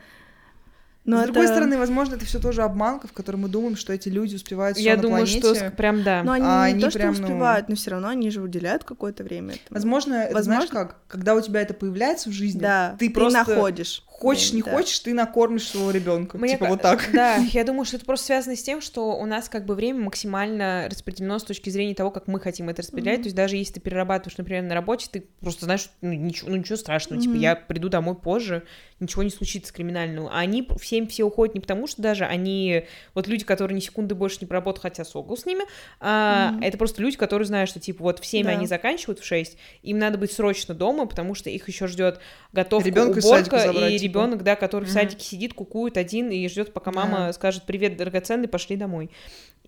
Но 1.10 1.22
С 1.22 1.26
другой 1.26 1.45
это- 1.45 1.54
стороны, 1.54 1.78
возможно, 1.78 2.15
это 2.15 2.26
все 2.26 2.39
тоже 2.39 2.62
обманка, 2.63 3.08
в 3.08 3.13
которой 3.13 3.38
мы 3.38 3.50
думаем, 3.50 3.76
что 3.76 3.91
эти 3.93 4.10
люди 4.10 4.36
успевают 4.36 4.78
всё 4.78 4.86
Я 4.86 4.95
на 4.95 5.02
думаю, 5.02 5.26
планете. 5.26 5.56
что 5.56 5.72
прям 5.72 6.04
да. 6.04 6.24
Ну, 6.24 6.32
они 6.32 6.45
а 6.48 6.67
не 6.67 6.74
они 6.74 6.82
то, 6.84 6.89
что 6.89 7.00
прям, 7.00 7.13
ну- 7.15 7.24
успевают, 7.24 7.69
но 7.69 7.76
все 7.76 7.91
равно 7.91 8.10
они 8.10 8.30
же 8.30 8.41
уделяют 8.41 8.84
какое-то 8.84 9.24
время 9.24 9.54
этому. 9.56 9.67
Возможно, 9.72 10.13
это 10.15 10.43
знаешь 10.43 10.69
как, 10.69 10.98
когда 11.08 11.36
у 11.36 11.41
тебя 11.41 11.62
это 11.62 11.74
появляется 11.74 12.30
в 12.30 12.34
жизни, 12.34 12.60
да, 12.60 12.95
ты 13.00 13.10
просто 13.10 13.39
находишь. 13.39 14.04
хочешь, 14.08 14.52
не 14.54 14.62
да. 14.62 14.72
хочешь, 14.72 15.00
ты 15.00 15.13
накормишь 15.13 15.67
своего 15.67 15.91
ребенка. 15.91 16.38
Мне 16.38 16.54
Типа 16.54 16.65
вот 16.67 16.82
так. 16.82 17.08
Да, 17.13 17.36
я 17.54 17.63
думаю, 17.63 17.86
что 17.86 17.95
это 17.98 18.06
просто 18.06 18.28
связано 18.28 18.56
с 18.56 18.62
тем, 18.62 18.82
что 18.82 19.17
у 19.17 19.26
нас 19.26 19.48
как 19.50 19.65
бы 19.65 19.76
время 19.76 20.02
максимально 20.04 20.88
распределено 20.91 21.39
с 21.39 21.43
точки 21.43 21.69
зрения 21.69 21.95
того, 21.95 22.12
как 22.12 22.28
мы 22.28 22.39
хотим 22.39 22.69
это 22.69 22.82
распределять. 22.82 23.17
Мгм. 23.19 23.24
То 23.24 23.28
есть 23.28 23.36
даже 23.36 23.56
если 23.56 23.76
ты 23.76 23.80
перерабатываешь, 23.80 24.38
например, 24.38 24.63
на 24.63 24.76
работе, 24.76 25.08
ты 25.12 25.24
просто 25.39 25.65
знаешь, 25.65 25.89
ну 26.02 26.12
ничего, 26.13 26.50
ну, 26.50 26.58
ничего 26.58 26.76
страшного, 26.76 27.22
типа 27.22 27.34
Мгм. 27.34 27.41
я 27.41 27.56
приду 27.56 27.89
домой 27.89 28.15
позже, 28.15 28.63
ничего 28.99 29.23
не 29.23 29.29
случится 29.29 29.73
криминального. 29.73 30.29
А 30.31 30.39
они 30.39 30.67
всем 30.79 31.07
все 31.07 31.23
уходят 31.23 31.55
не 31.55 31.62
потому, 31.62 31.88
что 31.88 32.01
даже 32.01 32.25
они, 32.25 32.85
вот 33.13 33.27
люди, 33.27 33.45
которые 33.45 33.75
ни 33.75 33.79
секунды 33.79 34.15
больше 34.15 34.38
не 34.41 34.47
проработают, 34.47 34.81
хотя 34.83 35.05
согл 35.05 35.38
с 35.38 35.45
ними, 35.45 35.63
а, 35.99 36.51
Мгм. 36.51 36.63
это 36.63 36.77
просто 36.77 37.01
люди, 37.01 37.17
которые 37.17 37.45
знают, 37.45 37.69
что 37.69 37.79
типа 37.79 38.03
вот 38.03 38.19
в 38.19 38.25
7 38.25 38.45
Да. 38.45 38.51
они 38.51 38.67
заканчивают, 38.67 39.19
в 39.19 39.25
6, 39.25 39.57
им 39.83 39.99
надо 39.99 40.17
быть 40.17 40.31
срочно 40.31 40.73
дома, 40.73 41.05
потому 41.05 41.33
что 41.35 41.49
их 41.49 41.67
еще 41.67 41.88
ждет 41.88 42.19
готовка, 42.51 42.89
садика 42.89 43.17
уборка, 43.17 43.59
забрать, 43.59 43.93
и 43.93 43.99
типа. 43.99 44.03
ребенок, 44.19 44.43
да, 44.43 44.55
который 44.55 44.85
в 44.85 44.88
Мгм. 44.88 44.93
садике 44.93 45.23
сидит, 45.23 45.53
кукует 45.53 45.97
один 45.97 46.29
и 46.29 46.47
ждет, 46.49 46.73
пока 46.73 46.91
мама 46.91 47.31
скажет 47.33 47.63
привет, 47.63 47.95
драгоценный, 47.97 48.47
пошли 48.47 48.75
домой. 48.75 49.09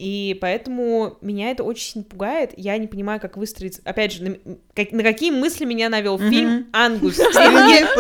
И 0.04 0.36
поэтому 0.42 1.18
меня 1.22 1.52
это 1.52 1.64
очень 1.64 1.92
сильно 1.92 2.04
пугает. 2.10 2.54
Я 2.58 2.76
не 2.80 2.88
понимаю, 2.88 3.20
как 3.20 3.38
выстроить. 3.38 3.80
Опять 3.86 4.14
же, 4.14 4.24
на, 4.24 4.36
как- 4.74 4.92
на 4.94 5.04
какие 5.04 5.30
мысли 5.30 5.64
меня 5.64 5.90
навел 5.90 6.18
фильм 6.18 6.68
Ангус. 6.74 7.18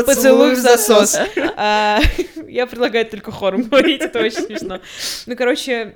Поцелуй 0.05 0.55
в 0.55 0.57
засос. 0.57 1.15
А, 1.57 1.99
Я 2.47 2.65
предлагаю 2.65 3.05
только 3.05 3.31
хором 3.31 3.63
говорить, 3.63 4.01
это 4.01 4.19
очень 4.19 4.41
смешно. 4.41 4.79
Ну, 5.27 5.35
короче, 5.35 5.95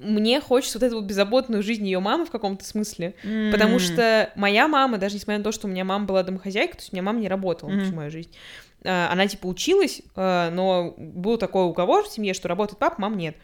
мне 0.00 0.40
хочется 0.40 0.78
вот 0.80 0.86
эту 0.86 0.96
вот 0.96 1.04
беззаботную 1.04 1.62
жизнь 1.62 1.84
ее 1.84 2.00
мамы 2.00 2.24
в 2.26 2.30
каком-то 2.32 2.64
смысле, 2.64 3.14
потому 3.52 3.78
что 3.78 4.30
моя 4.34 4.66
мама, 4.66 4.98
даже 4.98 5.14
несмотря 5.14 5.38
на 5.38 5.44
то, 5.44 5.52
что 5.52 5.68
у 5.68 5.70
меня 5.70 5.84
мама 5.84 6.04
была 6.04 6.24
домохозяйкой, 6.24 6.74
то 6.74 6.80
есть 6.80 6.92
у 6.92 6.96
меня 6.96 7.02
мама 7.04 7.20
не 7.20 7.28
работала 7.28 7.70
всю 7.84 7.94
мою 7.94 8.10
жизнь, 8.10 8.30
а, 8.84 9.08
она 9.12 9.26
типа 9.28 9.46
училась, 9.46 10.02
а, 10.16 10.50
но 10.50 10.94
был 10.96 11.36
такой 11.38 11.64
уговор 11.64 12.04
в 12.04 12.08
семье, 12.08 12.34
что 12.34 12.48
работает 12.48 12.78
папа, 12.80 12.96
мам 13.00 13.16
нет. 13.16 13.36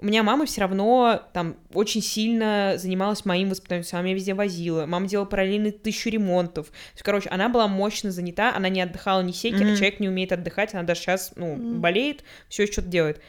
У 0.00 0.06
меня 0.06 0.22
мама 0.22 0.46
все 0.46 0.62
равно 0.62 1.20
там 1.32 1.56
очень 1.74 2.02
сильно 2.02 2.74
занималась 2.76 3.24
моим 3.24 3.50
воспитанием, 3.50 3.86
она 3.92 4.02
меня 4.02 4.14
везде 4.14 4.34
возила, 4.34 4.86
мама 4.86 5.06
делала 5.06 5.26
параллельно 5.26 5.72
тысячу 5.72 6.08
ремонтов. 6.10 6.68
То 6.68 6.72
есть, 6.94 7.02
короче, 7.02 7.28
она 7.28 7.48
была 7.48 7.68
мощно 7.68 8.10
занята, 8.10 8.54
она 8.54 8.68
не 8.68 8.80
отдыхала 8.80 9.20
ни 9.22 9.32
секи, 9.32 9.62
Мгм. 9.62 9.72
а 9.72 9.76
человек 9.76 10.00
не 10.00 10.08
умеет 10.08 10.32
отдыхать, 10.32 10.74
она 10.74 10.82
даже 10.84 11.00
сейчас, 11.00 11.32
ну, 11.36 11.56
Мгм. 11.56 11.80
болеет, 11.80 12.24
все 12.48 12.66
что-то 12.66 12.88
делает. 12.88 13.20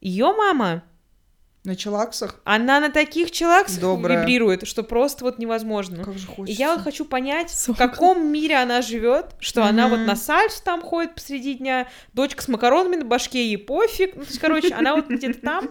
Ее 0.00 0.32
мама, 0.36 0.84
На 1.66 1.76
челаксах? 1.76 2.40
она 2.44 2.80
на 2.80 2.90
таких 2.90 3.30
челаксах 3.30 3.80
Добрая. 3.80 4.20
вибрирует, 4.22 4.66
что 4.66 4.82
просто 4.82 5.24
вот 5.24 5.38
невозможно. 5.38 6.04
Как 6.04 6.14
же 6.16 6.26
И 6.26 6.30
хочется. 6.34 6.58
я 6.60 6.72
вот 6.74 6.82
хочу 6.82 7.04
понять, 7.04 7.50
в 7.50 7.58
Сука. 7.58 7.88
каком 7.88 8.26
мире 8.32 8.56
она 8.56 8.80
живет, 8.82 9.26
что 9.40 9.64
она 9.64 9.88
вот 9.88 9.98
на 9.98 10.16
сальс 10.16 10.60
там 10.60 10.80
ходит 10.80 11.14
посреди 11.16 11.54
дня, 11.54 11.88
дочка 12.14 12.42
с 12.42 12.48
макаронами 12.48 12.96
на 12.96 13.04
башке, 13.04 13.44
ей 13.46 13.58
пофиг. 13.58 14.14
Ну, 14.16 14.22
то 14.22 14.28
есть, 14.28 14.38
короче, 14.38 14.72
она 14.74 14.94
вот 14.96 15.08
где-то 15.08 15.40
там. 15.40 15.68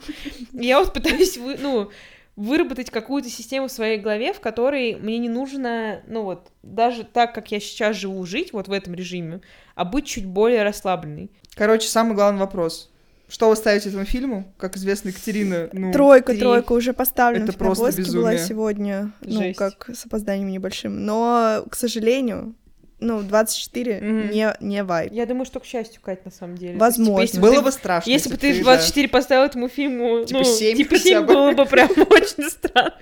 И 0.54 0.66
я 0.68 0.80
вот 0.80 0.94
пытаюсь, 0.94 1.38
вы- 1.38 1.58
ну, 1.62 1.90
выработать 2.36 2.90
какую-то 2.90 3.30
систему 3.30 3.68
в 3.70 3.72
своей 3.72 3.98
голове, 3.98 4.34
в 4.34 4.42
которой 4.42 4.96
мне 4.96 5.18
не 5.20 5.30
нужно, 5.30 6.02
ну 6.08 6.24
вот, 6.24 6.50
даже 6.64 7.06
так, 7.06 7.34
как 7.34 7.50
я 7.54 7.62
сейчас 7.62 7.96
живу, 7.96 8.26
жить 8.26 8.52
вот 8.52 8.68
в 8.68 8.74
этом 8.74 8.94
режиме, 8.94 9.40
а 9.76 9.86
быть 9.86 10.06
чуть 10.06 10.26
более 10.26 10.64
расслабленной. 10.64 11.32
Короче, 11.56 11.88
самый 11.88 12.14
главный 12.16 12.42
вопрос. 12.42 12.92
Что 13.36 13.50
вы 13.50 13.58
ставите 13.58 13.90
этому 13.90 14.06
фильму? 14.06 14.46
Как 14.56 14.78
известно, 14.78 15.10
Екатерина, 15.10 15.68
ну... 15.74 15.92
Тройка, 15.92 16.32
три. 16.32 16.40
тройка 16.40 16.72
уже 16.72 16.94
поставлена. 16.94 17.44
Это 17.44 17.52
в 17.52 17.58
просто 17.58 17.88
Кинопоиске 17.92 18.18
была 18.18 18.32
безумие. 18.32 18.48
сегодня, 18.48 19.12
ну, 19.20 19.42
Жесть. 19.42 19.58
как 19.60 19.90
с 19.94 20.06
опозданием 20.06 20.48
небольшим. 20.50 21.06
Но, 21.06 21.66
к 21.70 21.76
сожалению, 21.76 22.56
ну, 23.02 23.22
24 23.22 24.00
Мгм. 24.00 24.30
не, 24.32 24.54
не 24.62 24.84
вайп. 24.86 25.12
Я 25.12 25.26
думаю, 25.26 25.46
что 25.46 25.60
к 25.60 25.66
счастью, 25.66 26.02
Кать, 26.02 26.24
на 26.24 26.32
самом 26.32 26.58
деле. 26.58 26.78
Возможно. 26.78 27.16
То 27.18 27.22
есть, 27.24 27.34
типа, 27.34 27.42
Было 27.42 27.52
если 27.52 27.60
бы 27.62 27.66
бы 27.66 27.72
ты- 27.72 27.78
страшно. 27.78 28.10
Если 28.10 28.30
бы 28.30 28.38
ты 28.38 28.54
да. 28.58 28.64
24 28.64 29.08
поставил 29.10 29.44
этому 29.44 29.68
фильму, 29.68 30.24
Типа 30.24 30.40
ну, 30.40 30.46
семь 30.46 30.78
типа 30.78 30.90
хотя 30.92 31.04
7 31.04 31.20
бы. 31.26 31.34
было 31.34 31.52
бы 31.52 31.66
прям 31.66 31.90
очень 32.10 32.50
странно. 32.50 32.94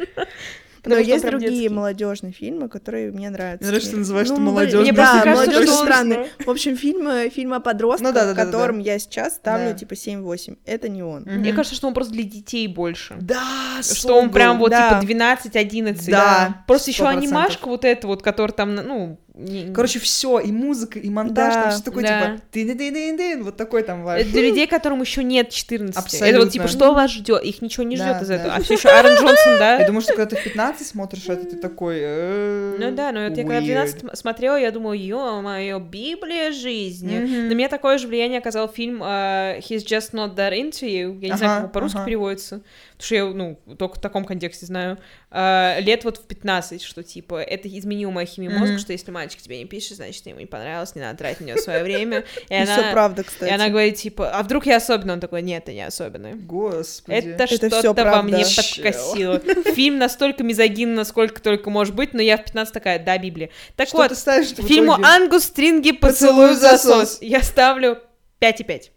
Но 0.86 0.90
Потому 0.96 1.04
что 1.06 1.12
он 1.12 1.16
есть 1.16 1.26
другие 1.26 1.52
детский. 1.62 1.70
молодежные 1.70 2.34
фильмы, 2.34 2.68
которые 2.68 3.12
мне 3.12 3.30
нравятся. 3.30 3.64
Мне 3.64 3.70
нравится, 3.70 3.88
что 3.88 3.96
ты 3.96 4.00
называешь 4.00 4.28
это 4.28 4.36
блин, 4.36 4.46
молодежным. 4.46 4.82
Мне 4.82 4.92
Да, 4.92 5.24
молодежь 5.26 5.70
странный. 5.70 6.18
В 6.46 6.50
общем, 6.50 6.76
фильмы, 6.78 7.32
фильмы 7.34 7.56
о 7.56 7.60
подростках, 7.62 8.08
Ну 8.10 8.14
да, 8.14 8.26
да, 8.26 8.34
да, 8.34 8.36
да, 8.36 8.46
которым 8.46 8.84
да. 8.84 8.92
я 8.92 9.00
сейчас 9.00 9.36
ставлю 9.36 9.70
Да. 9.72 9.74
типа 9.76 9.94
7-8. 9.94 10.58
Это 10.66 10.90
не 10.90 11.02
он. 11.02 11.24
Мне 11.24 11.54
кажется, 11.54 11.76
что 11.76 11.88
он 11.88 11.94
просто 11.94 12.12
для 12.14 12.24
детей 12.24 12.68
больше. 12.68 13.16
Да, 13.22 13.82
Что 13.82 14.16
он 14.18 14.30
прям 14.30 14.60
вот 14.60 14.72
да. 14.72 15.00
типа 15.02 15.10
12-11. 15.12 16.12
Да, 16.12 16.64
Просто 16.68 16.92
еще 16.92 17.04
100%. 17.04 17.08
анимашка 17.08 17.68
вот 17.68 17.86
эта 17.86 18.08
вот, 18.08 18.22
которая 18.22 18.54
там, 18.54 18.76
ну... 18.76 19.20
не- 19.36 19.74
Короче, 19.74 20.00
все, 20.00 20.40
и 20.40 20.52
музыка, 20.52 21.00
и 21.00 21.10
монтаж, 21.10 21.54
Да, 21.54 21.62
там 21.64 21.72
все 21.72 21.82
такое, 21.84 22.04
да. 22.04 22.22
типа, 22.36 22.42
ты 22.52 22.66
ты 22.68 22.76
ты 22.76 23.18
ты 23.18 23.44
вот 23.44 23.58
такой 23.58 23.82
там 23.84 24.04
вайб. 24.04 24.22
Это 24.24 24.32
для 24.32 24.42
людей, 24.50 24.68
которым 24.68 25.02
еще 25.02 25.24
нет 25.24 25.50
14. 25.50 25.92
Это 25.96 26.00
Абсолютно. 26.06 26.40
вот 26.42 26.52
типа, 26.52 26.68
что 26.68 26.94
вас 26.94 27.12
ждет? 27.12 27.44
Их 27.44 27.62
ничего 27.62 27.84
не 27.84 27.96
ждет 27.96 28.08
Да, 28.10 28.22
из 28.22 28.28
да. 28.28 28.36
этого. 28.36 28.54
А 28.56 28.62
все 28.62 28.76
еще 28.76 28.90
Аарон 28.90 29.14
Джонсон, 29.16 29.58
да? 29.58 29.80
Я 29.80 29.88
думаю, 29.88 30.02
что 30.02 30.14
когда 30.16 30.36
ты 30.36 30.36
в 30.36 30.44
15 30.44 30.86
смотришь 30.88 31.24
это, 31.28 31.46
ты 31.46 31.56
такой... 31.58 31.98
э, 32.00 32.78
Ну 32.80 32.92
да, 32.92 33.12
но 33.12 33.28
вот 33.28 33.38
я 33.38 33.44
когда 33.44 33.60
в 33.60 33.64
weird. 33.64 33.66
12 33.66 34.04
м- 34.04 34.10
смотрела, 34.16 34.56
я 34.58 34.72
думала, 34.72 34.94
ё-моё, 34.94 35.80
Библия 35.80 36.52
жизни. 36.52 37.18
На 37.48 37.54
меня 37.54 37.70
такое 37.70 37.98
же 37.98 38.08
влияние 38.08 38.40
оказал 38.40 38.68
фильм 38.68 39.02
э, 39.04 39.60
He's 39.60 39.84
Just 39.86 40.12
Not 40.14 40.36
That 40.36 40.52
Into 40.54 40.82
You. 40.88 41.20
Я 41.22 41.30
не 41.30 41.38
знаю, 41.38 41.64
как 41.64 41.72
по-русски 41.72 41.98
ага. 41.98 42.06
переводится. 42.06 42.62
Потому 42.98 43.06
что 43.06 43.16
я, 43.16 43.26
ну, 43.26 43.60
только 43.78 43.96
в 43.98 44.02
таком 44.02 44.26
контексте 44.26 44.66
знаю. 44.66 44.98
Э, 45.36 45.82
лет 45.82 46.04
вот 46.04 46.18
в 46.18 46.28
15, 46.28 46.84
что 46.84 47.02
типа, 47.02 47.42
это 47.42 47.68
изменило 47.68 48.12
мою 48.12 48.28
химию 48.28 48.52
мозга, 48.52 48.74
Мгм. 48.74 48.80
что 48.80 48.94
если 48.94 49.10
мальчик 49.10 49.42
тебе 49.42 49.58
не 49.58 49.66
пишет, 49.66 49.98
значит, 49.98 50.24
ему 50.28 50.40
не 50.40 50.46
понравилось, 50.46 50.94
не 50.94 51.02
надо 51.02 51.18
тратить 51.18 51.42
на 51.42 51.46
него 51.46 51.58
свое 51.58 51.82
время. 51.84 52.24
И 52.50 52.54
И 52.54 52.56
она, 52.56 52.92
правда, 52.92 53.24
и 53.24 53.26
кстати. 53.26 53.52
она 53.52 53.70
говорит, 53.70 53.96
типа, 53.96 54.30
а 54.30 54.44
вдруг 54.44 54.68
я 54.68 54.76
особенный? 54.78 55.16
Он 55.16 55.20
такой, 55.20 55.42
нет, 55.42 55.66
ты 55.66 55.74
не 55.74 55.82
особенный. 55.86 56.36
Господи. 56.36 57.16
Это, 57.30 57.46
Это 57.52 57.70
что-то 57.80 58.04
во 58.06 58.22
мне 58.22 58.46
подкосило. 58.46 59.40
Фильм 59.74 59.98
настолько 59.98 60.44
мизогин, 60.44 60.94
насколько 60.94 61.42
только 61.42 61.72
может 61.72 61.96
быть, 61.96 62.14
но 62.14 62.22
я 62.22 62.38
в 62.38 62.44
15 62.44 62.72
такая, 62.72 63.00
да, 63.04 63.18
Библия. 63.18 63.50
Так 63.76 63.88
Что 63.88 63.98
вот, 63.98 64.10
ты 64.10 64.16
ставишь 64.16 64.50
фильму? 64.50 64.94
«Ангус 65.04 65.46
Стринги. 65.46 65.98
Засос». 66.00 66.60
засос». 66.60 67.18
Я 67.22 67.42
ставлю 67.42 67.98
5,5. 68.40 68.92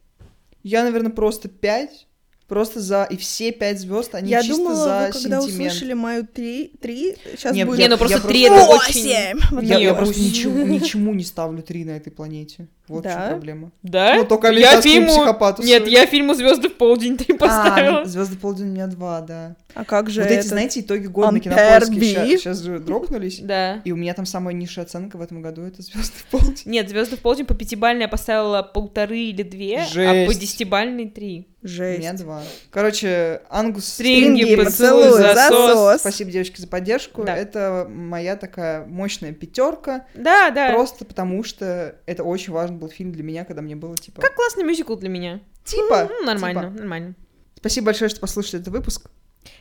Я, 0.62 0.82
наверное, 0.82 1.12
просто 1.12 1.48
5. 1.48 2.06
Просто 2.48 2.78
за... 2.80 3.04
И 3.10 3.16
все 3.16 3.50
пять 3.50 3.80
звезд, 3.80 4.14
они 4.14 4.30
Я 4.30 4.40
чисто 4.40 4.56
думала, 4.56 4.76
за 4.76 5.06
вы 5.08 5.12
когда 5.12 5.40
сентимент. 5.40 5.44
услышали 5.72 5.92
мою 5.94 6.26
3, 6.26 6.72
3 6.80 7.16
сейчас 7.36 7.52
Не, 7.54 7.64
будет... 7.64 7.78
Не, 7.78 7.88
ну 7.88 7.96
просто 7.98 8.18
просто- 8.18 8.28
3 8.28 8.42
это 8.42 8.66
очень... 8.66 9.40
Вот 9.50 9.64
Я, 9.64 9.78
я 9.78 9.94
просто 9.94 10.20
ничему, 10.20 10.64
ничему 10.64 11.12
не 11.14 11.24
ставлю 11.24 11.62
три 11.62 11.84
на 11.84 11.90
этой 11.96 12.10
планете. 12.10 12.68
Вот 12.86 13.00
в 13.00 13.02
Да? 13.02 13.14
чем 13.14 13.28
проблема. 13.30 13.72
Да? 13.82 14.14
Ну, 14.14 14.24
только 14.26 14.52
я 14.52 14.80
фильму... 14.80 15.08
психопату 15.08 15.62
Нет, 15.64 15.88
я 15.88 16.06
фильму 16.06 16.34
«Звезды 16.34 16.68
в 16.68 16.76
полдень» 16.76 17.16
3 17.16 17.34
поставила. 17.36 18.00
А, 18.02 18.04
Звезды 18.04 18.36
полдень 18.36 18.66
у 18.66 18.72
меня 18.72 18.86
два, 18.86 19.20
да. 19.22 19.56
А 19.76 19.84
как 19.84 20.08
же 20.08 20.22
вот 20.22 20.30
эти, 20.30 20.38
этот- 20.38 20.48
знаете, 20.48 20.80
итоги 20.80 21.06
года 21.06 21.30
на 21.32 21.36
Ampere 21.36 21.40
кинопоиске 21.42 22.38
сейчас 22.38 22.60
же 22.60 22.78
дропнулись. 22.78 23.40
Да. 23.40 23.82
И 23.84 23.92
у 23.92 23.96
меня 23.96 24.14
там 24.14 24.24
самая 24.24 24.54
низшая 24.54 24.86
оценка 24.86 25.18
в 25.18 25.20
этом 25.20 25.42
году 25.42 25.62
это 25.62 25.82
звезды 25.82 26.14
в 26.16 26.24
полдень. 26.30 26.62
Нет, 26.64 26.88
«Звезды 26.88 27.16
в 27.16 27.20
полдень» 27.20 27.44
по 27.44 27.54
пятибалльной 27.54 28.02
я 28.02 28.08
поставила 28.08 28.62
полторы 28.62 29.18
или 29.18 29.42
две, 29.42 29.80
а 29.80 30.26
по 30.26 30.34
десятибалльной 30.34 31.10
три. 31.10 31.48
У 31.62 31.68
Жесть. 31.68 31.98
меня 31.98 32.14
два. 32.14 32.42
Короче, 32.70 33.42
Ангус 33.50 33.86
Стринги, 33.86 34.42
Стринги, 34.42 34.64
поцелуй, 34.64 35.04
поцелуй, 35.04 35.34
засос. 35.34 35.66
засос. 35.74 36.00
Спасибо, 36.00 36.30
девочки, 36.30 36.60
за 36.60 36.68
поддержку. 36.68 37.24
Да. 37.24 37.36
Это 37.36 37.86
моя 37.90 38.36
такая 38.36 38.86
мощная 38.86 39.32
пятерка. 39.32 40.06
Да, 40.14 40.50
да. 40.50 40.70
Просто 40.70 41.04
потому 41.04 41.44
что 41.44 41.96
это 42.06 42.22
очень 42.24 42.52
важный 42.52 42.78
был 42.78 42.88
фильм 42.88 43.12
для 43.12 43.22
меня, 43.24 43.44
когда 43.44 43.62
мне 43.62 43.76
было 43.76 43.96
типа. 43.96 44.22
Как 44.22 44.34
классный 44.34 44.64
мюзикл 44.64 44.94
для 44.94 45.08
меня. 45.08 45.40
Типа. 45.64 46.08
Ну, 46.08 46.24
нормально, 46.24 46.62
типа. 46.62 46.72
нормально. 46.78 47.14
Спасибо 47.56 47.86
большое, 47.86 48.08
что 48.08 48.20
послушали 48.20 48.62
этот 48.62 48.72
выпуск. 48.72 49.10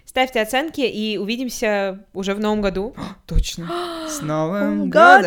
Ставьте 0.05 0.41
оценки 0.41 0.81
и 0.81 1.17
увидимся 1.17 1.99
уже 2.13 2.33
в 2.35 2.39
новом 2.39 2.61
году. 2.61 2.95
Точно. 3.25 3.69
С 4.07 4.21
Новым 4.21 4.89
Годом! 4.89 5.25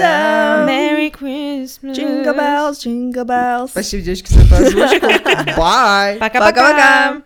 Merry 0.66 1.10
Christmas. 1.10 1.94
Jingle 1.94 2.34
bells, 2.34 2.78
jingle 2.84 3.24
bells. 3.24 3.68
Спасибо, 3.68 4.02
девочки, 4.02 4.32
за 4.32 4.40
эту 4.40 4.54
озвучку. 4.54 5.06
Бай! 5.56 6.16
Пока-пока. 6.16 6.50
Пока-пока. 6.50 7.22